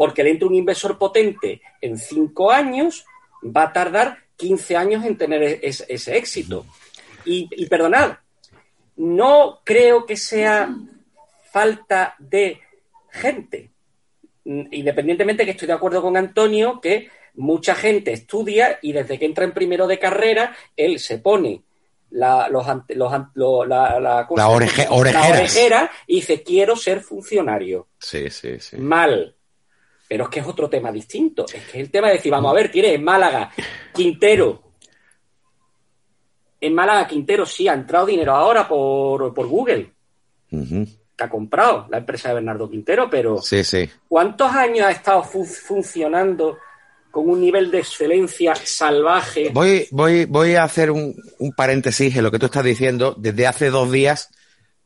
porque 0.00 0.24
le 0.24 0.30
entra 0.30 0.48
un 0.48 0.54
inversor 0.54 0.96
potente 0.96 1.60
en 1.78 1.98
cinco 1.98 2.50
años, 2.50 3.04
va 3.44 3.64
a 3.64 3.72
tardar 3.74 4.16
15 4.36 4.74
años 4.74 5.04
en 5.04 5.18
tener 5.18 5.42
e-, 5.42 5.60
ese, 5.62 6.16
éxito. 6.16 6.64
Y, 7.32 7.66
perdonad, 7.66 8.18
no 8.96 9.60
creo 9.64 10.04
que 10.04 10.16
sea 10.16 10.68
falta 11.50 12.16
de 12.18 12.60
gente. 13.10 13.70
Independientemente 14.44 15.44
que 15.44 15.52
estoy 15.52 15.68
de 15.68 15.74
acuerdo 15.74 16.02
con 16.02 16.16
Antonio, 16.16 16.80
que 16.80 17.08
mucha 17.34 17.74
gente 17.76 18.12
estudia 18.12 18.78
y 18.82 18.92
desde 18.92 19.18
que 19.18 19.26
entra 19.26 19.44
en 19.44 19.52
primero 19.52 19.86
de 19.86 20.00
carrera, 20.00 20.56
él 20.76 20.98
se 20.98 21.18
pone 21.18 21.62
la, 22.10 22.48
los, 22.48 22.66
los, 23.34 23.68
la, 23.68 24.00
la, 24.00 24.26
orejera 24.90 25.90
y 26.08 26.16
dice, 26.16 26.42
quiero 26.42 26.74
ser 26.74 27.00
funcionario. 27.00 27.88
Sí, 27.98 28.28
sí, 28.30 28.58
sí. 28.58 28.76
Mal. 28.78 29.36
Pero 30.08 30.24
es 30.24 30.30
que 30.30 30.40
es 30.40 30.46
otro 30.46 30.68
tema 30.68 30.90
distinto. 30.90 31.46
Es 31.46 31.52
que 31.52 31.78
es 31.78 31.84
el 31.84 31.90
tema 31.92 32.08
de 32.08 32.14
decir, 32.14 32.32
vamos 32.32 32.50
a 32.50 32.54
ver, 32.54 32.72
tiene 32.72 32.94
en 32.94 33.04
Málaga 33.04 33.52
Quintero. 33.94 34.69
En 36.60 36.74
Málaga 36.74 37.06
Quintero 37.06 37.46
sí 37.46 37.68
ha 37.68 37.74
entrado 37.74 38.06
dinero 38.06 38.34
ahora 38.34 38.68
por, 38.68 39.32
por 39.32 39.46
Google. 39.46 39.92
Que 40.50 41.24
ha 41.24 41.30
comprado 41.30 41.86
la 41.90 41.98
empresa 41.98 42.28
de 42.28 42.34
Bernardo 42.34 42.68
Quintero, 42.68 43.08
pero 43.08 43.40
sí, 43.40 43.64
sí. 43.64 43.88
¿cuántos 44.08 44.50
años 44.52 44.86
ha 44.86 44.90
estado 44.90 45.22
funcionando 45.22 46.58
con 47.10 47.28
un 47.28 47.40
nivel 47.40 47.70
de 47.70 47.78
excelencia 47.78 48.54
salvaje. 48.54 49.50
Voy, 49.52 49.86
voy, 49.90 50.26
voy 50.26 50.54
a 50.54 50.64
hacer 50.64 50.90
un, 50.90 51.14
paréntesis 51.56 52.14
en 52.16 52.22
lo 52.22 52.30
que 52.30 52.38
tú 52.38 52.46
estás 52.46 52.64
diciendo. 52.64 53.14
Desde 53.18 53.46
hace 53.46 53.70
dos 53.70 53.90
días, 53.90 54.30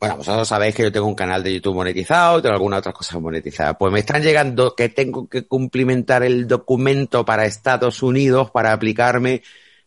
bueno, 0.01 0.17
vosotros 0.17 0.49
sabéis 0.49 0.75
que 0.75 0.85
yo 0.85 0.93
tengo 0.93 1.07
un 1.07 1.15
canal 1.15 1.43
de 1.43 1.55
YouTube 1.55 1.75
monetizado 1.75 2.39
y 2.39 2.43
tengo 2.43 2.55
algunas 2.55 2.79
otras 2.79 2.95
cosas 2.95 3.21
monetizadas. 3.21 3.77
Pues 3.79 3.93
me 3.93 4.01
están 4.01 4.23
llegando 4.23 4.75
que 4.75 4.89
tengo 4.89 5.29
que 5.29 5.47
cumplimentar 5.47 6.23
el 6.23 6.47
documento 6.47 7.25
para 7.25 7.45
Estados 7.45 8.03
Unidos 8.03 8.51
para 8.51 8.73
aplicarme 8.73 9.43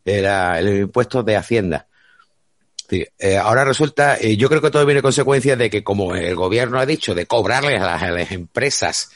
el, 0.07 0.79
impuesto 0.79 1.23
de 1.23 1.35
Hacienda. 1.35 1.87
Eh, 2.89 3.37
ahora 3.37 3.65
resulta, 3.65 4.17
eh, 4.17 4.37
yo 4.37 4.47
creo 4.47 4.61
que 4.61 4.71
todo 4.71 4.85
viene 4.85 5.01
consecuencia 5.01 5.57
de 5.57 5.69
que 5.69 5.83
como 5.83 6.15
el 6.15 6.35
gobierno 6.35 6.79
ha 6.79 6.85
dicho, 6.85 7.13
de 7.13 7.25
cobrarle 7.25 7.77
a 7.77 7.97
las 8.11 8.31
empresas 8.31 9.11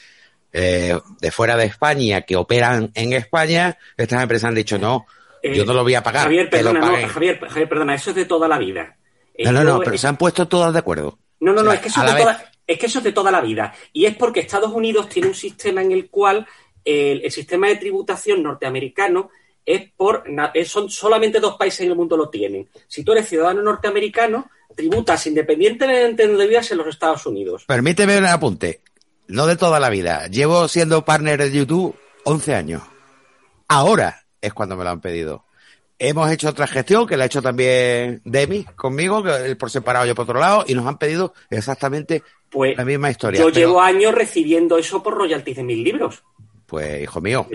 eh, 0.52 0.98
de 1.20 1.30
fuera 1.30 1.56
de 1.56 1.64
España 1.64 2.20
que 2.22 2.36
operan 2.36 2.90
en 2.94 3.14
España, 3.14 3.78
estas 3.96 4.22
empresas 4.22 4.48
han 4.48 4.54
dicho 4.54 4.78
no, 4.78 5.06
yo 5.42 5.64
no 5.64 5.72
lo 5.72 5.82
voy 5.82 5.94
a 5.94 6.02
pagar. 6.02 6.24
Javier, 6.24 6.50
perdona, 6.50 7.08
Javier, 7.08 7.38
perdona, 7.68 7.94
eso 7.94 8.10
es 8.10 8.16
de 8.16 8.26
toda 8.26 8.46
la 8.46 8.58
vida. 8.58 8.96
no, 9.38 9.52
no, 9.52 9.64
no, 9.64 9.80
pero 9.80 9.96
se 9.96 10.06
han 10.06 10.18
puesto 10.18 10.46
todas 10.46 10.74
de 10.74 10.78
acuerdo. 10.80 11.18
No, 11.40 11.52
no, 11.52 11.62
no, 11.62 11.72
es, 11.72 11.80
que 11.80 11.88
eso 11.88 12.04
es, 12.04 12.14
de 12.14 12.20
toda, 12.20 12.52
es 12.66 12.78
que 12.78 12.86
eso 12.86 12.98
es 12.98 13.04
de 13.04 13.12
toda 13.12 13.30
la 13.30 13.40
vida. 13.40 13.74
Y 13.92 14.04
es 14.04 14.14
porque 14.16 14.40
Estados 14.40 14.72
Unidos 14.72 15.08
tiene 15.08 15.28
un 15.28 15.34
sistema 15.34 15.82
en 15.82 15.90
el 15.90 16.08
cual 16.08 16.46
el, 16.84 17.30
sistema 17.30 17.68
de 17.68 17.76
tributación 17.76 18.42
norteamericano 18.42 19.30
es 19.64 19.90
por 19.96 20.24
son 20.64 20.90
solamente 20.90 21.40
dos 21.40 21.56
países 21.56 21.80
en 21.80 21.90
el 21.90 21.96
mundo 21.96 22.16
lo 22.16 22.28
tienen. 22.28 22.68
Si 22.88 23.04
tú 23.04 23.12
eres 23.12 23.28
ciudadano 23.28 23.62
norteamericano, 23.62 24.50
tributas 24.74 25.26
independientemente 25.26 26.22
de 26.22 26.28
donde 26.28 26.46
vivas 26.46 26.70
en 26.70 26.78
los 26.78 26.88
Estados 26.88 27.26
Unidos. 27.26 27.64
Permíteme 27.66 28.18
un 28.18 28.26
apunte 28.26 28.80
no 29.28 29.46
de 29.46 29.56
toda 29.56 29.80
la 29.80 29.90
vida. 29.90 30.26
Llevo 30.28 30.68
siendo 30.68 31.04
partner 31.04 31.38
de 31.38 31.52
YouTube 31.52 31.96
11 32.24 32.54
años. 32.54 32.82
Ahora 33.68 34.24
es 34.40 34.52
cuando 34.52 34.76
me 34.76 34.84
lo 34.84 34.90
han 34.90 35.00
pedido. 35.00 35.44
Hemos 35.98 36.30
hecho 36.30 36.48
otra 36.48 36.66
gestión 36.66 37.06
que 37.06 37.16
la 37.16 37.24
ha 37.24 37.26
hecho 37.26 37.42
también 37.42 38.20
Demi 38.24 38.64
conmigo, 38.64 39.22
por 39.58 39.70
separado 39.70 40.04
yo 40.04 40.14
por 40.14 40.24
otro 40.24 40.40
lado, 40.40 40.64
y 40.66 40.74
nos 40.74 40.86
han 40.86 40.98
pedido 40.98 41.32
exactamente 41.48 42.22
pues, 42.50 42.76
la 42.76 42.84
misma 42.84 43.10
historia. 43.10 43.40
Yo 43.40 43.50
llevo 43.50 43.80
años 43.80 44.12
recibiendo 44.12 44.76
eso 44.78 45.02
por 45.02 45.14
royalties 45.14 45.58
de 45.58 45.62
mil 45.62 45.84
libros. 45.84 46.24
Pues, 46.72 47.02
hijo 47.02 47.20
mío, 47.20 47.46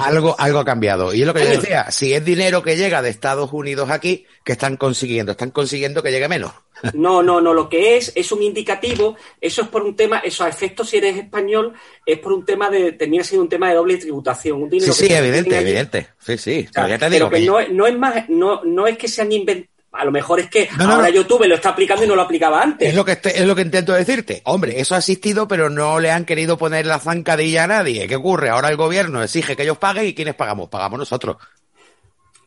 algo, 0.00 0.36
algo, 0.38 0.60
ha 0.60 0.64
cambiado. 0.64 1.12
Y 1.12 1.22
es 1.22 1.26
lo 1.26 1.34
que 1.34 1.42
yo 1.42 1.50
decía, 1.50 1.90
si 1.90 2.14
es 2.14 2.24
dinero 2.24 2.62
que 2.62 2.76
llega 2.76 3.02
de 3.02 3.10
Estados 3.10 3.52
Unidos 3.52 3.90
aquí, 3.90 4.26
¿qué 4.44 4.52
están 4.52 4.76
consiguiendo? 4.76 5.32
Están 5.32 5.50
consiguiendo 5.50 6.04
que 6.04 6.12
llegue 6.12 6.28
menos. 6.28 6.52
No, 6.94 7.20
no, 7.20 7.40
no, 7.40 7.52
lo 7.52 7.68
que 7.68 7.96
es 7.96 8.12
es 8.14 8.30
un 8.30 8.44
indicativo, 8.44 9.16
eso 9.40 9.62
es 9.62 9.68
por 9.68 9.82
un 9.82 9.96
tema, 9.96 10.20
eso 10.20 10.44
a 10.44 10.48
efectos 10.48 10.88
si 10.88 10.98
eres 10.98 11.16
español, 11.16 11.74
es 12.06 12.20
por 12.20 12.32
un 12.32 12.44
tema 12.44 12.70
de, 12.70 12.92
termina 12.92 13.24
siendo 13.24 13.42
un 13.42 13.48
tema 13.48 13.70
de 13.70 13.74
doble 13.74 13.96
tributación. 13.96 14.62
Un 14.62 14.70
sí, 14.70 14.92
sí, 14.92 15.12
evidente, 15.12 15.58
evidente. 15.58 16.06
Sí, 16.20 16.38
sí. 16.38 16.68
pero, 16.72 17.28
que, 17.28 17.40
no, 17.40 17.58
no, 17.72 17.86
es 17.88 17.98
más, 17.98 18.28
no, 18.28 18.62
no 18.64 18.86
es 18.86 18.96
que 18.96 19.08
se 19.08 19.22
han 19.22 19.32
inventado 19.32 19.69
a 19.92 20.04
lo 20.04 20.12
mejor 20.12 20.40
es 20.40 20.48
que 20.48 20.68
ahora 20.78 21.10
YouTube 21.10 21.46
lo 21.46 21.56
está 21.56 21.70
aplicando 21.70 22.04
y 22.04 22.06
no 22.06 22.14
lo 22.14 22.22
aplicaba 22.22 22.62
antes. 22.62 22.88
Es 22.88 22.94
lo 22.94 23.04
que 23.04 23.18
es 23.22 23.44
lo 23.44 23.56
que 23.56 23.62
intento 23.62 23.92
decirte. 23.92 24.40
Hombre, 24.44 24.80
eso 24.80 24.94
ha 24.94 24.98
existido, 24.98 25.48
pero 25.48 25.68
no 25.68 25.98
le 25.98 26.10
han 26.10 26.24
querido 26.24 26.56
poner 26.56 26.86
la 26.86 26.98
zancadilla 26.98 27.64
a 27.64 27.66
nadie. 27.66 28.06
¿Qué 28.06 28.16
ocurre? 28.16 28.50
Ahora 28.50 28.68
el 28.68 28.76
gobierno 28.76 29.22
exige 29.22 29.56
que 29.56 29.64
ellos 29.64 29.78
paguen 29.78 30.06
y 30.06 30.14
¿quiénes 30.14 30.34
pagamos? 30.34 30.68
Pagamos 30.68 30.98
nosotros. 30.98 31.36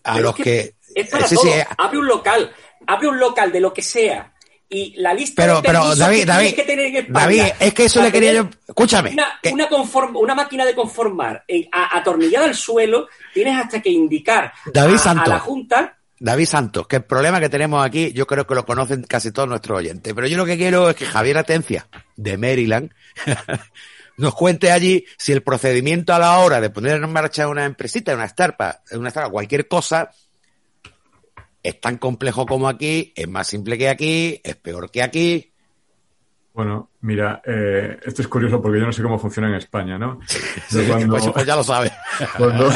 A 0.03 0.19
los 0.19 0.35
que, 0.35 0.75
es 0.95 1.09
para 1.09 1.27
todo. 1.27 1.43
Abre 1.77 1.97
un 1.97 2.07
local, 2.07 2.51
abre 2.87 3.07
un 3.07 3.19
local 3.19 3.51
de 3.51 3.59
lo 3.59 3.73
que 3.73 3.81
sea 3.81 4.33
y 4.73 4.93
la 4.97 5.13
lista 5.13 5.41
pero, 5.41 5.57
de 5.57 5.67
pero 5.67 5.95
David, 5.95 6.25
David, 6.25 6.55
que 6.55 6.63
tener 6.63 6.85
en 6.87 6.95
España 6.97 7.19
David, 7.19 7.43
es 7.59 7.73
que 7.73 7.85
eso 7.85 8.01
le 8.01 8.11
quería 8.11 8.33
yo. 8.33 8.49
Escúchame. 8.67 9.11
Una, 9.11 9.39
una, 9.51 9.69
conform, 9.69 10.15
una 10.15 10.35
máquina 10.35 10.65
de 10.65 10.73
conformar 10.73 11.45
atornillada 11.71 12.45
al 12.45 12.55
suelo, 12.55 13.07
tienes 13.33 13.57
hasta 13.57 13.81
que 13.81 13.89
indicar 13.89 14.51
David 14.73 14.97
a, 15.05 15.11
a, 15.11 15.27
la 15.27 15.39
Junta 15.39 15.97
David 16.19 16.45
Santos, 16.45 16.87
que 16.87 16.97
el 16.97 17.03
problema 17.03 17.39
que 17.39 17.49
tenemos 17.49 17.85
aquí, 17.85 18.13
yo 18.13 18.25
creo 18.27 18.47
que 18.47 18.55
lo 18.55 18.65
conocen 18.65 19.03
casi 19.03 19.31
todos 19.31 19.49
nuestros 19.49 19.79
oyentes, 19.79 20.13
pero 20.13 20.27
yo 20.27 20.37
lo 20.37 20.45
que 20.45 20.57
quiero 20.57 20.89
es 20.89 20.95
que 20.95 21.05
Javier 21.05 21.37
Atencia, 21.37 21.87
de 22.15 22.37
Maryland, 22.37 22.91
nos 24.17 24.33
cuente 24.35 24.71
allí 24.71 25.05
si 25.17 25.31
el 25.31 25.43
procedimiento 25.43 26.13
a 26.13 26.19
la 26.19 26.37
hora 26.39 26.61
de 26.61 26.69
poner 26.69 27.01
en 27.01 27.11
marcha 27.11 27.47
una 27.47 27.65
empresita, 27.65 28.13
una 28.13 28.25
startup, 28.25 28.75
una 28.91 29.09
startup, 29.09 29.31
cualquier 29.31 29.67
cosa, 29.67 30.11
es 31.61 31.79
tan 31.79 31.97
complejo 31.97 32.45
como 32.45 32.67
aquí, 32.67 33.13
es 33.15 33.27
más 33.27 33.47
simple 33.47 33.77
que 33.77 33.89
aquí, 33.89 34.39
es 34.43 34.55
peor 34.55 34.91
que 34.91 35.01
aquí. 35.01 35.53
Bueno, 36.53 36.91
mira, 37.01 37.41
eh, 37.45 37.99
esto 38.05 38.21
es 38.21 38.27
curioso 38.27 38.61
porque 38.61 38.79
yo 38.79 38.85
no 38.85 38.93
sé 38.93 39.01
cómo 39.01 39.17
funciona 39.17 39.47
en 39.47 39.55
España, 39.55 39.97
¿no? 39.97 40.19
Pues, 40.69 41.29
pues, 41.33 41.45
ya 41.45 41.55
lo 41.55 41.63
sabe. 41.63 41.91
Cuando, 42.37 42.71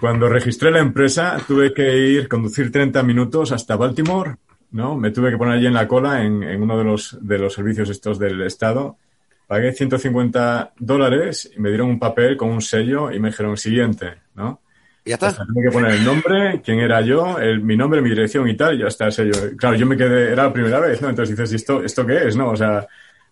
Cuando 0.00 0.28
registré 0.28 0.70
la 0.70 0.80
empresa, 0.80 1.38
tuve 1.46 1.72
que 1.72 1.96
ir, 1.96 2.28
conducir 2.28 2.70
30 2.70 3.02
minutos 3.02 3.52
hasta 3.52 3.76
Baltimore, 3.76 4.36
¿no? 4.72 4.96
Me 4.96 5.10
tuve 5.10 5.30
que 5.30 5.38
poner 5.38 5.54
allí 5.54 5.66
en 5.66 5.74
la 5.74 5.88
cola 5.88 6.22
en, 6.22 6.62
uno 6.62 6.76
de 6.76 6.84
los, 6.84 7.16
de 7.20 7.38
los 7.38 7.54
servicios 7.54 7.88
estos 7.88 8.18
del 8.18 8.42
Estado. 8.42 8.98
Pagué 9.46 9.72
150 9.72 10.74
dólares 10.78 11.50
y 11.56 11.60
me 11.60 11.70
dieron 11.70 11.88
un 11.88 11.98
papel 11.98 12.36
con 12.36 12.50
un 12.50 12.60
sello 12.60 13.10
y 13.10 13.18
me 13.20 13.28
dijeron 13.28 13.56
siguiente, 13.56 14.14
¿no? 14.34 14.60
¿Y 15.04 15.10
ya 15.10 15.14
está? 15.14 15.32
tuve 15.46 15.62
que 15.62 15.70
poner 15.70 15.92
el 15.92 16.04
nombre, 16.04 16.60
quién 16.64 16.80
era 16.80 17.00
yo, 17.00 17.38
el, 17.38 17.62
mi 17.62 17.76
nombre, 17.76 18.02
mi 18.02 18.10
dirección 18.10 18.48
y 18.48 18.56
tal, 18.56 18.74
y 18.74 18.78
ya 18.80 18.88
está 18.88 19.06
el 19.06 19.12
sello. 19.12 19.56
Claro, 19.56 19.76
yo 19.76 19.86
me 19.86 19.96
quedé, 19.96 20.32
era 20.32 20.44
la 20.44 20.52
primera 20.52 20.80
vez, 20.80 21.00
¿no? 21.00 21.08
Entonces 21.08 21.36
dices, 21.36 21.52
¿esto, 21.54 21.82
esto 21.82 22.04
qué 22.04 22.26
es, 22.26 22.36
no? 22.36 22.50
O 22.50 22.56
sea, 22.56 22.86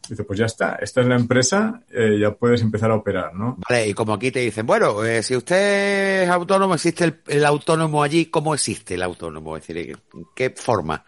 Dice, 0.08 0.24
pues 0.24 0.38
ya 0.38 0.46
está, 0.46 0.76
esta 0.80 1.00
es 1.00 1.06
la 1.06 1.16
empresa, 1.16 1.82
eh, 1.90 2.18
ya 2.20 2.32
puedes 2.32 2.60
empezar 2.60 2.90
a 2.90 2.96
operar, 2.96 3.34
¿no? 3.34 3.58
Vale, 3.68 3.88
y 3.88 3.94
como 3.94 4.12
aquí 4.12 4.30
te 4.30 4.40
dicen, 4.40 4.66
bueno, 4.66 5.02
eh, 5.04 5.22
si 5.22 5.34
usted 5.34 6.24
es 6.24 6.28
autónomo, 6.28 6.74
¿existe 6.74 7.04
el, 7.04 7.20
el, 7.28 7.44
autónomo 7.44 8.02
allí? 8.02 8.26
¿Cómo 8.26 8.54
existe 8.54 8.94
el 8.94 9.02
autónomo? 9.02 9.56
Es 9.56 9.66
decir, 9.66 9.96
¿en 10.14 10.26
qué 10.34 10.50
forma? 10.50 11.04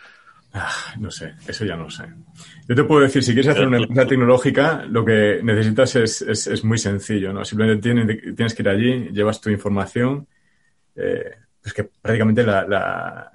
Ah, 0.59 0.95
no 0.99 1.11
sé, 1.11 1.35
eso 1.47 1.67
ya 1.67 1.77
no 1.77 1.91
sé. 1.91 2.05
Yo 2.67 2.75
te 2.75 2.85
puedo 2.85 3.03
decir, 3.03 3.23
si 3.23 3.35
quieres 3.35 3.53
hacer 3.53 3.67
una 3.67 3.77
empresa 3.77 4.07
tecnológica, 4.07 4.87
lo 4.89 5.05
que 5.05 5.41
necesitas 5.43 5.97
es, 5.97 6.23
es, 6.23 6.47
es 6.47 6.65
muy 6.65 6.79
sencillo, 6.79 7.31
¿no? 7.31 7.45
Simplemente 7.45 7.83
tienes, 7.83 8.35
tienes, 8.35 8.55
que 8.55 8.63
ir 8.63 8.69
allí, 8.71 9.11
llevas 9.13 9.39
tu 9.39 9.51
información, 9.51 10.27
eh, 10.95 11.31
pues 11.61 11.75
que 11.75 11.85
prácticamente 11.85 12.43
la, 12.43 12.67
la, 12.67 13.31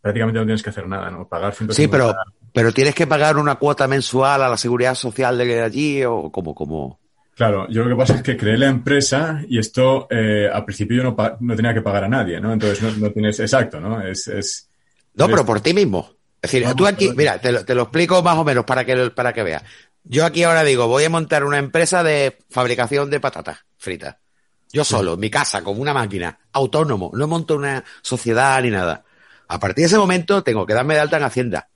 prácticamente 0.00 0.38
no 0.38 0.46
tienes 0.46 0.62
que 0.62 0.70
hacer 0.70 0.86
nada, 0.86 1.10
¿no? 1.10 1.26
Pagar 1.26 1.54
150 1.54 1.74
Sí, 1.74 1.88
pero, 1.88 2.14
pero 2.52 2.72
tienes 2.72 2.94
que 2.94 3.06
pagar 3.06 3.36
una 3.36 3.56
cuota 3.56 3.86
mensual 3.86 4.42
a 4.42 4.48
la 4.48 4.56
seguridad 4.56 4.94
social 4.94 5.38
de 5.38 5.62
allí 5.62 6.04
o 6.04 6.30
como, 6.30 6.54
como. 6.54 6.98
Claro, 7.34 7.66
yo 7.70 7.84
lo 7.84 7.90
que 7.90 7.96
pasa 7.96 8.16
es 8.16 8.22
que 8.22 8.36
creé 8.36 8.58
la 8.58 8.66
empresa 8.66 9.42
y 9.48 9.58
esto 9.58 10.06
eh, 10.10 10.48
al 10.52 10.64
principio 10.64 10.98
yo 10.98 11.02
no, 11.04 11.16
no, 11.40 11.56
tenía 11.56 11.72
que 11.72 11.80
pagar 11.80 12.04
a 12.04 12.08
nadie, 12.08 12.40
¿no? 12.40 12.52
Entonces 12.52 12.82
no, 12.82 12.90
no 13.06 13.12
tienes, 13.12 13.40
exacto, 13.40 13.80
¿no? 13.80 14.02
Es, 14.02 14.28
es 14.28 14.70
no, 15.14 15.28
pero 15.28 15.44
por 15.44 15.60
ti 15.60 15.74
mismo. 15.74 16.10
Es 16.42 16.50
decir, 16.50 16.74
tú 16.74 16.86
aquí, 16.86 17.10
mira, 17.14 17.38
te 17.38 17.52
lo, 17.52 17.64
te 17.64 17.74
lo, 17.74 17.82
explico 17.82 18.22
más 18.22 18.38
o 18.38 18.44
menos 18.44 18.64
para 18.64 18.84
que, 18.84 19.10
para 19.10 19.32
que 19.32 19.42
veas. 19.42 19.62
Yo 20.04 20.24
aquí 20.24 20.42
ahora 20.42 20.64
digo, 20.64 20.88
voy 20.88 21.04
a 21.04 21.10
montar 21.10 21.44
una 21.44 21.58
empresa 21.58 22.02
de 22.02 22.38
fabricación 22.48 23.10
de 23.10 23.20
patatas 23.20 23.58
fritas. 23.76 24.16
Yo 24.72 24.84
solo, 24.84 25.14
en 25.14 25.20
mi 25.20 25.30
casa, 25.30 25.62
con 25.62 25.78
una 25.78 25.92
máquina, 25.92 26.38
autónomo, 26.52 27.10
no 27.12 27.26
monto 27.26 27.56
una 27.56 27.84
sociedad 28.00 28.62
ni 28.62 28.70
nada. 28.70 29.04
A 29.48 29.58
partir 29.58 29.82
de 29.82 29.86
ese 29.86 29.98
momento 29.98 30.42
tengo 30.42 30.64
que 30.64 30.74
darme 30.74 30.94
de 30.94 31.00
alta 31.00 31.16
en 31.16 31.24
Hacienda, 31.24 31.68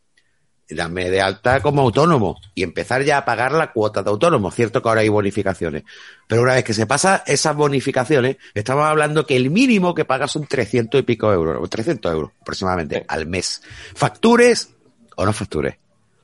darme 0.71 1.11
de 1.11 1.21
alta 1.21 1.61
como 1.61 1.83
autónomo 1.83 2.41
y 2.55 2.63
empezar 2.63 3.03
ya 3.03 3.19
a 3.19 3.25
pagar 3.25 3.53
la 3.53 3.73
cuota 3.73 4.03
de 4.03 4.11
autónomo. 4.11 4.51
Cierto 4.51 4.83
que 4.83 4.89
ahora 4.89 5.03
hay 5.03 5.09
bonificaciones. 5.09 5.85
Pero 6.27 6.43
una 6.43 6.55
vez 6.55 6.65
que 6.65 6.73
se 6.73 6.87
pasa 6.87 7.23
esas 7.27 7.55
bonificaciones, 7.55 8.37
estamos 8.55 8.85
hablando 8.85 9.27
que 9.27 9.37
el 9.37 9.51
mínimo 9.51 9.95
que 9.95 10.05
pagas 10.05 10.33
son 10.33 10.47
300 10.47 11.01
y 11.01 11.03
pico 11.03 11.33
euros, 11.33 11.69
300 11.69 12.13
euros 12.13 12.31
aproximadamente 12.41 13.01
sí. 13.01 13.05
al 13.09 13.27
mes. 13.27 13.63
Factures 13.95 14.75
o 15.17 15.25
no 15.25 15.33
factures. 15.33 15.77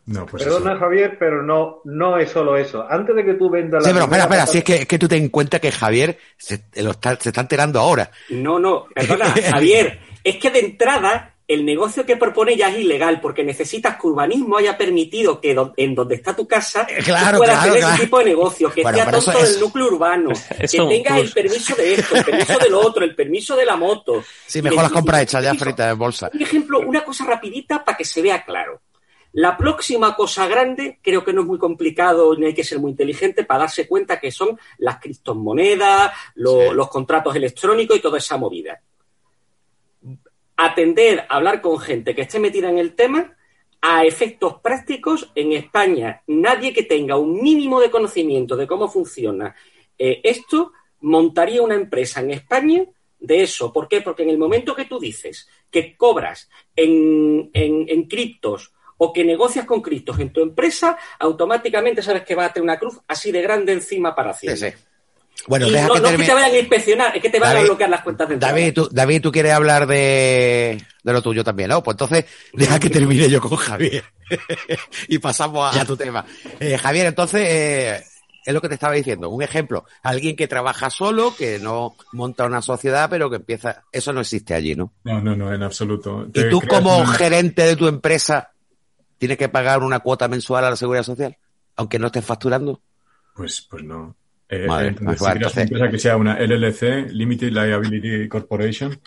No, 0.06 0.26
pues 0.26 0.42
Perdona, 0.42 0.72
eso. 0.72 0.80
Javier, 0.80 1.16
pero 1.18 1.42
no, 1.42 1.82
no 1.84 2.18
es 2.18 2.30
solo 2.30 2.56
eso. 2.56 2.84
Antes 2.88 3.14
de 3.14 3.24
que 3.24 3.34
tú 3.34 3.48
vendas 3.48 3.82
la. 3.82 3.88
Sí, 3.88 3.92
pero 3.92 4.06
espera, 4.06 4.24
espera, 4.24 4.46
si 4.46 4.58
es 4.58 4.64
que, 4.64 4.76
es 4.76 4.86
que 4.86 4.98
tú 4.98 5.06
ten 5.06 5.22
en 5.24 5.28
cuenta 5.28 5.60
que 5.60 5.70
Javier 5.70 6.18
se, 6.36 6.64
lo 6.82 6.92
está, 6.92 7.14
se 7.16 7.28
está 7.28 7.42
enterando 7.42 7.78
ahora. 7.78 8.10
No, 8.30 8.58
no, 8.58 8.86
perdona, 8.92 9.26
Javier, 9.50 10.00
es 10.24 10.36
que 10.38 10.50
de 10.50 10.60
entrada 10.60 11.34
el 11.52 11.64
negocio 11.64 12.06
que 12.06 12.16
propone 12.16 12.56
ya 12.56 12.68
es 12.70 12.78
ilegal 12.78 13.20
porque 13.20 13.42
necesitas 13.44 13.96
que 14.00 14.06
urbanismo 14.06 14.56
haya 14.56 14.78
permitido 14.78 15.40
que 15.40 15.54
do, 15.54 15.72
en 15.76 15.94
donde 15.94 16.14
está 16.14 16.34
tu 16.36 16.46
casa 16.46 16.86
claro, 17.04 17.38
tú 17.38 17.44
puedas 17.44 17.56
claro, 17.56 17.62
tener 17.72 17.78
claro. 17.80 17.94
ese 17.94 18.04
tipo 18.04 18.18
de 18.20 18.24
negocio, 18.24 18.72
que 18.72 18.82
Bueno, 18.82 18.98
esté 18.98 19.16
eso 19.18 19.32
es- 19.32 19.52
del 19.52 19.60
núcleo 19.60 19.86
urbano, 19.86 20.30
que 20.60 20.66
tengas 20.78 21.18
el 21.18 21.32
permiso 21.32 21.74
de 21.74 21.94
esto, 21.94 22.16
el 22.16 22.24
permiso 22.24 22.58
del 22.58 22.74
otro, 22.74 23.04
el 23.04 23.14
permiso 23.14 23.56
de 23.56 23.64
la 23.64 23.76
moto. 23.76 24.22
Sí, 24.46 24.62
mejor 24.62 24.82
las 24.82 24.92
compras 24.92 25.22
hechas 25.22 25.42
ya 25.44 25.54
fritas 25.54 25.92
en 25.92 25.98
bolsa. 25.98 26.30
Un 26.32 26.42
ejemplo, 26.42 26.80
una 26.80 27.04
cosa 27.04 27.24
rapidita 27.24 27.84
para 27.84 27.96
que 27.98 28.04
se 28.04 28.22
vea 28.22 28.44
claro. 28.44 28.80
La 29.32 29.56
próxima 29.56 30.16
cosa 30.16 30.48
grande, 30.48 30.98
creo 31.02 31.24
que 31.24 31.32
no 31.32 31.42
es 31.42 31.46
muy 31.46 31.58
complicado 31.58 32.34
ni 32.36 32.46
hay 32.46 32.54
que 32.54 32.64
ser 32.64 32.80
muy 32.80 32.90
inteligente 32.90 33.44
para 33.44 33.60
darse 33.60 33.86
cuenta 33.86 34.18
que 34.18 34.32
son 34.32 34.58
las 34.78 34.98
criptomonedas, 34.98 36.12
lo- 36.34 36.60
Sí. 36.70 36.74
los 36.74 36.88
contratos 36.88 37.34
electrónicos 37.36 37.96
y 37.96 38.00
toda 38.00 38.18
esa 38.18 38.36
movida. 38.36 38.80
Atender 40.62 41.20
a 41.20 41.36
hablar 41.36 41.62
con 41.62 41.78
gente 41.78 42.14
que 42.14 42.22
esté 42.22 42.38
metida 42.38 42.68
en 42.68 42.76
el 42.78 42.94
tema, 42.94 43.34
a 43.80 44.04
efectos 44.04 44.60
prácticos, 44.60 45.30
en 45.34 45.52
España, 45.52 46.22
nadie 46.26 46.74
que 46.74 46.82
tenga 46.82 47.16
un 47.16 47.42
mínimo 47.42 47.80
de 47.80 47.90
conocimiento 47.90 48.56
de 48.56 48.66
cómo 48.66 48.88
funciona 48.88 49.56
eh, 49.98 50.20
esto, 50.22 50.72
montaría 51.00 51.62
una 51.62 51.76
empresa 51.76 52.20
en 52.20 52.32
España 52.32 52.84
de 53.18 53.42
eso. 53.42 53.72
¿Por 53.72 53.88
qué? 53.88 54.02
Porque 54.02 54.22
en 54.22 54.30
el 54.30 54.38
momento 54.38 54.74
que 54.74 54.84
tú 54.84 54.98
dices 54.98 55.48
que 55.70 55.96
cobras 55.96 56.50
en, 56.76 57.50
en, 57.54 58.02
criptos 58.04 58.72
o 58.98 59.14
que 59.14 59.24
negocias 59.24 59.64
con 59.64 59.80
criptos 59.80 60.18
en 60.18 60.30
tu 60.30 60.42
empresa, 60.42 60.98
automáticamente 61.18 62.02
sabes 62.02 62.22
que 62.24 62.34
va 62.34 62.46
a 62.46 62.52
tener 62.52 62.64
una 62.64 62.78
cruz 62.78 62.98
así 63.08 63.32
de 63.32 63.40
grande 63.40 63.72
encima 63.72 64.14
para 64.14 64.34
Sí, 64.34 64.48
Hacienda. 64.48 64.76
sí. 64.78 64.84
Bueno, 65.46 65.66
y 65.66 65.70
deja 65.72 65.86
no, 65.88 65.94
que 65.94 66.00
no 66.00 66.06
es 66.06 66.12
que 66.12 66.18
te 66.18 66.24
termine. 66.26 66.42
vayan 66.42 66.54
a 66.56 66.58
inspeccionar, 66.60 67.16
es 67.16 67.22
que 67.22 67.30
te 67.30 67.40
van 67.40 67.50
a 67.50 67.54
David, 67.54 67.66
bloquear 67.68 67.90
las 67.90 68.02
cuentas 68.02 68.28
de. 68.28 68.36
David, 68.38 68.74
tú, 68.74 68.88
David, 68.92 69.22
tú 69.22 69.32
quieres 69.32 69.52
hablar 69.52 69.86
de, 69.86 70.84
de 71.02 71.12
lo 71.12 71.22
tuyo 71.22 71.42
también, 71.42 71.70
¿no? 71.70 71.82
Pues 71.82 71.94
entonces, 71.94 72.26
deja 72.52 72.78
que 72.78 72.90
termine 72.90 73.28
yo 73.30 73.40
con 73.40 73.56
Javier. 73.56 74.04
y 75.08 75.18
pasamos 75.18 75.74
a, 75.76 75.80
a 75.80 75.84
tu 75.84 75.96
tema. 75.96 76.24
Eh, 76.58 76.76
Javier, 76.78 77.06
entonces, 77.06 77.46
eh, 77.48 78.04
es 78.44 78.54
lo 78.54 78.60
que 78.60 78.68
te 78.68 78.74
estaba 78.74 78.94
diciendo. 78.94 79.28
Un 79.30 79.42
ejemplo, 79.42 79.84
alguien 80.02 80.36
que 80.36 80.46
trabaja 80.48 80.90
solo, 80.90 81.34
que 81.36 81.58
no 81.58 81.96
monta 82.12 82.44
una 82.44 82.62
sociedad, 82.62 83.08
pero 83.10 83.30
que 83.30 83.36
empieza. 83.36 83.82
Eso 83.92 84.12
no 84.12 84.20
existe 84.20 84.54
allí, 84.54 84.74
¿no? 84.74 84.92
No, 85.04 85.20
no, 85.20 85.34
no, 85.36 85.52
en 85.52 85.62
absoluto. 85.62 86.24
Y 86.28 86.32
Te 86.32 86.44
tú, 86.44 86.60
como 86.68 86.98
una- 86.98 87.12
gerente 87.14 87.62
de 87.62 87.76
tu 87.76 87.86
empresa, 87.88 88.50
tienes 89.18 89.38
que 89.38 89.48
pagar 89.48 89.82
una 89.82 90.00
cuota 90.00 90.28
mensual 90.28 90.64
a 90.64 90.70
la 90.70 90.76
seguridad 90.76 91.02
social, 91.04 91.36
aunque 91.76 91.98
no 91.98 92.06
estés 92.06 92.24
facturando. 92.24 92.80
Pues, 93.34 93.66
pues 93.70 93.82
no. 93.84 94.16
Eh, 94.50 94.66
Vale, 94.66 94.88
entonces, 94.88 95.18
si 95.18 95.24
creas 95.24 95.30
una 95.30 95.32
entonces- 95.34 95.62
empresa 95.62 95.90
que 95.90 95.98
sea 95.98 96.16
una 96.16 96.38
LLC, 96.40 97.06
Limited 97.12 97.50
Liability 97.52 98.28
Corporation, 98.28 98.98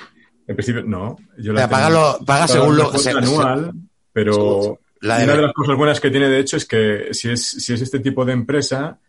en 0.48 0.56
principio 0.56 0.84
no. 0.84 1.18
Yo 1.38 1.52
O 1.54 1.56
sea, 1.58 1.68
tengo- 1.68 1.70
págalo- 1.82 2.26
paga 2.26 2.48
según 2.48 2.78
lo- 2.78 2.92
se- 2.94 3.00
se- 3.00 3.10
anual, 3.12 3.72
pero 4.14 4.80
La 5.02 5.18
de- 5.18 5.26
una 5.26 5.36
de 5.36 5.42
las 5.42 5.54
cosas 5.54 5.76
buenas 5.76 6.00
que 6.00 6.10
tiene, 6.12 6.30
de 6.30 6.40
hecho, 6.40 6.56
es 6.58 6.66
que 6.66 7.10
si 7.12 7.30
es, 7.30 7.46
si 7.46 7.74
es 7.74 7.82
este 7.82 8.00
tipo 8.00 8.24
de 8.26 8.34
empresa 8.34 9.00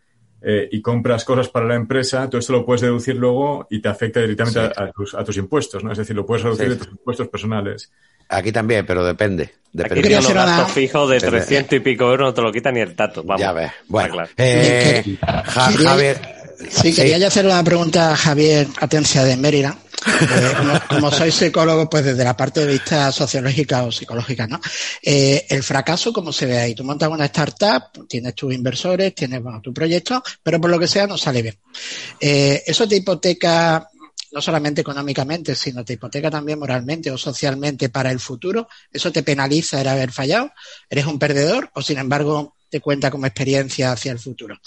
eh, 0.47 0.67
y 0.71 0.79
compras 0.81 1.23
cosas 1.25 1.49
para 1.49 1.65
la 1.65 1.73
empresa, 1.75 2.29
tú 2.29 2.37
esto 2.37 2.53
lo 2.53 2.63
puedes 2.65 2.81
deducir 2.81 3.15
luego 3.15 3.65
y 3.69 3.79
te 3.81 3.87
afecta 3.89 4.19
directamente 4.19 4.59
Sí. 4.61 4.67
a, 4.75 4.83
a 4.83 4.91
tus, 4.91 5.15
a 5.15 5.23
tus 5.23 5.37
impuestos, 5.37 5.83
¿no? 5.83 5.91
Es 5.91 5.97
decir, 5.97 6.15
lo 6.15 6.23
puedes 6.25 6.43
reducir 6.43 6.65
Sí. 6.65 6.69
de 6.71 6.77
tus 6.77 6.87
impuestos 6.89 7.29
personales. 7.29 7.91
Aquí 8.29 8.51
también, 8.51 8.85
pero 8.85 9.05
depende. 9.05 9.43
Aquí 9.43 9.53
Depende. 9.73 10.01
tiene 10.07 10.21
los 10.21 10.33
gastos 10.33 10.71
fijos 10.71 11.09
de 11.09 11.15
Depende. 11.15 11.37
300 11.39 11.73
y 11.77 11.79
pico 11.81 12.05
euros, 12.05 12.27
no 12.29 12.33
te 12.33 12.41
lo 12.41 12.51
quita 12.51 12.71
ni 12.71 12.79
el 12.79 12.95
tato. 12.95 13.23
Vamos. 13.23 13.41
Ya 13.41 13.51
ves. 13.51 13.71
Bueno, 13.87 14.13
claro. 14.13 14.29
eh, 14.37 15.17
Javier. 15.45 16.35
Sí, 16.69 16.93
quería 16.93 17.17
yo 17.17 17.27
hacer 17.27 17.45
una 17.45 17.61
pregunta 17.63 18.11
a 18.13 18.15
Javier 18.15 18.67
Atencia 18.79 19.25
de 19.25 19.35
Mérida. 19.35 19.77
Eh, 20.07 20.53
como, 20.57 20.79
como 20.87 21.11
soy 21.11 21.31
psicólogo, 21.31 21.89
pues 21.89 22.05
desde 22.05 22.23
la 22.23 22.37
parte 22.37 22.61
de 22.61 22.71
vista 22.71 23.11
sociológica 23.11 23.83
o 23.83 23.91
psicológica, 23.91 24.47
¿no? 24.47 24.61
Eh, 25.01 25.45
el 25.49 25.63
fracaso, 25.63 26.13
¿cómo 26.13 26.31
se 26.31 26.45
ve 26.45 26.57
ahí? 26.57 26.75
Tú 26.75 26.83
montas 26.85 27.09
una 27.09 27.25
startup, 27.25 28.07
tienes 28.07 28.35
tus 28.35 28.53
inversores, 28.53 29.13
tienes, 29.13 29.41
bueno, 29.41 29.59
tu 29.61 29.73
proyecto, 29.73 30.23
pero 30.41 30.61
por 30.61 30.69
lo 30.69 30.79
que 30.79 30.87
sea 30.87 31.07
no 31.07 31.17
sale 31.17 31.41
bien. 31.41 31.55
Eh, 32.19 32.63
eso 32.65 32.87
te 32.87 32.95
hipoteca 32.97 33.89
no 34.35 34.41
solamente 34.41 34.81
económicamente, 34.81 35.55
sino 35.55 35.85
te 35.85 35.93
hipoteca 35.93 36.29
también 36.29 36.59
moralmente 36.59 37.09
o 37.09 37.17
socialmente 37.17 37.87
para 37.87 38.11
el 38.11 38.19
futuro. 38.19 38.67
Eso 38.91 39.09
te 39.09 39.23
penaliza 39.23 39.79
el 39.79 39.87
haber 39.87 40.11
fallado. 40.11 40.51
¿Eres 40.89 41.05
un 41.05 41.17
perdedor 41.17 41.69
o, 41.73 41.81
sin 41.81 41.97
embargo, 41.97 42.53
te 42.69 42.81
cuenta 42.81 43.09
como 43.09 43.25
experiencia 43.27 43.93
hacia 43.93 44.11
el 44.11 44.19
futuro? 44.19 44.57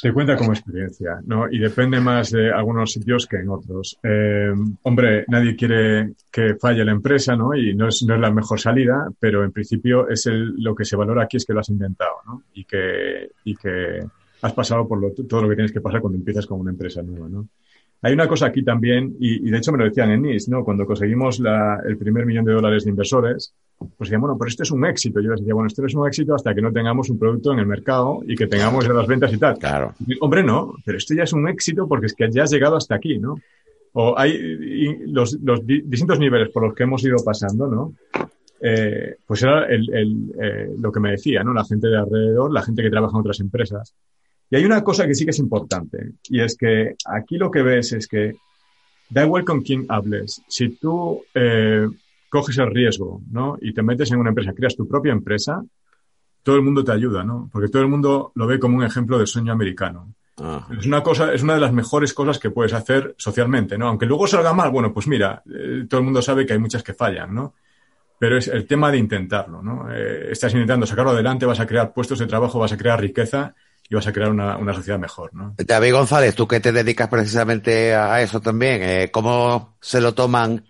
Te 0.00 0.12
cuenta 0.12 0.36
como 0.36 0.52
experiencia, 0.52 1.20
¿no? 1.26 1.50
Y 1.50 1.58
depende 1.58 2.00
más 2.00 2.30
de 2.30 2.52
algunos 2.52 2.92
sitios 2.92 3.26
que 3.26 3.38
en 3.38 3.48
otros. 3.48 3.98
Eh, 4.04 4.52
hombre, 4.82 5.24
nadie 5.26 5.56
quiere 5.56 6.12
que 6.30 6.54
falle 6.54 6.84
la 6.84 6.92
empresa, 6.92 7.34
¿no? 7.34 7.52
Y 7.54 7.74
no 7.74 7.88
es, 7.88 8.04
no 8.06 8.14
es 8.14 8.20
la 8.20 8.30
mejor 8.30 8.60
salida, 8.60 9.08
pero 9.18 9.42
en 9.42 9.50
principio 9.50 10.08
es 10.08 10.26
el, 10.26 10.54
lo 10.58 10.74
que 10.76 10.84
se 10.84 10.94
valora 10.94 11.24
aquí 11.24 11.36
es 11.38 11.44
que 11.44 11.52
lo 11.52 11.58
has 11.60 11.68
inventado, 11.68 12.12
¿no? 12.26 12.42
Y 12.54 12.64
que, 12.64 13.30
y 13.44 13.56
que 13.56 14.06
has 14.42 14.52
pasado 14.52 14.86
por 14.86 15.00
lo- 15.00 15.10
todo 15.28 15.42
lo 15.42 15.48
que 15.48 15.56
tienes 15.56 15.72
que 15.72 15.80
pasar 15.80 16.00
cuando 16.00 16.18
empiezas 16.18 16.46
con 16.46 16.60
una 16.60 16.70
empresa 16.70 17.02
nueva, 17.02 17.28
¿no? 17.28 17.48
Hay 18.06 18.12
una 18.14 18.28
cosa 18.28 18.46
aquí 18.46 18.62
también, 18.62 19.16
y, 19.18 19.46
y 19.48 19.50
de 19.50 19.58
hecho 19.58 19.72
me 19.72 19.78
lo 19.78 19.84
decían 19.84 20.10
en 20.10 20.22
NIS, 20.22 20.48
¿no? 20.48 20.64
Cuando 20.64 20.86
conseguimos 20.86 21.40
la- 21.40 21.80
el 21.86 21.96
primer 21.98 22.24
millón 22.24 22.44
de 22.44 22.52
dólares 22.52 22.84
de 22.84 22.90
inversores, 22.90 23.52
pues 23.78 24.08
decían, 24.08 24.20
bueno, 24.20 24.36
pero 24.38 24.48
esto 24.48 24.62
es 24.62 24.70
un 24.70 24.86
éxito. 24.86 25.20
Yo 25.20 25.30
les 25.30 25.40
decía, 25.40 25.54
bueno, 25.54 25.66
esto 25.66 25.82
no 25.82 25.88
es 25.88 25.94
un 25.94 26.06
éxito 26.06 26.34
hasta 26.34 26.54
que 26.54 26.62
no 26.62 26.72
tengamos 26.72 27.10
un 27.10 27.18
producto 27.18 27.52
en 27.52 27.58
el 27.58 27.66
mercado 27.66 28.20
y 28.26 28.34
que 28.36 28.46
tengamos 28.46 28.86
ya 28.86 28.92
las 28.92 29.06
ventas 29.06 29.32
y 29.32 29.38
tal. 29.38 29.58
Claro. 29.58 29.92
Y, 30.06 30.16
Hombre, 30.20 30.42
no, 30.42 30.74
pero 30.84 30.98
esto 30.98 31.14
ya 31.14 31.24
es 31.24 31.32
un 31.32 31.48
éxito 31.48 31.88
porque 31.88 32.06
es 32.06 32.14
que 32.14 32.30
ya 32.30 32.44
has 32.44 32.50
llegado 32.52 32.76
hasta 32.76 32.94
aquí, 32.94 33.18
¿no? 33.18 33.34
O 33.94 34.16
hay 34.18 34.38
los, 35.06 35.38
los 35.42 35.66
di- 35.66 35.82
distintos 35.82 36.18
niveles 36.18 36.50
por 36.50 36.62
los 36.64 36.74
que 36.74 36.84
hemos 36.84 37.02
ido 37.04 37.16
pasando, 37.24 37.66
¿no? 37.66 37.92
Eh, 38.60 39.16
pues 39.26 39.42
era 39.42 39.66
el, 39.66 39.92
el, 39.94 40.32
eh, 40.40 40.74
lo 40.78 40.90
que 40.90 41.00
me 41.00 41.10
decía, 41.10 41.42
¿no? 41.44 41.52
La 41.52 41.64
gente 41.64 41.88
de 41.88 41.98
alrededor, 41.98 42.52
la 42.52 42.62
gente 42.62 42.82
que 42.82 42.90
trabaja 42.90 43.14
en 43.16 43.20
otras 43.20 43.40
empresas. 43.40 43.94
Y 44.50 44.56
hay 44.56 44.64
una 44.64 44.84
cosa 44.84 45.06
que 45.06 45.14
sí 45.14 45.24
que 45.24 45.32
es 45.32 45.38
importante, 45.38 46.12
y 46.28 46.40
es 46.40 46.56
que 46.56 46.94
aquí 47.04 47.36
lo 47.36 47.50
que 47.50 47.62
ves 47.62 47.92
es 47.92 48.06
que 48.06 48.34
da 49.10 49.24
igual 49.24 49.44
con 49.44 49.60
quién 49.62 49.86
hables. 49.88 50.42
Si 50.48 50.70
tú 50.70 51.24
eh, 51.34 51.86
coges 52.28 52.58
el 52.58 52.70
riesgo, 52.70 53.22
¿no? 53.30 53.58
Y 53.60 53.72
te 53.72 53.82
metes 53.82 54.10
en 54.12 54.18
una 54.18 54.30
empresa, 54.30 54.52
creas 54.52 54.76
tu 54.76 54.86
propia 54.86 55.12
empresa, 55.12 55.64
todo 56.42 56.56
el 56.56 56.62
mundo 56.62 56.84
te 56.84 56.92
ayuda, 56.92 57.24
¿no? 57.24 57.48
Porque 57.52 57.68
todo 57.68 57.82
el 57.82 57.88
mundo 57.88 58.32
lo 58.34 58.46
ve 58.46 58.58
como 58.58 58.76
un 58.76 58.84
ejemplo 58.84 59.18
de 59.18 59.26
sueño 59.26 59.52
americano. 59.52 60.14
Es 60.78 60.84
una 60.84 61.02
cosa, 61.02 61.32
es 61.32 61.42
una 61.42 61.54
de 61.54 61.60
las 61.60 61.72
mejores 61.72 62.12
cosas 62.12 62.38
que 62.38 62.50
puedes 62.50 62.74
hacer 62.74 63.14
socialmente, 63.16 63.78
¿no? 63.78 63.88
Aunque 63.88 64.04
luego 64.04 64.26
salga 64.26 64.52
mal, 64.52 64.70
bueno, 64.70 64.92
pues 64.92 65.08
mira, 65.08 65.42
eh, 65.46 65.86
todo 65.88 66.00
el 66.00 66.04
mundo 66.04 66.20
sabe 66.20 66.44
que 66.44 66.52
hay 66.52 66.58
muchas 66.58 66.82
que 66.82 66.92
fallan, 66.92 67.34
¿no? 67.34 67.54
Pero 68.18 68.36
es 68.36 68.48
el 68.48 68.66
tema 68.66 68.92
de 68.92 68.98
intentarlo, 68.98 69.62
¿no? 69.62 69.90
Eh, 69.90 70.28
estás 70.30 70.52
intentando 70.52 70.86
sacarlo 70.86 71.12
adelante, 71.12 71.46
vas 71.46 71.60
a 71.60 71.66
crear 71.66 71.92
puestos 71.92 72.18
de 72.18 72.26
trabajo, 72.26 72.58
vas 72.58 72.72
a 72.72 72.76
crear 72.76 73.00
riqueza 73.00 73.54
y 73.88 73.94
vas 73.94 74.06
a 74.06 74.12
crear 74.12 74.30
una, 74.30 74.56
una 74.56 74.74
sociedad 74.74 74.98
mejor, 74.98 75.32
¿no? 75.34 75.54
David 75.56 75.92
González, 75.92 76.34
tú 76.34 76.48
que 76.48 76.60
te 76.60 76.72
dedicas 76.72 77.08
precisamente 77.08 77.94
a 77.94 78.20
eso 78.20 78.40
también, 78.40 78.82
eh, 78.82 79.10
¿cómo 79.12 79.76
se 79.80 80.00
lo 80.00 80.14
toman 80.14 80.64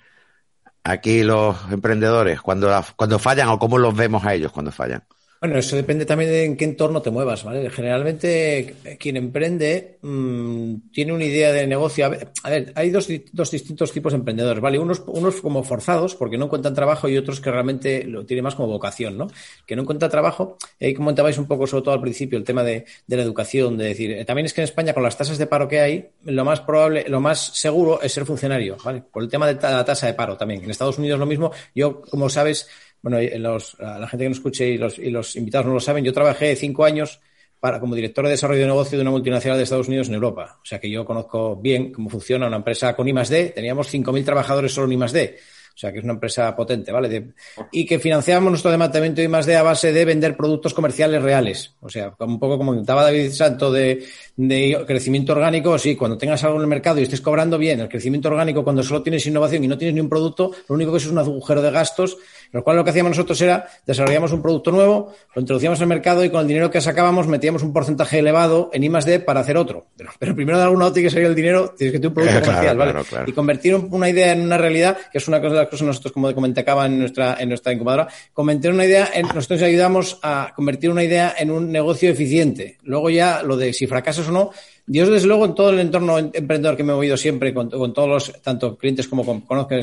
aquí 0.84 1.22
los 1.22 1.56
emprendedores 1.70 2.40
cuando, 2.40 2.70
cuando 2.96 3.18
fallan 3.18 3.48
o 3.48 3.58
cómo 3.58 3.78
los 3.78 3.96
vemos 3.96 4.24
a 4.24 4.34
ellos 4.34 4.52
cuando 4.52 4.70
fallan? 4.72 5.04
Bueno, 5.46 5.60
eso 5.60 5.76
depende 5.76 6.04
también 6.04 6.28
de 6.28 6.44
en 6.44 6.56
qué 6.56 6.64
entorno 6.64 7.00
te 7.00 7.12
muevas, 7.12 7.44
¿vale? 7.44 7.70
Generalmente 7.70 8.74
quien 8.98 9.16
emprende 9.16 9.98
mmm, 10.02 10.90
tiene 10.92 11.12
una 11.12 11.22
idea 11.22 11.52
de 11.52 11.68
negocio. 11.68 12.04
A 12.04 12.50
ver, 12.50 12.72
hay 12.74 12.90
dos, 12.90 13.06
dos, 13.30 13.52
distintos 13.52 13.92
tipos 13.92 14.12
de 14.12 14.18
emprendedores, 14.18 14.60
¿vale? 14.60 14.80
Unos, 14.80 15.04
unos 15.06 15.40
como 15.40 15.62
forzados 15.62 16.16
porque 16.16 16.36
no 16.36 16.46
encuentran 16.46 16.74
trabajo 16.74 17.08
y 17.08 17.16
otros 17.16 17.40
que 17.40 17.52
realmente 17.52 18.02
lo 18.02 18.26
tienen 18.26 18.42
más 18.42 18.56
como 18.56 18.66
vocación, 18.66 19.16
¿no? 19.16 19.28
Que 19.68 19.76
no 19.76 19.82
encuentran 19.82 20.10
trabajo. 20.10 20.58
Ahí 20.80 20.94
comentabais 20.94 21.38
un 21.38 21.46
poco, 21.46 21.68
sobre 21.68 21.84
todo 21.84 21.94
al 21.94 22.00
principio, 22.00 22.36
el 22.36 22.44
tema 22.44 22.64
de, 22.64 22.84
de 23.06 23.16
la 23.16 23.22
educación, 23.22 23.78
de 23.78 23.84
decir, 23.84 24.10
eh, 24.10 24.24
también 24.24 24.46
es 24.46 24.52
que 24.52 24.62
en 24.62 24.64
España 24.64 24.94
con 24.94 25.04
las 25.04 25.16
tasas 25.16 25.38
de 25.38 25.46
paro 25.46 25.68
que 25.68 25.78
hay, 25.78 26.08
lo 26.24 26.44
más 26.44 26.60
probable, 26.60 27.04
lo 27.06 27.20
más 27.20 27.56
seguro 27.56 28.02
es 28.02 28.10
ser 28.10 28.26
funcionario, 28.26 28.78
¿vale? 28.84 29.00
Por 29.12 29.22
el 29.22 29.28
tema 29.28 29.46
de 29.46 29.54
la 29.54 29.84
tasa 29.84 30.08
de 30.08 30.14
paro 30.14 30.36
también. 30.36 30.64
En 30.64 30.72
Estados 30.72 30.98
Unidos 30.98 31.20
lo 31.20 31.26
mismo. 31.26 31.52
Yo, 31.72 32.02
como 32.02 32.28
sabes, 32.28 32.68
bueno, 33.06 33.20
los, 33.38 33.76
la 33.78 34.08
gente 34.08 34.24
que 34.24 34.28
nos 34.30 34.38
escuche 34.38 34.68
y 34.68 34.78
los, 34.78 34.98
y 34.98 35.10
los 35.10 35.36
invitados 35.36 35.68
no 35.68 35.74
lo 35.74 35.78
saben, 35.78 36.02
yo 36.02 36.12
trabajé 36.12 36.56
cinco 36.56 36.84
años 36.84 37.20
para, 37.60 37.78
como 37.78 37.94
director 37.94 38.24
de 38.24 38.32
desarrollo 38.32 38.62
de 38.62 38.66
negocio 38.66 38.98
de 38.98 39.02
una 39.02 39.12
multinacional 39.12 39.58
de 39.58 39.62
Estados 39.62 39.86
Unidos 39.86 40.08
en 40.08 40.14
Europa. 40.14 40.58
O 40.60 40.66
sea 40.66 40.80
que 40.80 40.90
yo 40.90 41.04
conozco 41.04 41.54
bien 41.54 41.92
cómo 41.92 42.10
funciona 42.10 42.48
una 42.48 42.56
empresa 42.56 42.96
con 42.96 43.06
I 43.06 43.12
D. 43.12 43.52
Teníamos 43.54 43.94
5.000 43.94 44.24
trabajadores 44.24 44.72
solo 44.72 44.90
en 44.90 45.00
I 45.00 45.12
D. 45.12 45.36
O 45.76 45.78
sea, 45.78 45.92
que 45.92 45.98
es 45.98 46.04
una 46.04 46.14
empresa 46.14 46.56
potente, 46.56 46.90
¿vale? 46.90 47.34
Y 47.70 47.84
que 47.84 47.98
financiamos 47.98 48.48
nuestro 48.48 48.70
departamento 48.70 49.20
de 49.20 49.28
más 49.28 49.44
de 49.44 49.56
a 49.56 49.62
base 49.62 49.92
de 49.92 50.06
vender 50.06 50.34
productos 50.34 50.72
comerciales 50.72 51.22
reales. 51.22 51.76
O 51.80 51.90
sea, 51.90 52.14
un 52.18 52.40
poco 52.40 52.56
como 52.56 52.70
comentaba 52.70 53.02
David 53.02 53.30
Santo 53.30 53.70
de, 53.70 54.02
de 54.36 54.84
crecimiento 54.86 55.32
orgánico, 55.32 55.78
sí, 55.78 55.94
cuando 55.94 56.16
tengas 56.16 56.42
algo 56.44 56.56
en 56.56 56.62
el 56.62 56.68
mercado 56.68 56.98
y 56.98 57.02
estés 57.02 57.20
cobrando 57.20 57.58
bien, 57.58 57.78
el 57.80 57.90
crecimiento 57.90 58.30
orgánico, 58.30 58.64
cuando 58.64 58.82
solo 58.82 59.02
tienes 59.02 59.26
innovación 59.26 59.64
y 59.64 59.68
no 59.68 59.76
tienes 59.76 59.94
ni 59.94 60.00
un 60.00 60.08
producto, 60.08 60.50
lo 60.66 60.74
único 60.76 60.92
que 60.92 60.96
es 60.96 61.06
un 61.08 61.18
agujero 61.18 61.60
de 61.60 61.70
gastos 61.70 62.16
lo 62.52 62.62
cual 62.64 62.76
lo 62.76 62.84
que 62.84 62.90
hacíamos 62.90 63.10
nosotros 63.10 63.40
era 63.40 63.66
desarrollamos 63.86 64.32
un 64.32 64.42
producto 64.42 64.70
nuevo, 64.70 65.12
lo 65.34 65.40
introducíamos 65.40 65.80
al 65.80 65.86
mercado 65.86 66.24
y 66.24 66.30
con 66.30 66.40
el 66.40 66.48
dinero 66.48 66.70
que 66.70 66.80
sacábamos 66.80 67.26
metíamos 67.26 67.62
un 67.62 67.72
porcentaje 67.72 68.18
elevado 68.18 68.70
en 68.72 68.84
I 68.84 68.88
D 68.88 69.20
para 69.20 69.40
hacer 69.40 69.56
otro. 69.56 69.86
Pero, 69.96 70.10
pero 70.18 70.34
primero 70.34 70.58
de 70.58 70.64
algún 70.64 70.78
lado 70.78 70.92
tiene 70.92 71.08
que 71.08 71.14
salir 71.14 71.26
el 71.26 71.34
dinero, 71.34 71.74
tienes 71.76 71.92
que 71.92 71.98
tener 71.98 72.08
un 72.08 72.14
producto 72.14 72.40
claro, 72.40 72.46
comercial, 72.46 72.76
¿vale? 72.76 72.92
claro, 72.92 73.06
claro. 73.08 73.30
Y 73.30 73.32
convertir 73.32 73.74
una 73.74 74.08
idea 74.08 74.32
en 74.32 74.42
una 74.42 74.58
realidad, 74.58 74.98
que 75.10 75.18
es 75.18 75.28
una 75.28 75.40
cosa 75.40 75.54
de 75.54 75.60
las 75.60 75.68
cosas 75.68 75.86
nosotros, 75.86 76.12
como 76.12 76.34
comentaba 76.34 76.86
en 76.86 76.98
nuestra, 76.98 77.36
en 77.38 77.48
nuestra 77.48 77.72
incubadora, 77.72 78.08
convertir 78.32 78.70
una 78.70 78.84
idea 78.84 79.10
en, 79.14 79.26
nosotros 79.26 79.62
ayudamos 79.62 80.18
a 80.22 80.52
convertir 80.54 80.90
una 80.90 81.04
idea 81.04 81.34
en 81.38 81.50
un 81.50 81.70
negocio 81.70 82.10
eficiente. 82.10 82.78
Luego 82.82 83.10
ya 83.10 83.42
lo 83.42 83.56
de 83.56 83.72
si 83.72 83.86
fracasas 83.86 84.28
o 84.28 84.32
no, 84.32 84.50
Dios, 84.86 85.08
desde 85.08 85.26
luego, 85.26 85.46
en 85.46 85.54
todo 85.54 85.70
el 85.70 85.80
entorno 85.80 86.16
emprendedor 86.18 86.76
que 86.76 86.84
me 86.84 86.92
he 86.92 86.94
movido 86.94 87.16
siempre, 87.16 87.52
con, 87.52 87.68
todos 87.68 88.08
los, 88.08 88.40
tanto 88.40 88.76
clientes 88.76 89.08
como 89.08 89.24
con, 89.24 89.40
conozco 89.40 89.74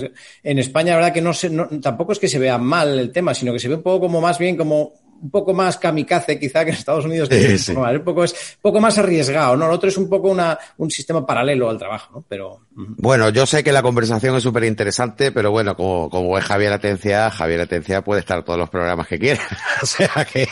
en 0.43 0.59
España, 0.59 0.91
la 0.91 0.97
verdad 0.97 1.13
que 1.13 1.21
no, 1.21 1.33
se, 1.33 1.49
no 1.49 1.67
tampoco 1.81 2.13
es 2.13 2.19
que 2.19 2.29
se 2.29 2.39
vea 2.39 2.57
mal 2.57 2.97
el 2.97 3.11
tema, 3.11 3.33
sino 3.33 3.51
que 3.51 3.59
se 3.59 3.67
ve 3.67 3.75
un 3.75 3.83
poco 3.83 4.01
como 4.01 4.21
más 4.21 4.39
bien 4.39 4.55
como 4.55 4.93
un 5.24 5.32
poco 5.32 5.53
más 5.53 5.78
kamikaze 5.78 6.38
quizá 6.38 6.65
que 6.65 6.71
en 6.71 6.78
Estados 6.78 7.05
Unidos, 7.05 7.30
que 7.30 7.39
Sí, 7.39 7.53
es 7.53 7.65
sí. 7.65 7.71
un 7.71 7.78
poco, 7.78 7.91
un 7.91 8.03
poco, 8.03 8.24
es, 8.26 8.34
un 8.34 8.61
poco 8.61 8.82
más 8.82 8.97
arriesgado, 8.97 9.55
¿no? 9.55 9.67
Lo 9.67 9.74
otro 9.74 9.88
es 9.88 9.97
un 9.97 10.09
poco 10.09 10.30
una, 10.30 10.59
un 10.78 10.91
sistema 10.91 11.26
paralelo 11.26 11.69
al 11.69 11.78
trabajo, 11.78 12.11
¿no? 12.13 12.26
Pero, 12.28 12.59
Bueno, 12.71 13.30
yo 13.30 13.45
sé 13.45 13.63
que 13.63 13.71
la 13.71 13.82
conversación 13.82 14.36
es 14.36 14.43
súper 14.43 14.65
interesante, 14.65 15.32
pero 15.32 15.51
bueno, 15.51 15.76
como, 15.78 16.09
como 16.09 16.38
es 16.38 16.43
Javier 16.43 16.74
Atencia, 16.74 17.32
Javier 17.32 17.61
Atencia 17.61 18.01
puede 18.03 18.19
estar 18.19 18.43
todos 18.43 18.59
los 18.59 18.69
programas 18.69 19.07
que 19.07 19.17
quiera. 19.17 19.41
o 19.82 19.86
sea 19.86 20.28
que 20.32 20.47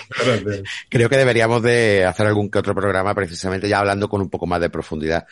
creo 0.90 1.10
que 1.10 1.18
deberíamos 1.18 1.62
de 1.62 2.06
hacer 2.06 2.28
algún 2.28 2.50
que 2.50 2.60
otro 2.60 2.74
programa 2.74 3.14
precisamente 3.14 3.68
ya 3.68 3.80
hablando 3.80 4.08
con 4.08 4.22
un 4.22 4.30
poco 4.30 4.48
más 4.48 4.62
de 4.62 4.70
profundidad 4.70 5.28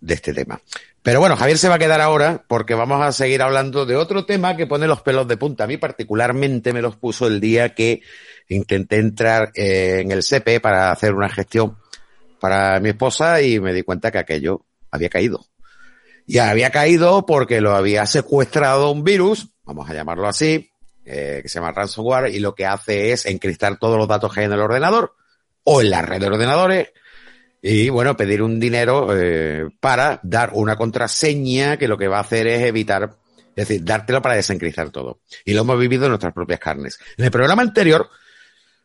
de 0.00 0.14
este 0.14 0.32
tema. 0.32 0.60
Pero 1.02 1.20
bueno, 1.20 1.36
Javier 1.36 1.58
se 1.58 1.68
va 1.68 1.76
a 1.76 1.78
quedar 1.78 2.00
ahora 2.00 2.44
porque 2.48 2.74
vamos 2.74 3.00
a 3.00 3.12
seguir 3.12 3.42
hablando 3.42 3.86
de 3.86 3.96
otro 3.96 4.26
tema 4.26 4.56
que 4.56 4.66
pone 4.66 4.86
los 4.86 5.00
pelos 5.02 5.26
de 5.28 5.36
punta. 5.36 5.64
A 5.64 5.66
mí 5.66 5.76
particularmente 5.76 6.72
me 6.72 6.82
los 6.82 6.96
puso 6.96 7.26
el 7.26 7.40
día 7.40 7.74
que 7.74 8.02
intenté 8.48 8.98
entrar 8.98 9.50
eh, 9.54 10.00
en 10.00 10.10
el 10.10 10.22
CP 10.22 10.60
para 10.60 10.90
hacer 10.90 11.14
una 11.14 11.28
gestión 11.28 11.76
para 12.40 12.80
mi 12.80 12.90
esposa 12.90 13.42
y 13.42 13.60
me 13.60 13.72
di 13.72 13.82
cuenta 13.82 14.10
que 14.10 14.18
aquello 14.18 14.64
había 14.90 15.08
caído. 15.08 15.46
Y 16.26 16.38
había 16.38 16.70
caído 16.70 17.24
porque 17.26 17.60
lo 17.60 17.74
había 17.74 18.06
secuestrado 18.06 18.90
un 18.90 19.02
virus, 19.02 19.48
vamos 19.64 19.88
a 19.88 19.94
llamarlo 19.94 20.28
así, 20.28 20.70
eh, 21.04 21.40
que 21.42 21.48
se 21.48 21.58
llama 21.58 21.72
ransomware, 21.72 22.34
y 22.34 22.38
lo 22.38 22.54
que 22.54 22.66
hace 22.66 23.12
es 23.12 23.26
encriptar 23.26 23.78
todos 23.78 23.96
los 23.96 24.08
datos 24.08 24.32
que 24.32 24.40
hay 24.40 24.46
en 24.46 24.52
el 24.52 24.60
ordenador 24.60 25.14
o 25.64 25.80
en 25.80 25.90
la 25.90 26.02
red 26.02 26.20
de 26.20 26.26
ordenadores 26.26 26.88
y, 27.60 27.88
bueno, 27.88 28.16
pedir 28.16 28.42
un 28.42 28.60
dinero 28.60 29.08
eh, 29.16 29.68
para 29.80 30.20
dar 30.22 30.50
una 30.54 30.76
contraseña 30.76 31.76
que 31.76 31.88
lo 31.88 31.98
que 31.98 32.08
va 32.08 32.18
a 32.18 32.22
hacer 32.22 32.46
es 32.46 32.62
evitar, 32.62 33.16
es 33.56 33.68
decir, 33.68 33.84
dártelo 33.84 34.22
para 34.22 34.36
desencriptar 34.36 34.90
todo. 34.90 35.20
Y 35.44 35.54
lo 35.54 35.62
hemos 35.62 35.78
vivido 35.78 36.04
en 36.04 36.10
nuestras 36.10 36.32
propias 36.32 36.60
carnes. 36.60 36.98
En 37.16 37.24
el 37.24 37.30
programa 37.30 37.62
anterior 37.62 38.08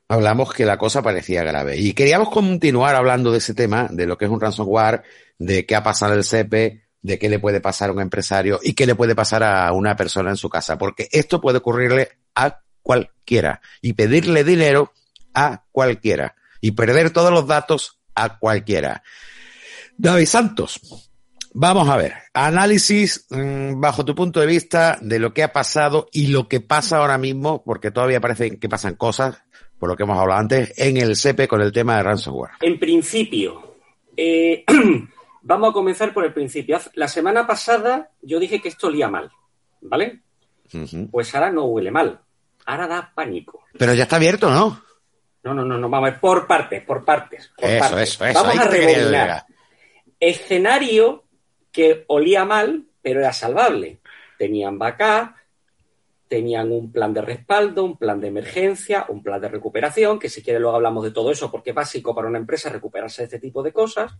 hablamos 0.07 0.53
que 0.53 0.65
la 0.65 0.77
cosa 0.77 1.01
parecía 1.01 1.43
grave. 1.43 1.77
Y 1.77 1.93
queríamos 1.93 2.29
continuar 2.29 2.95
hablando 2.95 3.31
de 3.31 3.39
ese 3.39 3.53
tema, 3.53 3.87
de 3.91 4.05
lo 4.05 4.17
que 4.17 4.25
es 4.25 4.31
un 4.31 4.41
ransomware, 4.41 5.03
de 5.37 5.65
qué 5.65 5.75
ha 5.75 5.83
pasado 5.83 6.13
el 6.13 6.23
CEPE, 6.23 6.83
de 7.01 7.19
qué 7.19 7.29
le 7.29 7.39
puede 7.39 7.59
pasar 7.61 7.89
a 7.89 7.93
un 7.93 8.01
empresario 8.01 8.59
y 8.61 8.73
qué 8.73 8.85
le 8.85 8.95
puede 8.95 9.15
pasar 9.15 9.43
a 9.43 9.71
una 9.73 9.95
persona 9.95 10.29
en 10.29 10.37
su 10.37 10.49
casa, 10.49 10.77
porque 10.77 11.09
esto 11.11 11.41
puede 11.41 11.57
ocurrirle 11.57 12.09
a 12.35 12.61
cualquiera. 12.81 13.61
Y 13.81 13.93
pedirle 13.93 14.43
dinero 14.43 14.93
a 15.33 15.65
cualquiera. 15.71 16.35
Y 16.61 16.71
perder 16.71 17.09
todos 17.11 17.31
los 17.31 17.47
datos 17.47 17.99
a 18.15 18.37
cualquiera. 18.37 19.03
David 19.97 20.25
Santos, 20.25 20.79
vamos 21.53 21.87
a 21.89 21.97
ver, 21.97 22.13
análisis 22.33 23.25
mmm, 23.29 23.79
bajo 23.79 24.05
tu 24.05 24.15
punto 24.15 24.39
de 24.39 24.47
vista 24.47 24.97
de 25.01 25.19
lo 25.19 25.33
que 25.33 25.43
ha 25.43 25.53
pasado 25.53 26.07
y 26.11 26.27
lo 26.27 26.47
que 26.47 26.61
pasa 26.61 26.97
ahora 26.97 27.17
mismo, 27.17 27.63
porque 27.63 27.91
todavía 27.91 28.21
parece 28.21 28.57
que 28.57 28.69
pasan 28.69 28.95
cosas, 28.95 29.43
por 29.83 29.89
lo 29.89 29.97
que 29.97 30.03
hemos 30.03 30.17
hablado 30.17 30.39
antes, 30.39 30.73
en 30.77 30.95
el 30.95 31.17
CEPE 31.17 31.45
con 31.45 31.61
el 31.61 31.73
tema 31.73 31.97
de 31.97 32.03
ransomware. 32.03 32.53
En 32.61 32.79
principio, 32.79 33.75
eh, 34.15 34.63
vamos 35.41 35.71
a 35.71 35.73
comenzar 35.73 36.13
por 36.13 36.23
el 36.23 36.31
principio. 36.31 36.79
La 36.93 37.09
semana 37.09 37.45
pasada 37.45 38.09
yo 38.21 38.39
dije 38.39 38.61
que 38.61 38.69
esto 38.69 38.87
olía 38.87 39.09
mal, 39.09 39.29
¿vale? 39.81 40.21
Uh 40.73 40.77
-huh. 40.77 41.11
Pues 41.11 41.35
ahora 41.35 41.51
no 41.51 41.65
huele 41.65 41.91
mal, 41.91 42.17
ahora 42.65 42.87
da 42.87 43.11
pánico. 43.13 43.65
Pero 43.77 43.93
ya 43.93 44.03
está 44.03 44.15
abierto, 44.15 44.49
¿no? 44.49 44.81
No, 45.43 45.53
no, 45.53 45.65
no, 45.65 45.77
no, 45.77 45.89
vamos 45.89 46.07
a 46.07 46.11
ver, 46.11 46.21
por 46.21 46.47
partes, 46.47 46.81
por 46.85 47.03
partes. 47.03 47.51
Por 47.57 47.69
eso, 47.69 47.79
partes. 47.81 48.13
eso, 48.13 48.25
eso. 48.25 48.41
Vamos 48.41 48.57
a 48.57 48.69
rebobinar. 48.69 49.45
Escenario 50.17 51.25
que 51.73 52.05
olía 52.07 52.45
mal, 52.45 52.85
pero 53.01 53.19
era 53.19 53.33
salvable. 53.33 53.99
Tenían 54.37 54.79
backup, 54.79 55.35
tenían 56.33 56.71
un 56.71 56.91
plan 56.91 57.13
de 57.13 57.21
respaldo, 57.21 57.85
un 57.85 57.95
plan 57.95 58.19
de 58.19 58.29
emergencia, 58.29 59.05
un 59.07 59.21
plan 59.21 59.39
de 59.39 59.49
recuperación, 59.49 60.17
que 60.17 60.29
si 60.29 60.41
quiere 60.41 60.59
luego 60.59 60.77
hablamos 60.77 61.03
de 61.03 61.11
todo 61.11 61.29
eso, 61.29 61.51
porque 61.51 61.69
es 61.69 61.75
básico 61.75 62.15
para 62.15 62.27
una 62.27 62.39
empresa 62.39 62.71
recuperarse 62.71 63.21
de 63.21 63.25
este 63.25 63.39
tipo 63.39 63.61
de 63.61 63.71
cosas. 63.71 64.17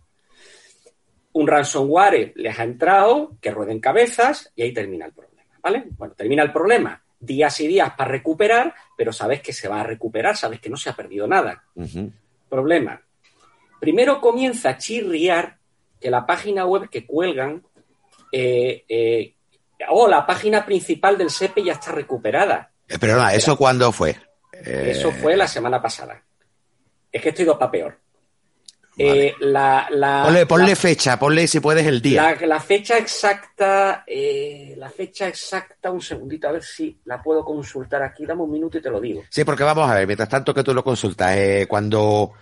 Un 1.32 1.48
ransomware 1.48 2.32
les 2.36 2.56
ha 2.56 2.62
entrado, 2.62 3.36
que 3.40 3.50
rueden 3.50 3.80
cabezas, 3.80 4.52
y 4.54 4.62
ahí 4.62 4.72
termina 4.72 5.06
el 5.06 5.12
problema, 5.12 5.42
¿vale? 5.60 5.86
Bueno, 5.98 6.14
termina 6.14 6.44
el 6.44 6.52
problema. 6.52 7.02
Días 7.18 7.58
y 7.58 7.66
días 7.66 7.92
para 7.96 8.12
recuperar, 8.12 8.72
pero 8.96 9.12
sabes 9.12 9.40
que 9.40 9.52
se 9.52 9.66
va 9.66 9.80
a 9.80 9.84
recuperar, 9.84 10.36
sabes 10.36 10.60
que 10.60 10.70
no 10.70 10.76
se 10.76 10.90
ha 10.90 10.92
perdido 10.92 11.26
nada. 11.26 11.64
Uh 11.74 11.82
-huh. 11.82 12.12
Problema. 12.48 13.02
Primero 13.80 14.20
comienza 14.20 14.68
a 14.68 14.78
chirriar 14.78 15.58
que 16.00 16.10
la 16.12 16.24
página 16.24 16.64
web 16.64 16.88
que 16.88 17.04
cuelgan 17.04 17.64
eh, 18.30 18.84
eh, 18.88 19.33
o 19.90 20.08
la 20.08 20.26
página 20.26 20.64
principal 20.64 21.16
del 21.18 21.30
SEPE 21.30 21.64
ya 21.64 21.72
está 21.74 21.92
recuperada. 21.92 22.70
Eh, 22.88 22.98
Pero 22.98 23.16
nada, 23.16 23.34
¿eso 23.34 23.56
cuándo 23.56 23.92
fue? 23.92 24.16
Eso 24.52 25.10
fue 25.10 25.36
la 25.36 25.48
semana 25.48 25.80
pasada. 25.82 26.22
Es 27.10 27.22
que 27.22 27.30
estoy 27.30 27.44
dos 27.44 27.58
para 27.58 27.70
peor. 27.70 27.98
Eh, 28.96 29.34
la, 29.40 29.88
la, 29.90 30.22
ponle, 30.24 30.46
ponle 30.46 30.68
la, 30.68 30.76
fecha, 30.76 31.18
ponle 31.18 31.48
si 31.48 31.58
puedes 31.58 31.84
el 31.84 32.00
día. 32.00 32.36
La, 32.40 32.46
la 32.46 32.60
fecha 32.60 32.96
exacta, 32.96 34.04
eh, 34.06 34.74
la 34.78 34.88
fecha 34.88 35.26
exacta, 35.26 35.90
un 35.90 36.00
segundito, 36.00 36.48
a 36.48 36.52
ver 36.52 36.62
si 36.62 36.96
la 37.04 37.20
puedo 37.20 37.44
consultar 37.44 38.02
aquí. 38.02 38.24
Dame 38.24 38.42
un 38.42 38.52
minuto 38.52 38.78
y 38.78 38.82
te 38.82 38.90
lo 38.90 39.00
digo. 39.00 39.22
Sí, 39.30 39.42
porque 39.44 39.64
vamos 39.64 39.90
a 39.90 39.94
ver, 39.94 40.06
mientras 40.06 40.28
tanto 40.28 40.54
que 40.54 40.62
tú 40.62 40.72
lo 40.72 40.84
consultas, 40.84 41.36
eh, 41.36 41.66
cuando 41.68 42.32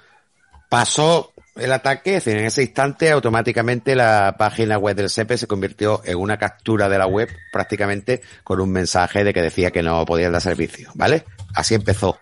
pasó 0.69 1.32
el 1.57 1.73
ataque, 1.73 2.17
es 2.17 2.25
decir, 2.25 2.41
en 2.41 2.47
ese 2.47 2.63
instante 2.63 3.11
automáticamente 3.11 3.95
la 3.95 4.37
página 4.39 4.79
web 4.79 4.97
del 4.97 5.11
SEPE 5.11 5.37
se 5.37 5.47
convirtió 5.47 6.01
en 6.05 6.17
una 6.17 6.39
captura 6.39 6.89
de 6.89 6.99
la 6.99 7.07
web 7.07 7.29
prácticamente 7.53 8.23
con 8.43 8.61
un 8.61 8.73
mensaje 8.73 9.23
de 9.23 9.35
que 9.35 9.43
decía 9.43 9.71
que 9.71 9.83
no 9.83 10.05
podían 10.07 10.33
dar 10.33 10.41
servicio, 10.41 10.91
¿vale? 10.95 11.25
Así 11.55 11.75
empezó. 11.75 12.19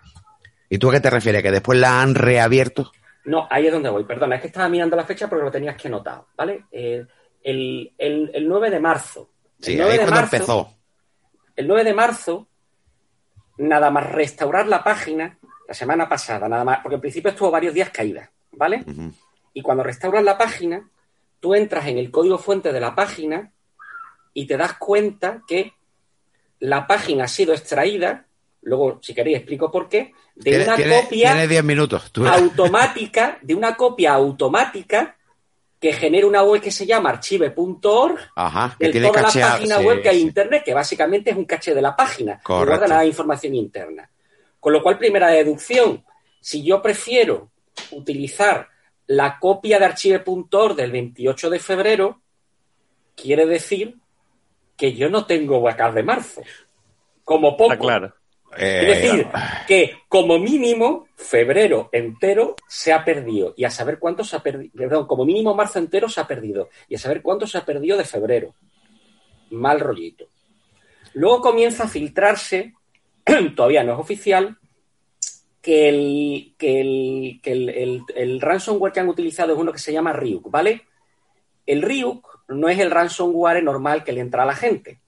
¿Y 0.69 0.77
tú 0.77 0.89
a 0.89 0.93
qué 0.93 0.99
te 0.99 1.09
refieres? 1.09 1.43
¿Que 1.43 1.51
después 1.51 1.79
la 1.79 2.01
han 2.01 2.15
reabierto? 2.15 2.91
No, 3.25 3.47
ahí 3.49 3.67
es 3.67 3.73
donde 3.73 3.89
voy, 3.89 4.03
perdona, 4.03 4.35
es 4.35 4.41
que 4.41 4.47
estaba 4.47 4.67
mirando 4.67 4.95
la 4.95 5.05
fecha 5.05 5.29
porque 5.29 5.45
lo 5.45 5.51
tenías 5.51 5.75
que 5.75 5.89
notar, 5.89 6.23
¿vale? 6.35 6.65
Eh, 6.71 7.05
el, 7.43 7.93
el, 7.97 8.31
el, 8.33 8.47
9 8.47 8.69
de 8.69 8.79
marzo. 8.79 9.29
Sí, 9.59 9.75
9 9.75 9.91
ahí 9.91 9.97
es 9.97 10.01
cuando 10.01 10.21
marzo, 10.21 10.35
empezó. 10.35 10.73
El 11.55 11.67
9 11.67 11.83
de 11.83 11.93
marzo, 11.93 12.47
nada 13.57 13.91
más 13.91 14.11
restaurar 14.11 14.67
la 14.67 14.83
página, 14.83 15.37
la 15.67 15.73
semana 15.73 16.09
pasada, 16.09 16.49
nada 16.49 16.63
más, 16.63 16.79
porque 16.79 16.95
en 16.95 17.01
principio 17.01 17.31
estuvo 17.31 17.51
varios 17.51 17.73
días 17.73 17.89
caída, 17.91 18.31
¿vale? 18.61 18.85
Y 19.53 19.63
cuando 19.63 19.83
restauras 19.83 20.23
la 20.23 20.37
página, 20.37 20.87
tú 21.39 21.55
entras 21.55 21.87
en 21.87 21.97
el 21.97 22.11
código 22.11 22.37
fuente 22.37 22.71
de 22.71 22.79
la 22.79 22.93
página 22.93 23.51
y 24.35 24.45
te 24.45 24.55
das 24.55 24.73
cuenta 24.73 25.41
que 25.47 25.73
la 26.59 26.85
página 26.85 27.23
ha 27.23 27.27
sido 27.27 27.53
extraída, 27.53 28.27
luego 28.61 28.99
si 29.01 29.15
queréis 29.15 29.37
explico 29.37 29.71
por 29.71 29.89
qué, 29.89 30.13
de 30.35 30.61
una 30.61 30.75
copia 30.75 31.31
tiene 31.31 31.47
10 31.47 31.63
minutos. 31.63 32.11
automática, 32.23 33.39
de 33.41 33.55
una 33.55 33.75
copia 33.75 34.13
automática 34.13 35.17
que 35.79 35.93
genera 35.93 36.27
una 36.27 36.43
web 36.43 36.61
que 36.61 36.69
se 36.69 36.85
llama 36.85 37.09
archive.org, 37.09 38.19
que 38.77 38.91
de 38.91 39.01
toda 39.01 39.21
la 39.23 39.31
página 39.31 39.79
web 39.79 40.03
que 40.03 40.09
hay 40.09 40.21
internet, 40.21 40.61
que 40.63 40.75
básicamente 40.75 41.31
es 41.31 41.35
un 41.35 41.45
caché 41.45 41.73
de 41.73 41.81
la 41.81 41.95
página, 41.95 42.37
que 42.37 42.53
guarda 42.53 42.87
nada 42.87 43.01
de 43.01 43.07
información 43.07 43.55
interna. 43.55 44.07
Con 44.59 44.71
lo 44.71 44.83
cual, 44.83 44.99
primera 44.99 45.29
deducción, 45.29 46.05
si 46.39 46.63
yo 46.63 46.79
prefiero 46.79 47.49
utilizar 47.91 48.69
la 49.07 49.39
copia 49.39 49.79
de 49.79 49.85
archive.org 49.85 50.75
del 50.75 50.91
28 50.91 51.49
de 51.49 51.59
febrero, 51.59 52.21
quiere 53.15 53.45
decir 53.45 53.97
que 54.77 54.93
yo 54.93 55.09
no 55.09 55.25
tengo 55.25 55.61
backup 55.61 55.93
de 55.93 56.03
marzo. 56.03 56.41
Como 57.23 57.55
poco. 57.55 57.77
claro. 57.77 58.13
es 58.57 58.87
decir, 58.87 59.27
que 59.67 59.99
como 60.07 60.39
mínimo 60.39 61.07
febrero 61.15 61.89
entero 61.91 62.55
se 62.67 62.91
ha 62.91 63.05
perdido 63.05 63.53
y 63.55 63.63
a 63.63 63.69
saber 63.69 63.99
cuánto 63.99 64.23
se 64.23 64.35
ha 64.35 64.39
perdido, 64.39 64.71
perdón, 64.75 65.07
como 65.07 65.25
mínimo 65.25 65.53
marzo 65.53 65.79
entero 65.79 66.09
se 66.09 66.19
ha 66.19 66.27
perdido 66.27 66.69
y 66.87 66.95
a 66.95 66.99
saber 66.99 67.21
cuánto 67.21 67.45
se 67.47 67.57
ha 67.57 67.65
perdido 67.65 67.97
de 67.97 68.05
febrero. 68.05 68.55
Mal 69.51 69.79
rollito. 69.79 70.29
Luego 71.13 71.41
comienza 71.41 71.83
a 71.83 71.89
filtrarse, 71.89 72.73
todavía 73.55 73.83
no 73.83 73.93
es 73.93 73.99
oficial, 73.99 74.57
que 75.61 75.89
el, 75.89 76.55
que 76.57 76.81
el, 76.81 77.39
que 77.41 77.51
el, 77.51 78.03
el, 78.15 78.41
ransomware 78.41 78.91
que 78.91 78.99
han 78.99 79.09
utilizado 79.09 79.53
es 79.53 79.59
uno 79.59 79.71
que 79.71 79.79
se 79.79 79.93
llama 79.93 80.13
Ryuk, 80.13 80.49
¿vale? 80.49 80.87
El 81.65 81.81
Ryuk 81.83 82.41
no 82.49 82.67
es 82.67 82.79
el 82.79 82.91
ransomware 82.91 83.63
normal 83.63 84.03
que 84.03 84.11
le 84.11 84.21
entra 84.21 84.43
a 84.43 84.47
la 84.47 84.55
gente. 84.55 84.99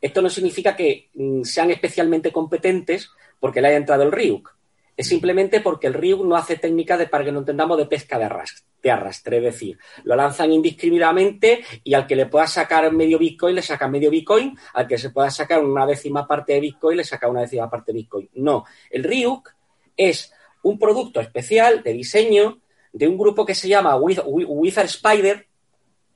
Esto 0.00 0.20
no 0.20 0.28
significa 0.28 0.76
que 0.76 1.08
mm, 1.14 1.42
sean 1.42 1.70
especialmente 1.70 2.30
competentes 2.30 3.10
porque 3.40 3.60
le 3.60 3.68
haya 3.68 3.78
entrado 3.78 4.02
el 4.02 4.12
Ryuk. 4.12 4.54
Es 4.96 5.08
simplemente 5.08 5.60
porque 5.60 5.88
el 5.88 5.94
Ryuk 5.94 6.24
no 6.24 6.36
hace 6.36 6.56
técnica 6.56 6.96
de, 6.96 7.06
para 7.06 7.24
que 7.24 7.32
no 7.32 7.40
entendamos, 7.40 7.76
de 7.76 7.86
pesca 7.86 8.18
de 8.18 8.24
arrastre, 8.24 8.64
de 8.82 8.90
arrastre. 8.90 9.36
Es 9.38 9.42
decir, 9.42 9.78
lo 10.04 10.16
lanzan 10.16 10.52
indiscriminadamente 10.52 11.62
y 11.84 11.92
al 11.92 12.06
que 12.06 12.16
le 12.16 12.26
pueda 12.26 12.46
sacar 12.46 12.90
medio 12.92 13.18
Bitcoin 13.18 13.54
le 13.54 13.62
saca 13.62 13.88
medio 13.88 14.10
Bitcoin, 14.10 14.56
al 14.74 14.86
que 14.86 14.96
se 14.96 15.10
pueda 15.10 15.30
sacar 15.30 15.62
una 15.62 15.86
décima 15.86 16.26
parte 16.26 16.54
de 16.54 16.60
Bitcoin 16.60 16.98
le 16.98 17.04
saca 17.04 17.28
una 17.28 17.42
décima 17.42 17.68
parte 17.68 17.92
de 17.92 17.98
Bitcoin. 17.98 18.30
No, 18.34 18.64
el 18.90 19.04
Ryuk 19.04 19.55
es 19.96 20.32
un 20.62 20.78
producto 20.78 21.20
especial 21.20 21.82
de 21.82 21.92
diseño 21.92 22.58
de 22.92 23.08
un 23.08 23.18
grupo 23.18 23.44
que 23.44 23.54
se 23.54 23.68
llama 23.68 23.96
Wizard 23.96 24.86
Spider, 24.86 25.46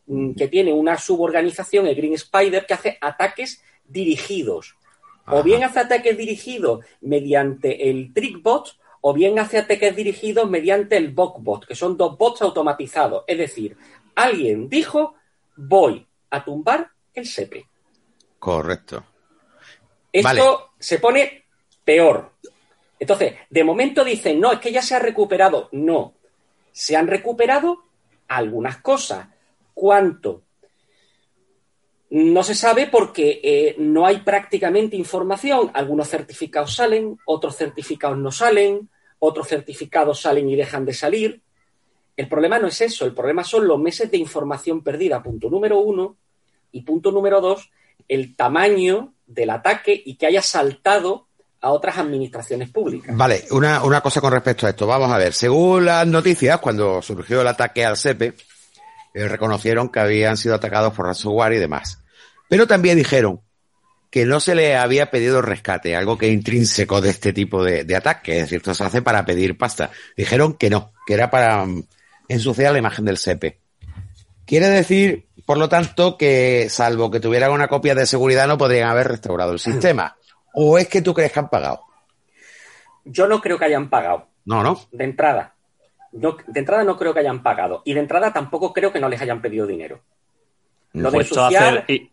mm, 0.06 0.32
que 0.32 0.48
tiene 0.48 0.72
una 0.72 0.98
suborganización, 0.98 1.86
el 1.86 1.94
Green 1.94 2.14
Spider, 2.14 2.64
que 2.66 2.74
hace 2.74 2.98
ataques 3.00 3.62
dirigidos. 3.84 4.76
O 5.26 5.42
bien 5.42 5.62
hace 5.62 5.80
ataques 5.80 6.16
dirigidos 6.16 6.84
mediante 7.00 7.90
el 7.90 8.12
TrickBot, 8.12 8.76
o 9.02 9.12
bien 9.12 9.38
hace 9.38 9.58
ataques 9.58 9.94
dirigidos 9.94 10.48
mediante 10.48 10.96
el 10.96 11.10
BotBot, 11.10 11.66
que 11.66 11.74
son 11.74 11.96
dos 11.96 12.16
bots 12.18 12.42
automatizados. 12.42 13.24
Es 13.26 13.38
decir, 13.38 13.76
alguien 14.14 14.68
dijo, 14.68 15.14
voy 15.56 16.06
a 16.30 16.44
tumbar 16.44 16.90
el 17.14 17.26
SEPE. 17.26 17.66
Correcto. 18.38 19.04
Esto 20.12 20.70
se 20.78 20.98
pone 20.98 21.44
peor. 21.84 22.32
Entonces, 23.00 23.34
de 23.48 23.64
momento 23.64 24.04
dicen, 24.04 24.38
no, 24.38 24.52
es 24.52 24.60
que 24.60 24.70
ya 24.70 24.82
se 24.82 24.94
ha 24.94 24.98
recuperado. 24.98 25.70
No, 25.72 26.14
se 26.70 26.96
han 26.96 27.08
recuperado 27.08 27.82
algunas 28.28 28.76
cosas. 28.76 29.26
¿Cuánto? 29.72 30.42
No 32.10 32.42
se 32.42 32.54
sabe 32.54 32.88
porque 32.88 33.40
eh, 33.42 33.76
no 33.78 34.04
hay 34.04 34.18
prácticamente 34.18 34.96
información. 34.96 35.70
Algunos 35.72 36.08
certificados 36.08 36.74
salen, 36.74 37.18
otros 37.24 37.56
certificados 37.56 38.18
no 38.18 38.30
salen, 38.30 38.90
otros 39.18 39.48
certificados 39.48 40.20
salen 40.20 40.50
y 40.50 40.56
dejan 40.56 40.84
de 40.84 40.92
salir. 40.92 41.40
El 42.16 42.28
problema 42.28 42.58
no 42.58 42.66
es 42.66 42.82
eso, 42.82 43.06
el 43.06 43.14
problema 43.14 43.44
son 43.44 43.66
los 43.66 43.78
meses 43.78 44.10
de 44.10 44.18
información 44.18 44.82
perdida, 44.82 45.22
punto 45.22 45.48
número 45.48 45.78
uno. 45.78 46.18
Y 46.72 46.82
punto 46.82 47.10
número 47.12 47.40
dos, 47.40 47.70
el 48.08 48.36
tamaño 48.36 49.14
del 49.26 49.50
ataque 49.50 50.00
y 50.04 50.16
que 50.16 50.26
haya 50.26 50.42
saltado 50.42 51.28
a 51.60 51.70
otras 51.70 51.98
administraciones 51.98 52.70
públicas. 52.70 53.14
Vale, 53.16 53.44
una, 53.50 53.82
una 53.84 54.00
cosa 54.00 54.20
con 54.20 54.32
respecto 54.32 54.66
a 54.66 54.70
esto. 54.70 54.86
Vamos 54.86 55.10
a 55.12 55.18
ver, 55.18 55.32
según 55.32 55.84
las 55.84 56.06
noticias, 56.06 56.58
cuando 56.58 57.02
surgió 57.02 57.42
el 57.42 57.48
ataque 57.48 57.84
al 57.84 57.96
SEPE, 57.96 58.34
eh, 59.14 59.28
reconocieron 59.28 59.88
que 59.88 60.00
habían 60.00 60.36
sido 60.36 60.54
atacados 60.54 60.94
por 60.94 61.06
ransomware 61.06 61.54
y 61.54 61.58
demás. 61.58 62.02
Pero 62.48 62.66
también 62.66 62.96
dijeron 62.96 63.40
que 64.10 64.24
no 64.26 64.40
se 64.40 64.54
le 64.54 64.76
había 64.76 65.10
pedido 65.10 65.40
rescate, 65.42 65.94
algo 65.94 66.18
que 66.18 66.28
es 66.28 66.32
intrínseco 66.32 67.00
de 67.00 67.10
este 67.10 67.32
tipo 67.32 67.62
de, 67.62 67.84
de 67.84 67.96
ataque, 67.96 68.36
es 68.36 68.42
decir, 68.42 68.58
esto 68.58 68.74
se 68.74 68.84
hace 68.84 69.02
para 69.02 69.24
pedir 69.24 69.56
pasta. 69.56 69.90
Dijeron 70.16 70.54
que 70.54 70.70
no, 70.70 70.92
que 71.06 71.14
era 71.14 71.30
para 71.30 71.64
mm, 71.64 71.84
ensuciar 72.28 72.72
la 72.72 72.78
imagen 72.78 73.04
del 73.04 73.18
SEPE. 73.18 73.60
Quiere 74.46 74.68
decir, 74.68 75.28
por 75.46 75.58
lo 75.58 75.68
tanto, 75.68 76.16
que 76.16 76.66
salvo 76.70 77.10
que 77.10 77.20
tuvieran 77.20 77.52
una 77.52 77.68
copia 77.68 77.94
de 77.94 78.06
seguridad 78.06 78.48
no 78.48 78.58
podrían 78.58 78.88
haber 78.88 79.08
restaurado 79.08 79.52
el 79.52 79.58
sistema. 79.60 80.16
¿O 80.54 80.78
es 80.78 80.88
que 80.88 81.02
tú 81.02 81.14
crees 81.14 81.32
que 81.32 81.40
han 81.40 81.48
pagado? 81.48 81.82
Yo 83.04 83.26
no 83.26 83.40
creo 83.40 83.58
que 83.58 83.64
hayan 83.64 83.88
pagado. 83.88 84.28
No, 84.44 84.62
no. 84.62 84.80
De 84.92 85.04
entrada. 85.04 85.54
No, 86.12 86.36
de 86.46 86.60
entrada 86.60 86.84
no 86.84 86.96
creo 86.96 87.14
que 87.14 87.20
hayan 87.20 87.42
pagado. 87.42 87.82
Y 87.84 87.94
de 87.94 88.00
entrada 88.00 88.32
tampoco 88.32 88.72
creo 88.72 88.92
que 88.92 89.00
no 89.00 89.08
les 89.08 89.20
hayan 89.20 89.40
pedido 89.40 89.66
dinero. 89.66 90.00
Lo 90.92 91.10
de 91.10 91.24
social... 91.24 91.84
y, 91.88 92.10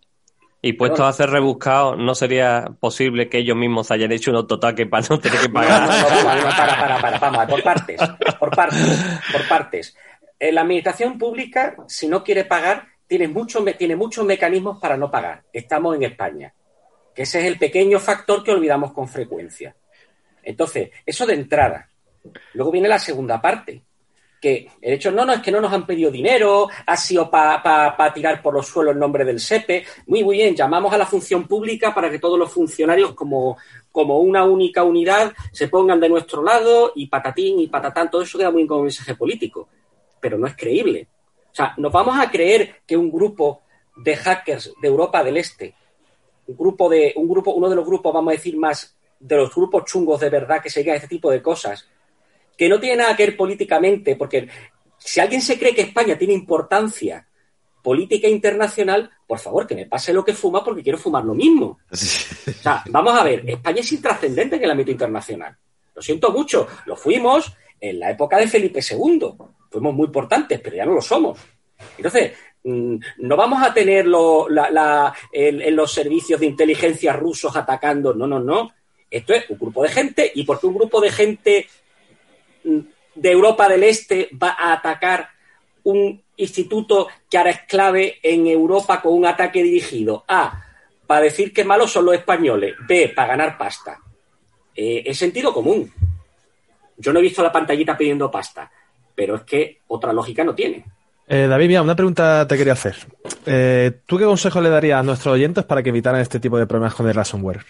y 0.61 0.73
puestos 0.73 1.01
a 1.01 1.09
hacer 1.09 1.29
rebuscado, 1.29 1.95
¿no 1.95 2.15
sería 2.15 2.65
posible 2.79 3.29
que 3.29 3.39
ellos 3.39 3.55
mismos 3.55 3.91
hayan 3.91 4.11
hecho 4.11 4.31
un 4.31 4.37
autotaque 4.37 4.85
para 4.85 5.05
no 5.09 5.19
tener 5.19 5.39
que 5.39 5.49
pagar? 5.49 5.87
No, 5.87 5.87
no, 5.87 6.35
no, 6.35 6.49
para, 6.55 6.79
para, 6.79 7.01
para, 7.01 7.19
vamos, 7.19 7.45
por 7.45 7.63
partes, 7.63 8.01
por 8.39 8.55
partes, 8.55 9.21
por 9.31 9.47
partes. 9.47 9.95
Eh, 10.39 10.51
la 10.51 10.61
administración 10.61 11.17
pública, 11.17 11.75
si 11.87 12.07
no 12.07 12.23
quiere 12.23 12.45
pagar, 12.45 12.87
tiene, 13.07 13.27
mucho, 13.27 13.63
tiene 13.77 13.95
muchos 13.95 14.25
mecanismos 14.25 14.79
para 14.79 14.97
no 14.97 15.09
pagar. 15.09 15.43
Estamos 15.53 15.95
en 15.95 16.03
España 16.03 16.53
que 17.17 17.23
ese 17.23 17.39
es 17.39 17.45
el 17.45 17.57
pequeño 17.57 17.99
factor 17.99 18.43
que 18.43 18.51
olvidamos 18.51 18.93
con 18.93 19.07
frecuencia. 19.07 19.75
Entonces, 20.43 20.91
eso 21.03 21.25
de 21.25 21.33
entrada. 21.33 21.89
Luego 22.53 22.69
viene 22.69 22.87
la 22.87 22.99
segunda 22.99 23.41
parte, 23.41 23.81
que 24.39 24.69
el 24.79 24.93
hecho 24.93 25.09
no, 25.09 25.25
no 25.25 25.33
es 25.33 25.41
que 25.41 25.51
no 25.51 25.59
nos 25.59 25.73
han 25.73 25.87
pedido 25.87 26.11
dinero, 26.11 26.69
ha 26.85 26.95
sido 26.95 27.31
para 27.31 28.13
tirar 28.13 28.39
por 28.39 28.53
los 28.53 28.67
suelos 28.67 28.93
el 28.93 28.99
nombre 28.99 29.25
del 29.25 29.39
SEPE. 29.39 29.83
Muy, 30.05 30.23
muy 30.23 30.37
bien, 30.37 30.55
llamamos 30.55 30.93
a 30.93 30.97
la 30.99 31.07
función 31.07 31.47
pública 31.47 31.91
para 31.91 32.11
que 32.11 32.19
todos 32.19 32.37
los 32.37 32.51
funcionarios, 32.51 33.15
como, 33.15 33.57
como 33.91 34.19
una 34.19 34.43
única 34.43 34.83
unidad, 34.83 35.33
se 35.51 35.69
pongan 35.69 35.99
de 35.99 36.09
nuestro 36.09 36.43
lado 36.43 36.91
y 36.93 37.07
patatín 37.07 37.59
y 37.59 37.67
patatán, 37.67 38.11
todo 38.11 38.21
eso 38.21 38.37
queda 38.37 38.51
muy 38.51 38.59
bien 38.59 38.67
como 38.67 38.83
mensaje 38.83 39.15
político. 39.15 39.69
Pero 40.19 40.37
no 40.37 40.45
es 40.45 40.55
creíble. 40.55 41.07
O 41.51 41.55
sea, 41.55 41.73
nos 41.77 41.91
vamos 41.91 42.19
a 42.19 42.29
creer 42.29 42.75
que 42.85 42.95
un 42.95 43.11
grupo 43.11 43.63
de 43.95 44.15
hackers 44.15 44.71
de 44.79 44.87
Europa 44.87 45.23
del 45.23 45.37
Este 45.37 45.73
un 46.47 46.57
grupo 46.57 46.89
de, 46.89 47.13
un 47.15 47.27
grupo, 47.27 47.51
uno 47.51 47.69
de 47.69 47.75
los 47.75 47.85
grupos, 47.85 48.13
vamos 48.13 48.31
a 48.31 48.37
decir, 48.37 48.57
más 48.57 48.95
de 49.19 49.35
los 49.35 49.53
grupos 49.53 49.85
chungos 49.85 50.19
de 50.19 50.29
verdad 50.29 50.61
que 50.61 50.69
se 50.69 50.89
a 50.89 50.95
este 50.95 51.07
tipo 51.07 51.31
de 51.31 51.41
cosas, 51.41 51.87
que 52.57 52.69
no 52.69 52.79
tiene 52.79 52.97
nada 52.97 53.15
que 53.15 53.25
ver 53.25 53.37
políticamente, 53.37 54.15
porque 54.15 54.47
si 54.97 55.19
alguien 55.19 55.41
se 55.41 55.59
cree 55.59 55.75
que 55.75 55.81
España 55.81 56.17
tiene 56.17 56.33
importancia 56.33 57.27
política 57.83 58.27
internacional, 58.27 59.09
por 59.25 59.39
favor, 59.39 59.65
que 59.67 59.75
me 59.75 59.85
pase 59.85 60.11
lo 60.11 60.25
que 60.25 60.33
fuma 60.33 60.63
porque 60.63 60.83
quiero 60.83 60.97
fumar 60.97 61.23
lo 61.23 61.33
mismo. 61.33 61.79
O 61.89 61.95
sea, 61.95 62.83
vamos 62.89 63.17
a 63.17 63.23
ver, 63.23 63.49
España 63.49 63.79
es 63.79 63.91
intrascendente 63.91 64.55
en 64.55 64.63
el 64.63 64.71
ámbito 64.71 64.91
internacional. 64.91 65.55
Lo 65.95 66.01
siento 66.01 66.31
mucho, 66.31 66.67
lo 66.85 66.95
fuimos 66.95 67.53
en 67.79 67.99
la 67.99 68.11
época 68.11 68.37
de 68.37 68.47
Felipe 68.47 68.81
II. 68.81 69.33
Fuimos 69.69 69.93
muy 69.93 70.05
importantes, 70.05 70.59
pero 70.59 70.75
ya 70.75 70.85
no 70.85 70.93
lo 70.93 71.01
somos. 71.01 71.39
Entonces, 71.95 72.33
no 72.63 73.37
vamos 73.37 73.63
a 73.63 73.73
tener 73.73 74.05
en 74.05 75.75
los 75.75 75.91
servicios 75.91 76.39
de 76.39 76.45
inteligencia 76.45 77.13
rusos 77.13 77.55
atacando, 77.55 78.13
no, 78.13 78.27
no, 78.27 78.39
no. 78.39 78.71
Esto 79.09 79.33
es 79.33 79.49
un 79.49 79.57
grupo 79.57 79.83
de 79.83 79.89
gente 79.89 80.31
y 80.35 80.43
porque 80.43 80.67
un 80.67 80.75
grupo 80.75 80.99
de 80.99 81.11
gente 81.11 81.67
mm, 82.63 82.79
de 83.15 83.31
Europa 83.31 83.69
del 83.69 83.83
Este 83.83 84.29
va 84.41 84.55
a 84.59 84.73
atacar 84.73 85.29
un 85.83 86.21
instituto 86.35 87.07
que 87.29 87.37
ahora 87.37 87.51
es 87.51 87.61
clave 87.61 88.19
en 88.21 88.47
Europa 88.47 89.01
con 89.01 89.13
un 89.13 89.25
ataque 89.25 89.63
dirigido. 89.63 90.25
A, 90.27 90.63
para 91.07 91.21
decir 91.21 91.53
que 91.53 91.63
malos 91.63 91.91
son 91.91 92.05
los 92.05 92.15
españoles. 92.15 92.75
B, 92.85 93.09
para 93.15 93.29
ganar 93.29 93.57
pasta. 93.57 93.99
Eh, 94.75 95.03
es 95.05 95.17
sentido 95.17 95.53
común. 95.53 95.91
Yo 96.97 97.13
no 97.13 97.19
he 97.19 97.23
visto 97.23 97.41
la 97.41 97.51
pantallita 97.51 97.97
pidiendo 97.97 98.29
pasta, 98.29 98.69
pero 99.15 99.35
es 99.35 99.43
que 99.43 99.81
otra 99.87 100.11
lógica 100.11 100.43
no 100.43 100.53
tiene. 100.53 100.83
Eh, 101.29 101.47
David, 101.47 101.67
mira, 101.67 101.81
una 101.81 101.95
pregunta 101.95 102.47
te 102.47 102.57
quería 102.57 102.73
hacer. 102.73 102.95
Eh, 103.45 103.99
¿Tú 104.05 104.17
qué 104.17 104.23
consejo 104.23 104.61
le 104.61 104.69
darías 104.69 104.99
a 104.99 105.03
nuestros 105.03 105.33
oyentes 105.33 105.65
para 105.65 105.83
que 105.83 105.89
evitaran 105.89 106.21
este 106.21 106.39
tipo 106.39 106.57
de 106.57 106.65
problemas 106.65 106.95
con 106.95 107.07
el 107.07 107.13
ransomware? 107.13 107.65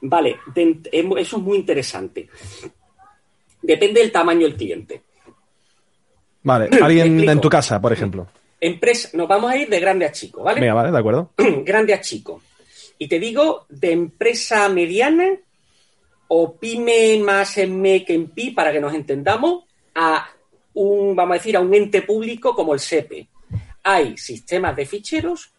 Vale, 0.00 0.36
eso 0.54 1.36
es 1.36 1.42
muy 1.42 1.58
interesante. 1.58 2.28
Depende 3.60 4.00
del 4.00 4.10
tamaño 4.10 4.46
del 4.46 4.56
cliente. 4.56 5.02
Vale, 6.42 6.70
alguien 6.82 7.28
en 7.28 7.40
tu 7.40 7.50
casa, 7.50 7.80
por 7.80 7.92
ejemplo. 7.92 8.26
Empresa, 8.60 9.10
nos 9.12 9.28
vamos 9.28 9.52
a 9.52 9.56
ir 9.56 9.68
de 9.68 9.80
grande 9.80 10.06
a 10.06 10.12
chico, 10.12 10.42
¿vale? 10.42 10.60
Venga, 10.60 10.74
vale, 10.74 10.90
de 10.90 10.98
acuerdo. 10.98 11.30
grande 11.64 11.92
a 11.92 12.00
chico. 12.00 12.40
Y 12.96 13.06
te 13.06 13.20
digo 13.20 13.66
de 13.68 13.92
empresa 13.92 14.68
mediana 14.70 15.28
o 16.28 16.56
pyme 16.56 17.18
más 17.22 17.58
en 17.58 17.80
me 17.80 18.04
que 18.04 18.14
en 18.14 18.28
pi, 18.28 18.50
para 18.50 18.72
que 18.72 18.80
nos 18.80 18.94
entendamos, 18.94 19.64
a 19.94 20.28
un, 20.78 21.16
vamos 21.16 21.34
a 21.34 21.38
decir, 21.38 21.56
a 21.56 21.60
un 21.60 21.74
ente 21.74 22.02
público 22.02 22.54
como 22.54 22.74
el 22.74 22.80
SEPE. 22.80 23.28
Hay 23.82 24.16
sistemas 24.16 24.76
de 24.76 24.86
ficheros 24.86 25.52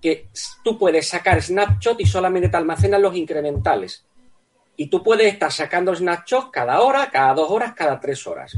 que 0.00 0.28
tú 0.62 0.78
puedes 0.78 1.08
sacar 1.08 1.42
snapshot 1.42 2.00
y 2.00 2.06
solamente 2.06 2.48
te 2.48 2.56
almacenan 2.56 3.02
los 3.02 3.16
incrementales. 3.16 4.04
Y 4.76 4.88
tú 4.88 5.02
puedes 5.02 5.32
estar 5.32 5.50
sacando 5.50 5.94
snapshots 5.94 6.50
cada 6.52 6.80
hora, 6.82 7.10
cada 7.10 7.32
dos 7.32 7.50
horas, 7.50 7.72
cada 7.74 7.98
tres 7.98 8.26
horas. 8.26 8.56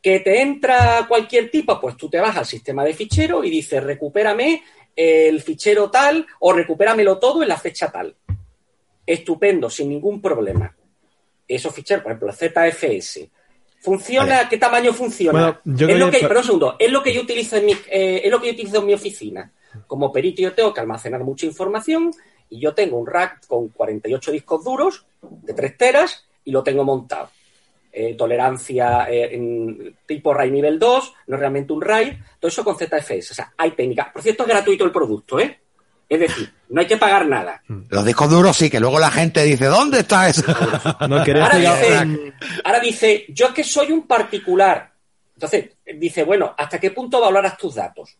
¿Que 0.00 0.20
te 0.20 0.40
entra 0.40 1.04
cualquier 1.06 1.50
tipo? 1.50 1.78
Pues 1.80 1.96
tú 1.96 2.08
te 2.08 2.20
vas 2.20 2.36
al 2.36 2.46
sistema 2.46 2.84
de 2.84 2.94
fichero 2.94 3.44
y 3.44 3.50
dices, 3.50 3.82
recupérame 3.82 4.62
el 4.96 5.42
fichero 5.42 5.90
tal 5.90 6.26
o 6.40 6.52
recupéramelo 6.52 7.18
todo 7.18 7.42
en 7.42 7.48
la 7.48 7.58
fecha 7.58 7.90
tal. 7.90 8.14
Estupendo, 9.06 9.68
sin 9.68 9.90
ningún 9.90 10.22
problema. 10.22 10.74
Esos 11.46 11.74
ficheros, 11.74 12.02
por 12.02 12.12
ejemplo, 12.12 12.32
ZFS. 12.32 13.28
¿Funciona? 13.84 14.48
¿Qué 14.48 14.56
tamaño 14.56 14.94
funciona? 14.94 15.60
es 15.62 15.98
lo 15.98 16.10
que, 16.10 16.20
pero 16.20 16.40
un 16.40 16.44
segundo, 16.46 16.76
es 16.78 16.90
lo 16.90 17.02
que 17.02 17.12
yo 17.12 17.20
utilizo 17.20 17.56
en 17.56 17.66
mi, 17.66 17.72
eh, 17.72 18.22
es 18.24 18.30
lo 18.30 18.40
que 18.40 18.46
yo 18.46 18.54
utilizo 18.54 18.78
en 18.78 18.86
mi 18.86 18.94
oficina. 18.94 19.52
Como 19.86 20.10
perito 20.10 20.40
yo 20.40 20.54
tengo 20.54 20.72
que 20.72 20.80
almacenar 20.80 21.22
mucha 21.22 21.44
información 21.44 22.10
y 22.48 22.60
yo 22.60 22.72
tengo 22.72 22.96
un 22.96 23.06
rack 23.06 23.46
con 23.46 23.68
48 23.68 24.32
discos 24.32 24.64
duros 24.64 25.04
de 25.20 25.52
3 25.52 25.76
teras 25.76 26.24
y 26.46 26.50
lo 26.50 26.62
tengo 26.62 26.82
montado. 26.82 27.28
Eh, 27.92 28.14
tolerancia 28.14 29.04
eh, 29.10 29.34
en 29.34 29.94
tipo 30.06 30.32
RAID 30.32 30.50
nivel 30.50 30.78
2, 30.78 31.14
no 31.26 31.34
es 31.34 31.40
realmente 31.40 31.74
un 31.74 31.82
RAID, 31.82 32.14
todo 32.40 32.48
eso 32.48 32.64
con 32.64 32.76
ZFS. 32.78 33.32
O 33.32 33.34
sea, 33.34 33.52
hay 33.54 33.72
técnicas. 33.72 34.08
Por 34.14 34.22
cierto, 34.22 34.44
es 34.44 34.48
gratuito 34.48 34.84
el 34.84 34.92
producto, 34.92 35.38
¿eh? 35.38 35.60
Es 36.08 36.20
decir, 36.20 36.52
no 36.68 36.80
hay 36.80 36.86
que 36.86 36.96
pagar 36.96 37.26
nada. 37.26 37.62
Los 37.88 38.04
discos 38.04 38.30
duros 38.30 38.56
sí, 38.56 38.68
que 38.68 38.80
luego 38.80 38.98
la 38.98 39.10
gente 39.10 39.42
dice, 39.42 39.66
¿dónde 39.66 40.00
está 40.00 40.28
eso? 40.28 40.44
ahora, 42.64 42.80
dice, 42.80 43.24
yo 43.28 43.46
es 43.46 43.52
que 43.52 43.64
soy 43.64 43.92
un 43.92 44.06
particular. 44.06 44.92
Entonces, 45.34 45.70
dice, 45.96 46.24
bueno, 46.24 46.54
¿hasta 46.56 46.78
qué 46.78 46.90
punto 46.90 47.20
valoras 47.20 47.56
tus 47.56 47.74
datos? 47.74 48.16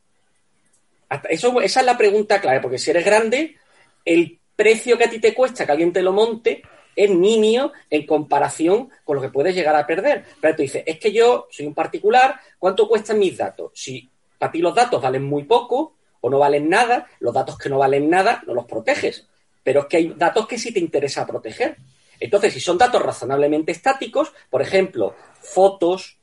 eso, 1.28 1.60
esa 1.60 1.80
es 1.80 1.86
la 1.86 1.96
pregunta 1.96 2.40
clave, 2.40 2.60
porque 2.60 2.78
si 2.78 2.90
eres 2.90 3.04
grande, 3.04 3.56
el 4.04 4.38
precio 4.56 4.98
que 4.98 5.04
a 5.04 5.10
ti 5.10 5.20
te 5.20 5.34
cuesta 5.34 5.64
que 5.64 5.72
alguien 5.72 5.92
te 5.92 6.02
lo 6.02 6.12
monte 6.12 6.62
es 6.96 7.10
nimio 7.10 7.72
en 7.90 8.06
comparación 8.06 8.88
con 9.04 9.16
lo 9.16 9.22
que 9.22 9.28
puedes 9.28 9.54
llegar 9.54 9.76
a 9.76 9.86
perder. 9.86 10.24
Pero 10.40 10.56
tú 10.56 10.62
dices, 10.62 10.82
es 10.86 10.98
que 10.98 11.12
yo 11.12 11.48
soy 11.50 11.66
un 11.66 11.74
particular, 11.74 12.40
¿cuánto 12.58 12.88
cuestan 12.88 13.18
mis 13.18 13.36
datos? 13.36 13.72
Si 13.74 14.08
para 14.38 14.52
ti 14.52 14.58
los 14.58 14.74
datos 14.74 15.02
valen 15.02 15.24
muy 15.24 15.44
poco, 15.44 15.94
o 16.24 16.30
no 16.30 16.38
valen 16.38 16.70
nada, 16.70 17.06
los 17.20 17.34
datos 17.34 17.58
que 17.58 17.68
no 17.68 17.76
valen 17.76 18.08
nada 18.08 18.42
no 18.46 18.54
los 18.54 18.64
proteges. 18.64 19.26
Pero 19.62 19.80
es 19.80 19.86
que 19.86 19.98
hay 19.98 20.14
datos 20.16 20.48
que 20.48 20.58
sí 20.58 20.72
te 20.72 20.80
interesa 20.80 21.26
proteger. 21.26 21.76
Entonces, 22.18 22.54
si 22.54 22.60
son 22.60 22.78
datos 22.78 23.02
razonablemente 23.02 23.72
estáticos, 23.72 24.32
por 24.48 24.62
ejemplo, 24.62 25.14
fotos, 25.42 26.16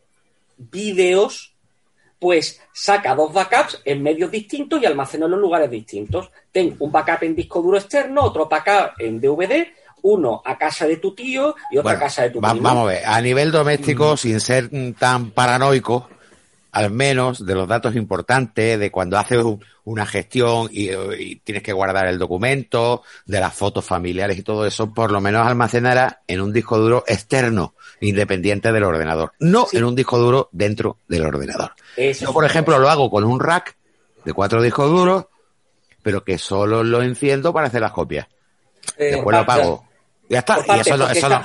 vídeos, 0.58 1.54
pues 2.18 2.60
saca 2.74 3.14
dos 3.14 3.32
backups 3.32 3.84
en 3.86 4.02
medios 4.02 4.32
distintos 4.32 4.82
y 4.82 4.88
almacena 4.88 5.26
en 5.26 5.32
los 5.32 5.40
lugares 5.40 5.70
distintos. 5.70 6.32
Ten 6.52 6.76
un 6.80 6.92
backup 6.92 7.22
en 7.22 7.36
disco 7.36 7.62
duro 7.62 7.78
externo, 7.78 8.24
otro 8.24 8.48
backup 8.48 9.00
en 9.00 9.22
DVD, 9.22 9.68
uno 10.02 10.42
a 10.44 10.58
casa 10.58 10.88
de 10.88 10.98
tu 10.98 11.14
tío 11.14 11.54
y 11.70 11.78
otro 11.78 11.92
a 11.92 12.00
casa 12.00 12.24
de 12.24 12.32
tu 12.32 12.42
primo. 12.42 12.60
Vamos 12.60 12.84
a 12.86 12.92
ver, 12.92 13.06
a 13.06 13.22
nivel 13.22 13.52
doméstico, 13.52 14.14
mm. 14.14 14.18
sin 14.18 14.40
ser 14.40 14.72
tan 14.98 15.30
paranoico, 15.30 16.10
al 16.72 16.92
menos 16.92 17.46
de 17.46 17.56
los 17.56 17.68
datos 17.68 17.96
importantes, 17.96 18.80
de 18.80 18.92
cuando 18.92 19.18
haces 19.18 19.44
una 19.84 20.06
gestión 20.06 20.70
y, 20.72 21.36
tienes 21.38 21.64
que 21.64 21.74
guardar 21.74 22.08
el 22.08 22.18
documento, 22.18 23.04
de 23.26 23.40
las 23.40 23.54
fotos 23.54 23.86
familiares 23.86 24.38
y 24.38 24.44
todo 24.44 24.66
eso, 24.66 24.94
por 24.94 25.12
lo 25.12 25.20
menos 25.20 25.46
almacenará 25.46 26.22
en 26.28 26.42
un 26.42 26.54
disco 26.54 26.78
duro 26.78 27.04
externo, 27.08 27.76
independiente 28.00 28.72
del 28.72 28.84
ordenador, 28.84 29.34
no 29.40 29.68
en 29.72 29.84
un 29.84 29.96
disco 29.96 30.18
duro 30.18 30.50
dentro 30.52 30.98
del 31.08 31.26
ordenador. 31.26 31.72
Yo, 31.98 32.34
por 32.34 32.46
ejemplo, 32.46 32.80
lo 32.80 32.90
hago 32.90 33.10
con 33.10 33.24
un 33.24 33.40
rack 33.40 33.76
de 34.24 34.34
cuatro 34.34 34.62
discos 34.62 34.90
duros, 34.90 35.26
pero 36.02 36.24
que 36.24 36.38
solo 36.38 36.84
lo 36.84 37.02
enciendo 37.02 37.54
para 37.54 37.68
hacer 37.68 37.82
las 37.82 37.92
copias. 37.92 38.28
Eh, 38.98 39.12
Después 39.12 39.36
lo 39.36 39.42
apago. 39.42 39.86
Ya 40.30 40.40
está. 40.40 40.60
Y 40.68 40.80
eso, 40.80 41.10
eso 41.10 41.42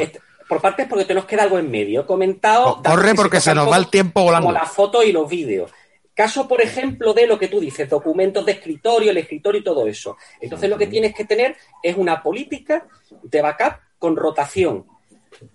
por 0.49 0.61
partes 0.61 0.86
porque 0.88 1.05
te 1.05 1.14
nos 1.14 1.24
queda 1.24 1.42
algo 1.42 1.59
en 1.59 1.70
medio. 1.70 2.03
He 2.03 2.07
comentado... 2.07 2.82
Corre 2.82 3.14
porque 3.14 3.40
se 3.40 3.55
nos 3.55 3.70
va 3.70 3.76
el 3.76 3.88
tiempo 3.88 4.22
volando. 4.22 4.49
Como 4.49 4.59
las 4.59 4.70
fotos 4.70 5.05
y 5.05 5.12
los 5.12 5.28
vídeos. 5.28 5.70
Caso, 6.14 6.49
por 6.49 6.62
ejemplo, 6.62 7.12
de 7.12 7.26
lo 7.26 7.38
que 7.38 7.49
tú 7.49 7.61
dices, 7.61 7.90
documentos 7.90 8.47
de 8.47 8.53
escritorio, 8.53 9.11
el 9.11 9.18
escritorio 9.18 9.61
y 9.61 9.64
todo 9.64 9.86
eso. 9.86 10.16
Entonces 10.40 10.70
lo 10.70 10.78
que 10.78 10.86
tienes 10.86 11.14
que 11.14 11.26
tener 11.26 11.57
es 11.82 11.94
una 11.94 12.22
política 12.22 12.86
de 13.22 13.42
backup 13.42 13.74
con 13.99 14.16
rotación. 14.16 14.86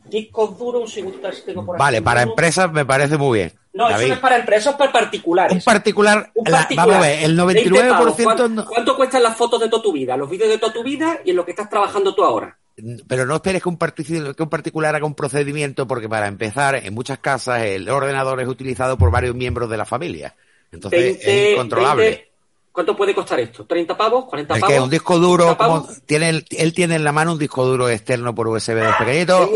Discos 0.06 0.60
duros, 0.60 0.84
un 0.84 0.88
segundo, 0.88 1.30
tengo 1.44 1.66
por 1.66 1.80
Vale, 1.80 2.04
para 2.04 2.22
empresas 2.22 2.72
me 2.72 2.86
parece 2.86 3.18
muy 3.18 3.40
bien. 3.40 3.54
No, 3.74 3.90
eso 3.90 4.08
no 4.08 4.14
es 4.14 4.20
para 4.20 4.38
empresas, 4.38 4.74
es 4.74 4.78
para 4.78 4.92
particulares. 4.92 5.54
Un 5.54 5.64
particular, 5.64 6.32
vamos 6.36 6.96
a 6.96 7.00
ver, 7.00 7.24
el 7.24 7.40
99%... 7.40 8.24
¿Cuánto, 8.24 8.66
¿Cuánto 8.66 8.96
cuestan 8.96 9.24
las 9.24 9.36
fotos 9.36 9.62
de 9.62 9.70
toda 9.70 9.82
tu 9.82 9.92
vida, 9.92 10.16
los 10.16 10.30
vídeos 10.30 10.50
de 10.50 10.60
toda 10.60 10.74
tu 10.74 10.84
vida 10.84 11.22
y 11.26 11.32
en 11.32 11.38
lo 11.38 11.46
que 11.46 11.52
estás 11.52 11.70
trabajando 11.70 12.14
tú 12.14 12.24
ahora? 12.24 12.60
Pero 13.08 13.26
no 13.26 13.36
esperes 13.36 13.62
que 13.62 13.70
un, 13.70 13.78
que 13.78 14.44
un 14.44 14.50
particular 14.50 14.96
haga 14.96 15.06
un 15.06 15.16
procedimiento 15.16 15.88
porque 15.88 16.10
para 16.10 16.28
empezar, 16.28 16.76
en 16.76 16.94
muchas 16.94 17.20
casas 17.20 17.64
el 17.64 17.88
ordenador 17.90 18.40
es 18.42 18.48
utilizado 18.48 18.98
por 18.98 19.12
varios 19.12 19.36
miembros 19.36 19.70
de 19.70 19.78
la 19.78 19.86
familia. 19.86 20.36
Entonces 20.72 21.20
es 21.22 21.52
incontrolable. 21.54 22.32
¿Cuánto 22.72 22.96
puede 22.96 23.14
costar 23.14 23.38
esto? 23.42 23.68
¿30 23.68 23.98
pavos? 23.98 24.26
¿40 24.26 24.48
pavos? 24.48 24.64
Es 24.64 24.76
que 24.76 24.80
un 24.80 24.90
disco 24.90 25.20
duro, 25.20 25.58
como 25.58 25.86
tiene, 26.06 26.46
él 26.52 26.74
tiene 26.74 26.96
en 26.96 27.04
la 27.04 27.12
mano 27.12 27.34
un 27.34 27.38
disco 27.38 27.66
duro 27.66 27.90
externo 27.90 28.34
por 28.34 28.48
USB 28.48 28.76
de 28.76 28.94
pequeñito, 28.98 29.52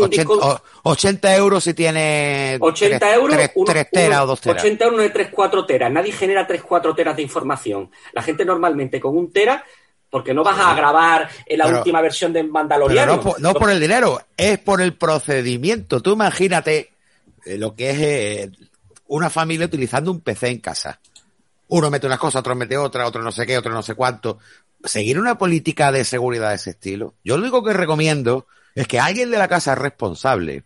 80, 0.82 1.36
euros 1.36 1.64
si 1.64 1.72
tiene 1.72 2.58
80 2.60 3.14
euros, 3.14 3.38
3, 3.64 3.90
teras 3.90 4.20
o 4.20 4.26
2 4.26 4.40
teras. 4.42 4.62
80 4.62 4.84
euros 4.84 5.00
de 5.00 5.10
3, 5.10 5.28
4 5.32 5.64
teras. 5.64 5.90
Nadie 5.90 6.12
genera 6.12 6.46
3, 6.46 6.62
4 6.62 6.94
teras 6.94 7.16
de 7.16 7.22
información. 7.22 7.90
La 8.12 8.20
gente 8.20 8.44
normalmente 8.44 9.00
con 9.00 9.16
un 9.16 9.32
tera 9.32 9.64
porque 10.16 10.32
no 10.32 10.42
vas 10.42 10.58
a 10.58 10.74
grabar 10.74 11.28
en 11.44 11.58
la 11.58 11.66
última 11.66 12.00
versión 12.00 12.32
de 12.32 12.42
Mandaloriano. 12.42 13.20
no, 13.38 13.52
por, 13.52 13.70
el 13.70 13.78
dinero, 13.78 14.18
es 14.34 14.58
por 14.58 14.80
el 14.80 14.94
procedimiento. 14.94 16.00
Tú 16.00 16.14
imagínate 16.14 16.90
eh, 17.44 17.58
lo 17.58 17.74
que 17.74 17.90
es 17.90 17.98
eh, 18.00 18.50
una 19.08 19.28
familia 19.28 19.66
utilizando 19.66 20.10
un 20.10 20.22
PC 20.22 20.48
en 20.48 20.60
casa. 20.60 21.00
Uno 21.68 21.90
mete 21.90 22.06
una 22.06 22.16
cosa, 22.16 22.38
otro 22.38 22.54
mete 22.54 22.78
otra, 22.78 23.06
otro 23.06 23.22
no 23.22 23.30
sé 23.30 23.44
qué, 23.44 23.58
otro 23.58 23.74
no 23.74 23.82
sé 23.82 23.94
cuánto. 23.94 24.38
Seguir 24.82 25.20
una 25.20 25.36
política 25.36 25.92
de 25.92 26.02
seguridad 26.02 26.48
de 26.48 26.54
ese 26.54 26.70
estilo. 26.70 27.12
Yo 27.22 27.36
lo 27.36 27.42
único 27.42 27.62
que 27.62 27.74
recomiendo 27.74 28.46
es 28.74 28.88
que 28.88 28.98
alguien 28.98 29.30
de 29.30 29.36
la 29.36 29.48
casa 29.48 29.74
responsable 29.74 30.64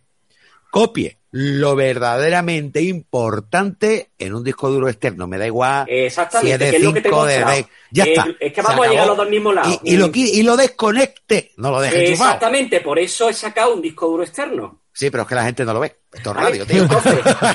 copie 0.69 1.17
lo 1.31 1.75
verdaderamente 1.75 2.81
importante 2.81 4.11
en 4.19 4.35
un 4.35 4.43
disco 4.43 4.69
duro 4.69 4.89
externo. 4.89 5.27
Me 5.27 5.37
da 5.37 5.47
igual 5.47 5.85
Exactamente, 5.87 6.69
si 6.69 6.75
es 6.75 6.81
de 6.93 7.01
5 7.03 7.25
de 7.25 7.65
Ya 7.91 8.03
está. 8.03 8.27
Es 8.39 8.53
que 8.53 8.61
vamos 8.61 8.85
a 8.85 8.89
llegar 8.89 9.05
a 9.05 9.07
los 9.07 9.17
dos 9.17 9.29
mismos 9.29 9.55
lados. 9.55 9.79
Y, 9.83 9.95
lo, 9.95 10.11
y 10.13 10.43
lo 10.43 10.57
desconecte, 10.57 11.51
no 11.57 11.71
lo 11.71 11.79
deje 11.79 12.11
Exactamente, 12.11 12.81
por 12.81 12.99
eso 12.99 13.29
he 13.29 13.33
sacado 13.33 13.73
un 13.73 13.81
disco 13.81 14.07
duro 14.07 14.23
externo. 14.23 14.81
Sí, 14.93 15.09
pero 15.09 15.23
es 15.23 15.29
que 15.29 15.35
la 15.35 15.45
gente 15.45 15.63
no 15.63 15.73
lo 15.73 15.79
ve. 15.79 15.95
Esto 16.11 16.31
es 16.31 16.35
radio, 16.35 16.65
tío. 16.65 16.85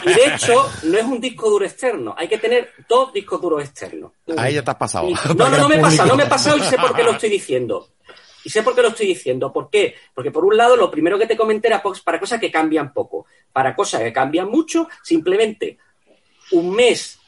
y 0.05 0.15
de 0.15 0.35
hecho, 0.35 0.71
no 0.85 0.99
es 0.99 1.05
un 1.05 1.21
disco 1.21 1.51
duro 1.51 1.67
externo. 1.67 2.15
Hay 2.17 2.29
que 2.29 2.39
tener 2.39 2.73
dos 2.89 3.13
discos 3.13 3.41
duros 3.43 3.63
externos. 3.63 4.13
Ahí 4.39 4.55
ya 4.55 4.63
te 4.63 4.71
has 4.71 4.77
pasado. 4.77 5.09
no, 5.37 5.49
no, 5.49 5.59
no 5.59 5.69
me 5.69 5.77
he 5.77 5.81
pasado, 5.81 6.09
no 6.09 6.17
me 6.17 6.23
he 6.23 6.29
pasado 6.29 6.57
y 6.57 6.63
sé 6.63 6.79
por 6.79 6.95
qué 6.95 7.03
lo 7.03 7.13
estoy 7.13 7.29
diciendo. 7.29 7.91
Y 8.47 8.49
sé 8.49 8.63
por 8.63 8.77
qué 8.77 8.83
lo 8.83 8.91
estoy 8.91 9.09
diciendo. 9.09 9.53
¿Por 9.53 9.69
qué? 9.69 9.97
Porque 10.15 10.31
por 10.31 10.45
un 10.45 10.57
lado, 10.57 10.77
lo 10.77 10.89
primero 10.89 11.19
que 11.19 11.27
te 11.27 11.37
comenté 11.37 11.67
era 11.67 11.83
para 12.05 12.21
cosas 12.21 12.39
que 12.39 12.49
cambian 12.49 12.93
poco. 12.93 13.27
Para 13.53 13.75
cosas 13.75 14.03
que 14.03 14.13
cambian 14.13 14.49
mucho, 14.49 14.89
simplemente 15.03 15.79
un 16.53 16.73
mes 16.73 17.19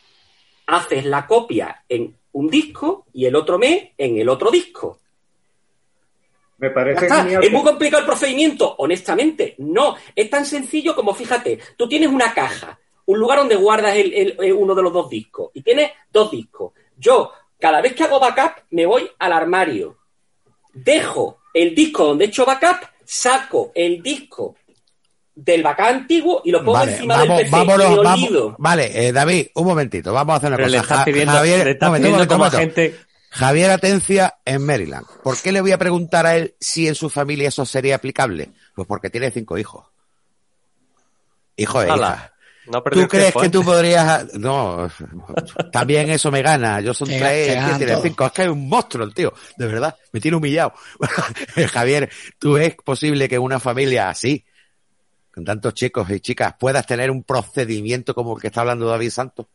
haces 0.67 1.05
la 1.07 1.27
copia 1.27 1.83
en 1.89 2.17
un 2.31 2.49
disco 2.49 3.07
y 3.13 3.27
el 3.27 3.35
otro 3.35 3.59
mes 3.59 3.89
en 3.99 4.19
el 4.19 4.29
otro 4.29 4.49
disco. 4.49 5.01
Me 6.59 6.71
parece 6.71 7.07
¿Es 7.07 7.51
muy 7.51 7.65
complicado 7.65 8.03
el 8.03 8.07
procedimiento? 8.07 8.77
Honestamente, 8.79 9.57
no. 9.59 9.97
Es 10.15 10.31
tan 10.31 10.47
sencillo 10.47 10.95
como, 10.95 11.13
fíjate, 11.15 11.59
tú 11.77 11.89
tienes 11.89 12.11
una 12.11 12.33
caja, 12.33 12.79
un 13.07 13.19
lugar 13.19 13.39
donde 13.39 13.57
guardas 13.57 13.97
uno 14.57 14.73
de 14.73 14.83
los 14.85 14.93
dos 14.93 15.11
discos 15.11 15.51
y 15.53 15.63
tienes 15.63 15.91
dos 16.13 16.31
discos. 16.31 16.75
Yo, 16.97 17.33
cada 17.59 17.81
vez 17.81 17.93
que 17.95 18.05
hago 18.05 18.21
backup, 18.21 18.67
me 18.71 18.87
voy 18.87 19.11
al 19.19 19.33
armario 19.33 19.98
dejo 20.85 21.39
el 21.55 21.75
disco 21.75 22.07
donde 22.07 22.27
he 22.27 22.29
hecho 22.29 22.45
backup, 22.45 22.89
saco 23.05 23.73
el 23.75 24.03
disco 24.03 24.57
del 25.35 25.63
backup 25.63 25.87
antiguo 25.87 26.43
y 26.45 26.51
lo 26.51 26.65
pongo 26.65 26.83
encima 26.83 27.19
del 27.19 27.29
PC 27.29 27.51
vámonos, 27.51 28.55
Vale, 28.59 29.09
eh, 29.09 29.13
David, 29.13 29.49
un 29.55 29.67
momentito, 29.67 30.13
vamos 30.13 30.35
a 30.35 30.37
hacer 30.39 30.53
una 30.53 30.83
cosa. 30.83 31.05
Javier, 31.05 31.79
Javier 33.31 33.71
Atencia 33.71 34.39
en 34.45 34.65
Maryland. 34.65 35.07
¿Por 35.23 35.41
qué 35.41 35.53
le 35.53 35.61
voy 35.61 35.73
a 35.73 35.79
preguntar 35.79 36.27
a 36.27 36.37
él 36.37 36.55
si 36.59 36.89
en 36.89 36.95
su 36.95 37.11
familia 37.11 37.49
eso 37.49 37.65
sería 37.67 37.97
aplicable? 37.97 38.51
Pues 38.75 38.89
porque 38.89 39.11
tiene 39.11 39.31
cinco 39.31 39.59
hijos. 39.59 39.87
Hijo 41.57 41.81
de 41.81 41.89
hija. 41.89 42.33
No 42.71 42.83
¿Tú 42.83 43.09
crees 43.09 43.33
tiempo, 43.33 43.41
que 43.41 43.47
¿eh? 43.47 43.51
tú 43.51 43.65
podrías.? 43.65 44.35
No, 44.35 44.91
también 45.73 46.11
eso 46.11 46.31
me 46.31 46.43
gana. 46.43 46.81
Yo 46.81 46.93
son 46.93 47.09
tres, 47.09 47.59
tiene 47.79 47.97
cinco. 48.03 48.27
Es 48.27 48.33
que 48.33 48.43
es 48.43 48.49
un 48.49 48.69
monstruo 48.69 49.05
el 49.05 49.15
tío, 49.15 49.33
de 49.57 49.67
verdad. 49.67 49.97
Me 50.13 50.21
tiene 50.21 50.37
humillado. 50.37 50.75
Javier, 51.73 52.11
¿tú 52.39 52.57
es 52.57 52.75
posible 52.77 53.29
que 53.29 53.39
una 53.39 53.59
familia 53.59 54.11
así, 54.11 54.45
con 55.33 55.45
tantos 55.45 55.75
chicos 55.75 56.11
y 56.11 56.21
chicas, 56.21 56.55
puedas 56.59 56.87
tener 56.87 57.11
un 57.11 57.23
procedimiento 57.25 58.15
como 58.15 58.37
el 58.37 58.41
que 58.41 58.49
está 58.49 58.61
hablando 58.61 58.87
David 58.87 59.11
Santos? 59.11 59.47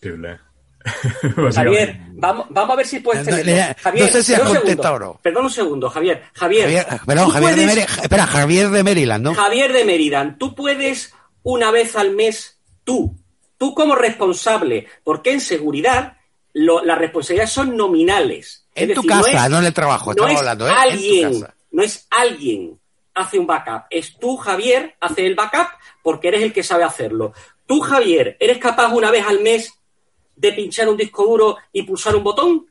Posible. 0.00 0.40
Javier, 1.54 2.00
vamos, 2.12 2.46
vamos 2.50 2.72
a 2.72 2.76
ver 2.76 2.86
si 2.86 3.00
puedes 3.00 3.26
no, 3.26 3.32
Javier, 3.32 3.76
no 3.82 4.06
sé 4.12 4.22
si 4.22 4.34
has 4.34 4.42
contestado 4.42 4.94
o 4.94 4.98
no. 4.98 5.20
Perdón 5.22 5.44
un 5.44 5.50
segundo, 5.50 5.90
Javier. 5.90 6.22
Javier, 6.34 6.62
Javier, 6.62 6.86
perdón, 7.04 7.26
¿tú 7.26 7.32
Javier 7.32 7.56
de 7.56 7.66
Maryland. 7.66 8.02
Espera, 8.02 8.26
Javier 8.26 8.70
de 8.70 8.84
Maryland, 8.84 9.24
¿no? 9.24 9.34
Javier 9.34 9.72
de 9.72 9.84
Mérida, 9.84 10.36
tú 10.38 10.54
puedes 10.54 11.12
una 11.50 11.70
vez 11.70 11.96
al 11.96 12.10
mes, 12.14 12.58
tú, 12.84 13.14
tú 13.56 13.74
como 13.74 13.94
responsable, 13.94 14.86
porque 15.04 15.32
en 15.32 15.40
seguridad 15.40 16.16
lo- 16.52 16.84
las 16.84 16.98
responsabilidades 16.98 17.52
son 17.52 17.76
nominales. 17.76 18.66
En 18.74 18.90
Es 18.90 18.94
tu 18.96 19.02
decir, 19.02 19.16
no 19.16 19.22
casa, 19.24 19.44
es- 19.46 19.50
no 19.50 19.58
en 19.58 19.64
el 19.64 19.74
trabajo, 19.74 20.06
no 20.06 20.10
estamos 20.12 20.32
es 20.32 20.38
hablando, 20.38 20.68
¿eh? 20.68 20.70
En 20.70 20.74
tu 20.76 20.80
alguien, 20.92 21.40
casa. 21.40 21.54
no 21.72 21.82
es 21.82 22.06
alguien 22.10 22.78
hace 23.14 23.38
un 23.38 23.46
backup, 23.46 23.82
es 23.90 24.16
tú, 24.18 24.36
Javier, 24.36 24.94
hace 25.00 25.26
el 25.26 25.34
backup 25.34 25.68
porque 26.02 26.28
eres 26.28 26.42
el 26.42 26.52
que 26.52 26.62
sabe 26.62 26.84
hacerlo. 26.84 27.32
Tú, 27.66 27.80
Javier, 27.80 28.36
¿eres 28.38 28.58
capaz 28.58 28.92
una 28.92 29.10
vez 29.10 29.24
al 29.26 29.40
mes 29.40 29.72
de 30.36 30.52
pinchar 30.52 30.88
un 30.88 30.96
disco 30.96 31.24
duro 31.24 31.56
y 31.72 31.82
pulsar 31.82 32.14
un 32.14 32.22
botón? 32.22 32.66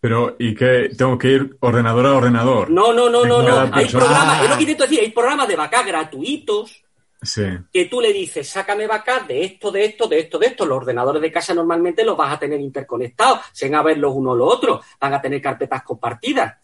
Pero, 0.00 0.36
¿y 0.38 0.54
qué? 0.54 0.90
¿Tengo 0.96 1.18
que 1.18 1.28
ir 1.28 1.56
ordenador 1.60 2.06
a 2.06 2.12
ordenador? 2.14 2.70
No, 2.70 2.92
no, 2.92 3.10
no, 3.10 3.24
no, 3.26 3.42
no. 3.42 3.68
Hay 3.74 3.86
programas, 3.86 4.42
es 4.44 4.48
lo 4.50 4.56
que 4.56 4.62
intento 4.62 4.84
decir, 4.84 5.00
hay 5.00 5.10
programas 5.10 5.48
de 5.48 5.56
backup 5.56 5.84
gratuitos 5.86 6.84
Sí. 7.22 7.42
que 7.72 7.84
tú 7.84 8.00
le 8.00 8.12
dices, 8.12 8.48
sácame 8.48 8.86
backup 8.86 9.26
de 9.28 9.44
esto, 9.44 9.70
de 9.70 9.84
esto, 9.84 10.06
de 10.08 10.20
esto, 10.20 10.38
de 10.38 10.46
esto. 10.46 10.64
Los 10.66 10.78
ordenadores 10.78 11.20
de 11.20 11.30
casa 11.30 11.52
normalmente 11.54 12.02
los 12.04 12.16
vas 12.16 12.32
a 12.34 12.38
tener 12.38 12.60
interconectados, 12.60 13.40
se 13.52 13.68
van 13.68 13.80
a 13.80 13.82
ver 13.82 13.98
los 13.98 14.14
unos 14.14 14.36
los 14.36 14.52
otros, 14.54 14.84
van 15.00 15.12
a 15.14 15.20
tener 15.20 15.40
carpetas 15.42 15.82
compartidas. 15.82 16.54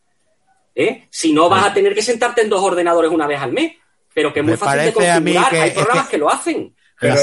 ¿eh? 0.74 1.06
Si 1.10 1.32
no, 1.32 1.48
vas 1.48 1.66
a 1.66 1.74
tener 1.74 1.94
que 1.94 2.02
sentarte 2.02 2.42
en 2.42 2.48
dos 2.48 2.62
ordenadores 2.62 3.10
una 3.10 3.26
vez 3.26 3.40
al 3.40 3.52
mes, 3.52 3.72
pero 4.14 4.32
que 4.32 4.40
es 4.40 4.44
muy 4.44 4.52
Me 4.52 4.56
fácil 4.56 4.80
de 4.86 4.92
parece 4.92 5.10
a 5.10 5.20
mí 5.20 5.34
configurar. 5.34 5.50
que 5.50 5.60
Hay 5.60 5.68
es 5.68 5.74
programas 5.74 6.04
que- 6.06 6.10
que 6.10 6.18
lo 6.18 6.30
hacen. 6.30 6.74
Pero 6.98 7.14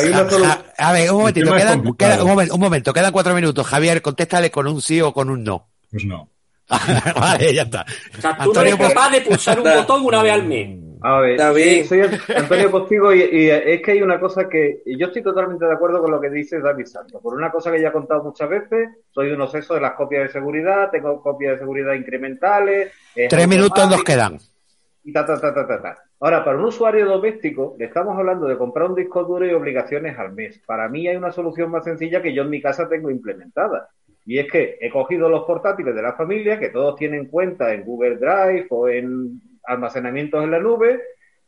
a 0.77 0.91
ver, 0.91 1.11
un 1.11 1.17
momentito, 1.17 1.55
quedan- 1.55 1.95
queda- 1.97 2.21
un, 2.23 2.29
momento, 2.29 2.53
un 2.53 2.59
momento, 2.61 2.93
quedan 2.93 3.11
cuatro 3.11 3.34
minutos. 3.34 3.65
Javier, 3.65 4.03
contéstale 4.03 4.51
con 4.51 4.67
un 4.67 4.79
sí 4.79 5.01
o 5.01 5.11
con 5.11 5.31
un 5.31 5.43
no. 5.43 5.67
Pues 5.89 6.05
no. 6.05 6.29
vale, 7.15 7.53
ya 7.53 7.63
está. 7.63 7.84
O 8.17 8.21
sea, 8.21 8.38
tú 8.43 8.53
no 8.53 8.61
eres 8.61 8.75
pues- 8.75 8.89
capaz 8.93 9.09
de 9.09 9.21
pulsar 9.21 9.59
un 9.59 9.63
botón 9.75 10.05
una 10.05 10.21
vez 10.21 10.34
al 10.34 10.43
mes. 10.43 10.77
A 11.03 11.19
ver, 11.19 11.37
David. 11.37 11.83
soy 11.83 12.01
Antonio 12.35 12.71
Postigo 12.71 13.13
y, 13.13 13.21
y 13.21 13.49
es 13.49 13.81
que 13.81 13.91
hay 13.91 14.01
una 14.01 14.19
cosa 14.19 14.47
que 14.47 14.81
y 14.85 14.97
yo 14.97 15.07
estoy 15.07 15.21
totalmente 15.21 15.65
de 15.65 15.73
acuerdo 15.73 16.01
con 16.01 16.09
lo 16.09 16.21
que 16.21 16.29
dice 16.29 16.61
David 16.61 16.85
Santos. 16.85 17.21
Por 17.21 17.35
una 17.35 17.51
cosa 17.51 17.71
que 17.71 17.81
ya 17.81 17.89
he 17.89 17.91
contado 17.91 18.23
muchas 18.23 18.49
veces, 18.49 18.89
soy 19.11 19.31
un 19.31 19.41
obseso 19.41 19.73
de 19.73 19.81
las 19.81 19.93
copias 19.95 20.23
de 20.23 20.29
seguridad, 20.29 20.89
tengo 20.91 21.21
copias 21.21 21.53
de 21.53 21.59
seguridad 21.59 21.93
incrementales. 21.93 22.93
es 23.15 23.29
Tres 23.29 23.47
minutos 23.49 23.89
nos 23.89 24.03
quedan. 24.03 24.37
Y 25.03 25.11
ta, 25.11 25.25
ta, 25.25 25.39
ta, 25.41 25.53
ta, 25.53 25.67
ta, 25.67 25.81
ta. 25.81 25.97
Ahora, 26.21 26.45
para 26.45 26.57
un 26.57 26.63
usuario 26.63 27.05
doméstico, 27.05 27.75
le 27.77 27.85
estamos 27.85 28.17
hablando 28.17 28.47
de 28.47 28.57
comprar 28.57 28.89
un 28.89 28.95
disco 28.95 29.25
duro 29.25 29.45
y 29.45 29.51
obligaciones 29.51 30.17
al 30.17 30.31
mes. 30.31 30.61
Para 30.65 30.87
mí 30.87 31.05
hay 31.05 31.17
una 31.17 31.33
solución 31.33 31.69
más 31.69 31.83
sencilla 31.83 32.21
que 32.21 32.33
yo 32.33 32.43
en 32.43 32.49
mi 32.49 32.61
casa 32.61 32.87
tengo 32.87 33.11
implementada. 33.11 33.89
Y 34.25 34.39
es 34.39 34.49
que 34.49 34.77
he 34.79 34.89
cogido 34.89 35.27
los 35.27 35.43
portátiles 35.43 35.93
de 35.93 36.01
la 36.01 36.13
familia, 36.13 36.57
que 36.57 36.69
todos 36.69 36.95
tienen 36.95 37.25
cuenta 37.25 37.73
en 37.73 37.83
Google 37.83 38.15
Drive 38.15 38.67
o 38.69 38.87
en 38.87 39.41
almacenamientos 39.66 40.43
en 40.43 40.51
la 40.51 40.59
nube, 40.59 40.99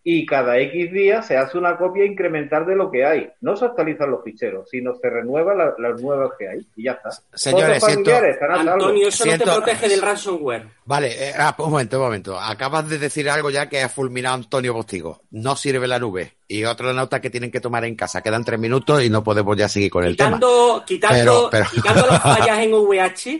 y 0.07 0.24
cada 0.28 0.59
X 0.59 0.91
días 0.91 1.26
se 1.26 1.36
hace 1.36 1.57
una 1.57 1.78
copia 1.78 2.05
incremental 2.05 2.63
de 2.68 2.76
lo 2.76 2.91
que 2.91 3.03
hay. 3.03 3.28
No 3.41 3.55
se 3.57 3.66
actualizan 3.66 4.11
los 4.11 4.24
ficheros, 4.24 4.70
sino 4.70 4.93
se 4.93 5.09
renuevan 5.09 5.57
la- 5.57 5.74
las 5.80 5.99
nuevas 5.99 6.30
que 6.38 6.47
hay. 6.47 6.59
Y 6.76 6.84
ya 6.84 6.91
está. 6.91 7.09
Señores, 7.34 7.84
siento-. 7.84 8.11
Antonio, 8.51 9.07
eso 9.07 9.26
no 9.26 9.32
te 9.36 9.43
protege 9.43 9.89
del 9.89 10.03
ransomware. 10.03 10.68
Vale, 10.86 11.07
eh, 11.30 11.34
ah, 11.36 11.55
un 11.57 11.72
momento, 11.72 11.97
un 11.97 12.03
momento. 12.03 12.39
Acabas 12.39 12.88
de 12.88 12.99
decir 12.99 13.28
algo 13.28 13.49
ya 13.49 13.68
que 13.68 13.82
ha 13.82 13.89
fulminado 13.89 14.36
Antonio 14.36 14.74
Postigo. 14.76 15.22
No 15.32 15.55
sirve 15.55 15.88
la 15.88 15.97
nube. 15.97 16.34
Y 16.47 16.63
otra 16.66 16.93
nota 16.93 17.20
que 17.20 17.32
tienen 17.32 17.49
que 17.49 17.59
tomar 17.59 17.84
en 17.86 17.95
casa. 17.95 18.22
Quedan 18.22 18.45
tres 18.45 18.59
minutos 18.59 19.03
y 19.03 19.09
no 19.09 19.24
podemos 19.24 19.57
ya 19.57 19.68
seguir 19.68 19.89
con 19.89 20.03
el 20.03 20.16
tema. 20.16 20.34
Quitando, 20.38 20.84
quitando, 20.86 21.16
Pero- 21.26 21.49
pero- 21.49 21.66
quitando 21.74 22.05
las 22.05 22.22
fallas 22.22 22.59
en 22.59 22.74
VH 22.76 23.39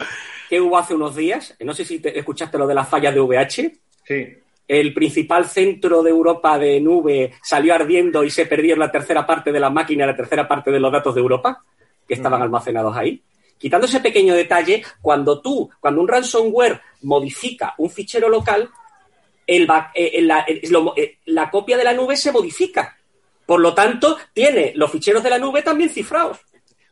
que 0.50 0.60
hubo 0.60 0.80
hace 0.80 0.96
unos 0.96 1.16
días, 1.16 1.56
no 1.60 1.76
sé 1.76 1.86
si 1.86 2.00
te- 2.00 2.18
escuchaste 2.18 2.58
lo 2.58 2.66
de 2.66 2.74
las 2.74 2.90
fallas 2.90 3.14
de 3.14 3.20
VH, 3.20 3.72
Sí. 4.08 4.38
El 4.68 4.94
principal 4.94 5.46
centro 5.46 6.02
de 6.02 6.10
Europa 6.10 6.58
de 6.58 6.80
nube 6.82 7.34
salió 7.44 7.76
ardiendo 7.76 8.24
y 8.24 8.30
se 8.30 8.46
perdió 8.46 8.76
la 8.76 8.92
tercera 8.92 9.26
parte 9.26 9.52
de 9.52 9.60
la 9.60 9.70
máquina, 9.70 10.06
la 10.06 10.16
tercera 10.16 10.48
parte 10.48 10.72
de 10.72 10.80
los 10.80 10.92
datos 10.92 11.14
de 11.14 11.22
Europa 11.22 11.64
que 12.08 12.14
estaban 12.16 12.42
almacenados 12.42 12.96
ahí. 12.96 13.22
Quitando 13.58 13.88
ese 13.88 14.00
pequeño 14.00 14.34
detalle, 14.36 14.84
cuando 15.02 15.40
tú, 15.40 15.70
cuando 15.80 16.02
un 16.02 16.08
ransomware 16.08 16.82
modifica 17.04 17.74
un 17.78 17.90
fichero 17.90 18.28
local, 18.30 18.70
el 19.48 19.66
back- 19.68 19.92
eh, 19.94 20.22
la, 20.22 20.42
eh, 20.48 20.62
lo- 20.70 20.94
eh, 20.98 21.20
la 21.26 21.50
copia 21.50 21.78
de 21.78 21.84
la 21.84 21.94
nube 21.94 22.18
se 22.18 22.32
modifica. 22.32 22.98
Por 23.46 23.60
lo 23.60 23.74
tanto, 23.76 24.18
tiene 24.34 24.74
los 24.76 24.92
ficheros 24.92 25.22
de 25.24 25.30
la 25.30 25.38
nube 25.38 25.62
también 25.62 25.90
cifrados. 25.90 26.40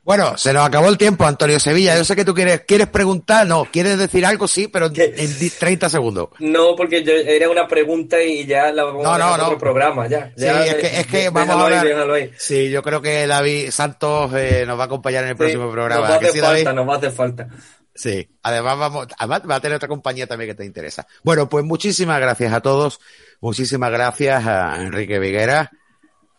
Bueno, 0.04 0.38
se 0.38 0.52
nos 0.52 0.66
acabó 0.68 0.90
el 0.90 0.98
tiempo, 0.98 1.26
Antonio 1.26 1.60
Sevilla. 1.62 1.96
Yo 1.96 2.04
sé 2.04 2.14
que 2.16 2.26
tú 2.26 2.34
quieres, 2.34 2.62
quieres 2.68 2.88
preguntar, 2.88 3.48
no, 3.48 3.64
quieres 3.72 3.98
decir 3.98 4.26
algo, 4.26 4.50
sí, 4.50 4.68
pero 4.68 4.88
en, 4.88 4.94
en 5.00 5.40
di- 5.40 5.50
30 5.50 5.90
segundos. 5.90 6.30
No, 6.40 6.76
porque 6.76 7.04
yo, 7.04 7.14
era 7.14 7.50
una 7.50 7.68
pregunta 7.70 8.22
y 8.22 8.46
ya 8.46 8.72
la 8.74 8.84
vamos 8.84 9.04
No, 9.04 9.14
a 9.14 9.18
no, 9.18 9.38
no. 9.38 9.44
otro 9.46 9.58
programa, 9.58 10.08
ya. 10.08 10.34
Sí, 10.36 10.44
Ya, 10.44 10.66
es 10.66 10.76
que, 10.76 11.00
es 11.00 11.08
que 11.08 11.30
vamos 11.30 11.56
a 11.56 11.64
hablar. 11.64 12.12
ahí. 12.12 12.32
Sí, 12.38 12.70
yo 12.70 12.84
creo 12.84 13.02
que 13.02 13.26
David 13.28 13.72
Santos 13.72 14.32
eh, 14.36 14.66
nos 14.68 14.78
va 14.78 14.84
a 14.84 14.86
acompañar 14.88 15.24
en 15.24 15.30
el 15.30 15.36
Sí, 15.36 15.40
próximo 15.40 15.64
Nos 15.66 15.72
programa. 15.74 16.02
va 16.02 16.16
a 16.16 16.20
¿Que 16.20 16.26
hacer 16.28 16.32
sí, 16.34 16.40
David? 16.42 16.64
falta, 16.66 16.74
nos 16.74 16.90
va 16.90 16.94
a 16.94 16.98
hacer 16.98 17.12
falta. 17.12 17.48
Sí, 17.96 18.28
además 18.42 18.78
vamos, 18.80 19.08
además 19.18 19.42
va 19.50 19.56
a 19.56 19.60
tener 19.62 19.76
otra 19.78 19.88
compañía 19.88 20.28
también 20.28 20.50
que 20.50 20.56
te 20.56 20.66
interesa. 20.66 21.08
Bueno, 21.24 21.48
pues 21.48 21.64
muchísimas 21.64 22.20
gracias 22.20 22.52
a 22.52 22.60
todos, 22.60 23.00
muchísimas 23.40 23.92
gracias 23.92 24.46
a 24.48 24.82
Enrique 24.82 25.20
Viguera 25.20 25.72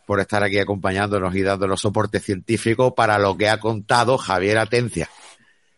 por 0.07 0.21
estar 0.21 0.43
aquí 0.43 0.59
acompañándonos 0.59 1.35
y 1.35 1.43
dándonos 1.43 1.81
soporte 1.81 2.21
científico 2.21 2.95
para 2.95 3.19
lo 3.19 3.37
que 3.37 3.49
ha 3.49 3.59
contado 3.59 4.19
Javier 4.19 4.59
Atencia 4.59 5.09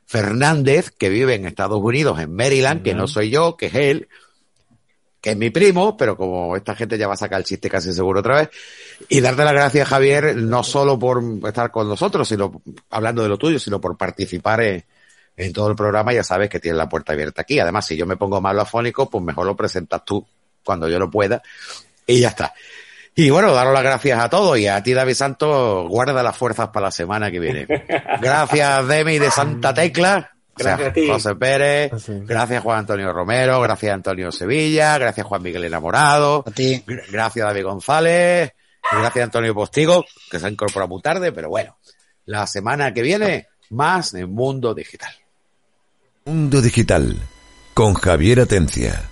Fernández, 0.04 0.90
que 0.90 1.08
vive 1.08 1.34
en 1.34 1.46
Estados 1.46 1.80
Unidos, 1.82 2.20
en 2.20 2.34
Maryland, 2.34 2.82
que 2.82 2.94
no 2.94 3.08
soy 3.08 3.30
yo, 3.30 3.56
que 3.56 3.66
es 3.66 3.74
él, 3.74 4.08
que 5.20 5.30
es 5.30 5.36
mi 5.36 5.50
primo, 5.50 5.96
pero 5.96 6.16
como 6.16 6.56
esta 6.56 6.76
gente 6.76 6.96
ya 6.96 7.08
va 7.08 7.14
a 7.14 7.16
sacar 7.16 7.40
el 7.40 7.44
chiste 7.44 7.68
casi 7.68 7.92
seguro 7.92 8.20
otra 8.20 8.36
vez, 8.36 8.50
y 9.08 9.20
darte 9.20 9.44
las 9.44 9.52
gracias, 9.52 9.88
Javier, 9.88 10.36
no 10.36 10.62
solo 10.62 10.98
por 10.98 11.22
estar 11.46 11.72
con 11.72 11.88
nosotros, 11.88 12.28
sino 12.28 12.62
hablando 12.90 13.22
de 13.22 13.28
lo 13.28 13.36
tuyo, 13.36 13.58
sino 13.58 13.80
por 13.80 13.96
participar 13.96 14.60
en, 14.60 14.84
en 15.36 15.52
todo 15.52 15.68
el 15.68 15.76
programa. 15.76 16.12
Ya 16.12 16.22
sabes 16.22 16.48
que 16.48 16.60
tienes 16.60 16.78
la 16.78 16.88
puerta 16.88 17.12
abierta 17.12 17.42
aquí. 17.42 17.58
Además, 17.58 17.86
si 17.86 17.96
yo 17.96 18.06
me 18.06 18.16
pongo 18.16 18.40
malo 18.40 18.62
afónico, 18.62 19.08
pues 19.08 19.22
mejor 19.22 19.46
lo 19.46 19.56
presentas 19.56 20.04
tú 20.04 20.26
cuando 20.64 20.88
yo 20.88 20.98
lo 20.98 21.10
pueda. 21.10 21.42
Y 22.06 22.20
ya 22.20 22.28
está. 22.28 22.54
Y 23.18 23.30
bueno, 23.30 23.52
daros 23.54 23.72
las 23.72 23.82
gracias 23.82 24.20
a 24.22 24.28
todos 24.28 24.58
y 24.58 24.66
a 24.68 24.82
ti, 24.82 24.92
David 24.92 25.14
Santos, 25.14 25.88
guarda 25.88 26.22
las 26.22 26.36
fuerzas 26.36 26.68
para 26.68 26.86
la 26.86 26.90
semana 26.90 27.30
que 27.30 27.40
viene. 27.40 27.66
Gracias, 28.20 28.86
Demi 28.86 29.18
de 29.18 29.30
Santa 29.30 29.72
Tecla. 29.72 30.32
Gracias 30.54 30.88
a 30.88 30.92
ti. 30.92 31.08
José 31.08 31.34
Pérez. 31.34 31.92
Sí. 32.02 32.12
Gracias, 32.26 32.62
Juan 32.62 32.80
Antonio 32.80 33.10
Romero. 33.14 33.58
Gracias, 33.62 33.94
Antonio 33.94 34.30
Sevilla. 34.30 34.98
Gracias, 34.98 35.26
Juan 35.26 35.42
Miguel 35.42 35.64
Enamorado. 35.64 36.44
A 36.46 36.50
ti. 36.50 36.84
Gr- 36.86 37.04
Gracias, 37.10 37.46
David 37.46 37.64
González. 37.64 38.52
Gracias, 38.92 39.24
Antonio 39.24 39.54
Postigo, 39.54 40.04
que 40.30 40.38
se 40.38 40.46
ha 40.46 40.50
incorporado 40.50 40.88
muy 40.88 41.00
tarde, 41.00 41.32
pero 41.32 41.48
bueno. 41.48 41.78
La 42.26 42.46
semana 42.46 42.92
que 42.92 43.00
viene, 43.00 43.46
más 43.70 44.12
en 44.12 44.30
Mundo 44.30 44.74
Digital. 44.74 45.12
Mundo 46.26 46.60
Digital 46.60 47.16
con 47.72 47.94
Javier 47.94 48.40
Atencia. 48.40 49.08